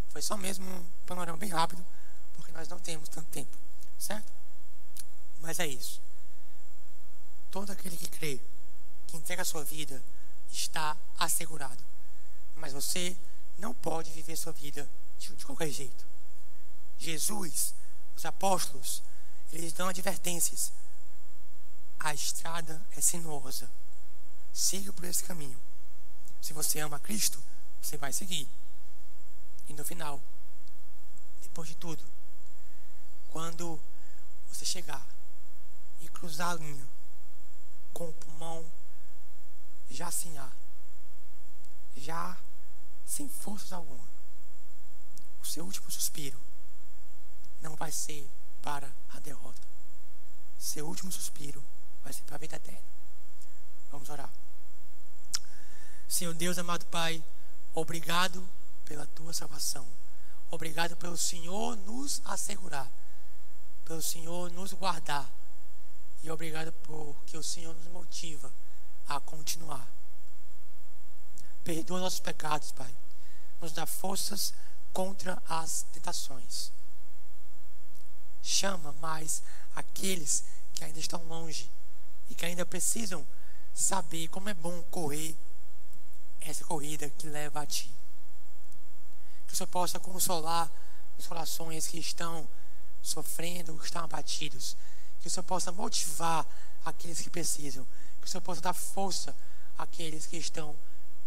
Foi 0.09 0.21
só 0.21 0.35
mesmo 0.35 0.69
um 0.69 0.85
panorama 1.05 1.37
bem 1.37 1.49
rápido, 1.49 1.81
porque 2.33 2.51
nós 2.51 2.67
não 2.67 2.77
temos 2.79 3.07
tanto 3.07 3.29
tempo, 3.29 3.57
certo? 3.97 4.29
Mas 5.39 5.59
é 5.59 5.65
isso. 5.67 6.01
Todo 7.51 7.71
aquele 7.71 7.95
que 7.95 8.09
crê 8.09 8.37
que 9.07 9.15
entrega 9.15 9.43
a 9.43 9.45
sua 9.45 9.63
vida 9.63 10.03
está 10.51 10.97
assegurado. 11.17 11.81
Mas 12.57 12.73
você 12.73 13.15
não 13.57 13.73
pode 13.73 14.11
viver 14.11 14.35
sua 14.35 14.51
vida 14.51 14.85
de 15.19 15.45
qualquer 15.45 15.69
jeito. 15.69 16.05
Jesus, 16.99 17.73
os 18.15 18.25
apóstolos, 18.25 19.01
eles 19.51 19.73
dão 19.73 19.87
advertências. 19.87 20.71
A 21.99 22.13
estrada 22.13 22.81
é 22.95 23.01
sinuosa. 23.01 23.69
Siga 24.53 24.93
por 24.93 25.03
esse 25.05 25.23
caminho. 25.23 25.59
Se 26.41 26.53
você 26.53 26.79
ama 26.79 26.99
Cristo, 26.99 27.41
você 27.81 27.97
vai 27.97 28.13
seguir. 28.13 28.47
E 29.67 29.73
no 29.73 29.83
final, 29.83 30.21
depois 31.41 31.69
de 31.69 31.75
tudo, 31.75 32.03
quando 33.29 33.79
você 34.47 34.65
chegar 34.65 35.05
e 36.01 36.07
cruzar 36.09 36.51
a 36.51 36.55
linha 36.55 36.87
com 37.93 38.09
o 38.09 38.13
pulmão 38.13 38.65
já 39.89 40.11
sem 40.11 40.37
ar, 40.37 40.55
já 41.97 42.37
sem 43.05 43.29
forças 43.29 43.73
alguma, 43.73 44.03
o 45.45 45.47
seu 45.47 45.63
último 45.63 45.89
suspiro 45.91 46.39
não 47.61 47.75
vai 47.75 47.91
ser 47.91 48.27
para 48.63 48.91
a 49.13 49.19
derrota. 49.19 49.61
Seu 50.59 50.87
último 50.87 51.11
suspiro 51.11 51.63
vai 52.03 52.11
ser 52.11 52.23
para 52.23 52.35
a 52.35 52.39
vida 52.39 52.55
eterna. 52.55 52.81
Vamos 53.91 54.09
orar. 54.09 54.29
Senhor 56.09 56.33
Deus, 56.33 56.57
amado 56.57 56.85
Pai, 56.87 57.23
obrigado 57.75 58.45
pela 58.85 59.05
tua 59.07 59.33
salvação. 59.33 59.87
Obrigado 60.49 60.97
pelo 60.97 61.17
Senhor 61.17 61.77
nos 61.77 62.21
assegurar, 62.25 62.89
pelo 63.85 64.01
Senhor 64.01 64.51
nos 64.51 64.73
guardar. 64.73 65.29
E 66.23 66.31
obrigado 66.31 66.71
porque 66.83 67.37
o 67.37 67.43
Senhor 67.43 67.75
nos 67.75 67.87
motiva 67.87 68.51
a 69.07 69.19
continuar. 69.19 69.87
Perdoa 71.63 71.99
nossos 71.99 72.19
pecados, 72.19 72.71
Pai. 72.71 72.93
Nos 73.61 73.71
dá 73.71 73.85
forças 73.85 74.53
contra 74.95 75.43
as 75.49 75.85
tentações. 75.91 76.71
Chama 78.41 78.93
mais 79.01 79.43
aqueles 79.75 80.45
que 80.73 80.85
ainda 80.85 80.97
estão 80.97 81.21
longe 81.25 81.69
e 82.29 82.33
que 82.33 82.45
ainda 82.45 82.65
precisam 82.65 83.27
saber 83.73 84.29
como 84.29 84.47
é 84.47 84.53
bom 84.53 84.81
correr 84.83 85.35
essa 86.39 86.63
corrida 86.63 87.09
que 87.09 87.27
leva 87.27 87.59
a 87.59 87.65
Ti. 87.65 87.93
Que 89.45 89.53
o 89.53 89.57
Senhor 89.57 89.67
possa 89.67 89.99
consolar 89.99 90.71
os 91.19 91.27
corações 91.27 91.87
que 91.87 91.99
estão 91.99 92.47
sofrendo, 93.03 93.77
que 93.77 93.85
estão 93.85 94.05
abatidos. 94.05 94.77
Que 95.19 95.27
o 95.27 95.29
Senhor 95.29 95.43
possa 95.43 95.73
motivar 95.73 96.47
aqueles 96.85 97.19
que 97.19 97.29
precisam. 97.29 97.85
Que 98.21 98.27
o 98.27 98.29
Senhor 98.29 98.41
possa 98.41 98.61
dar 98.61 98.73
força 98.73 99.35
àqueles 99.77 100.25
que 100.25 100.37
estão 100.37 100.73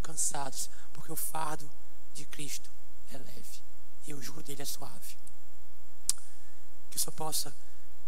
cansados. 0.01 0.71
Porque 0.91 1.11
o 1.11 1.15
fardo 1.15 1.69
de 2.15 2.25
Cristo 2.25 2.78
é 3.11 3.17
leve 3.17 3.61
e 4.07 4.13
o 4.13 4.21
jugo 4.21 4.41
dele 4.41 4.61
é 4.61 4.65
suave. 4.65 5.17
Que 6.89 6.97
o 6.97 6.99
Senhor 6.99 7.13
possa 7.13 7.53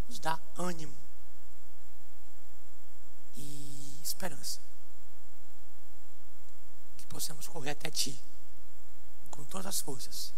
nos 0.09 0.19
dar 0.19 0.41
ânimo 0.57 0.95
e 3.35 3.99
esperança. 4.03 4.59
Que 6.97 7.05
possamos 7.05 7.47
correr 7.47 7.71
até 7.71 7.89
Ti 7.89 8.19
com 9.29 9.43
todas 9.45 9.67
as 9.67 9.81
forças, 9.81 10.33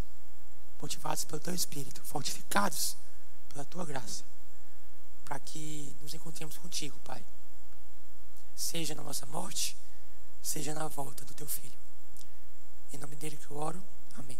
motivados 0.81 1.23
pelo 1.23 1.39
Teu 1.39 1.55
Espírito, 1.55 2.01
fortificados 2.03 2.95
pela 3.49 3.65
Tua 3.65 3.85
graça, 3.85 4.23
para 5.25 5.39
que 5.39 5.95
nos 6.01 6.13
encontremos 6.13 6.57
contigo, 6.57 6.97
Pai. 6.99 7.23
Seja 8.55 8.93
na 8.93 9.01
nossa 9.01 9.25
morte, 9.25 9.75
seja 10.41 10.73
na 10.73 10.87
volta 10.87 11.25
do 11.25 11.33
Teu 11.33 11.47
Filho. 11.47 11.73
Em 12.93 12.97
nome 12.97 13.15
dele 13.15 13.37
que 13.37 13.49
eu 13.49 13.57
oro. 13.57 13.83
Amém. 14.15 14.37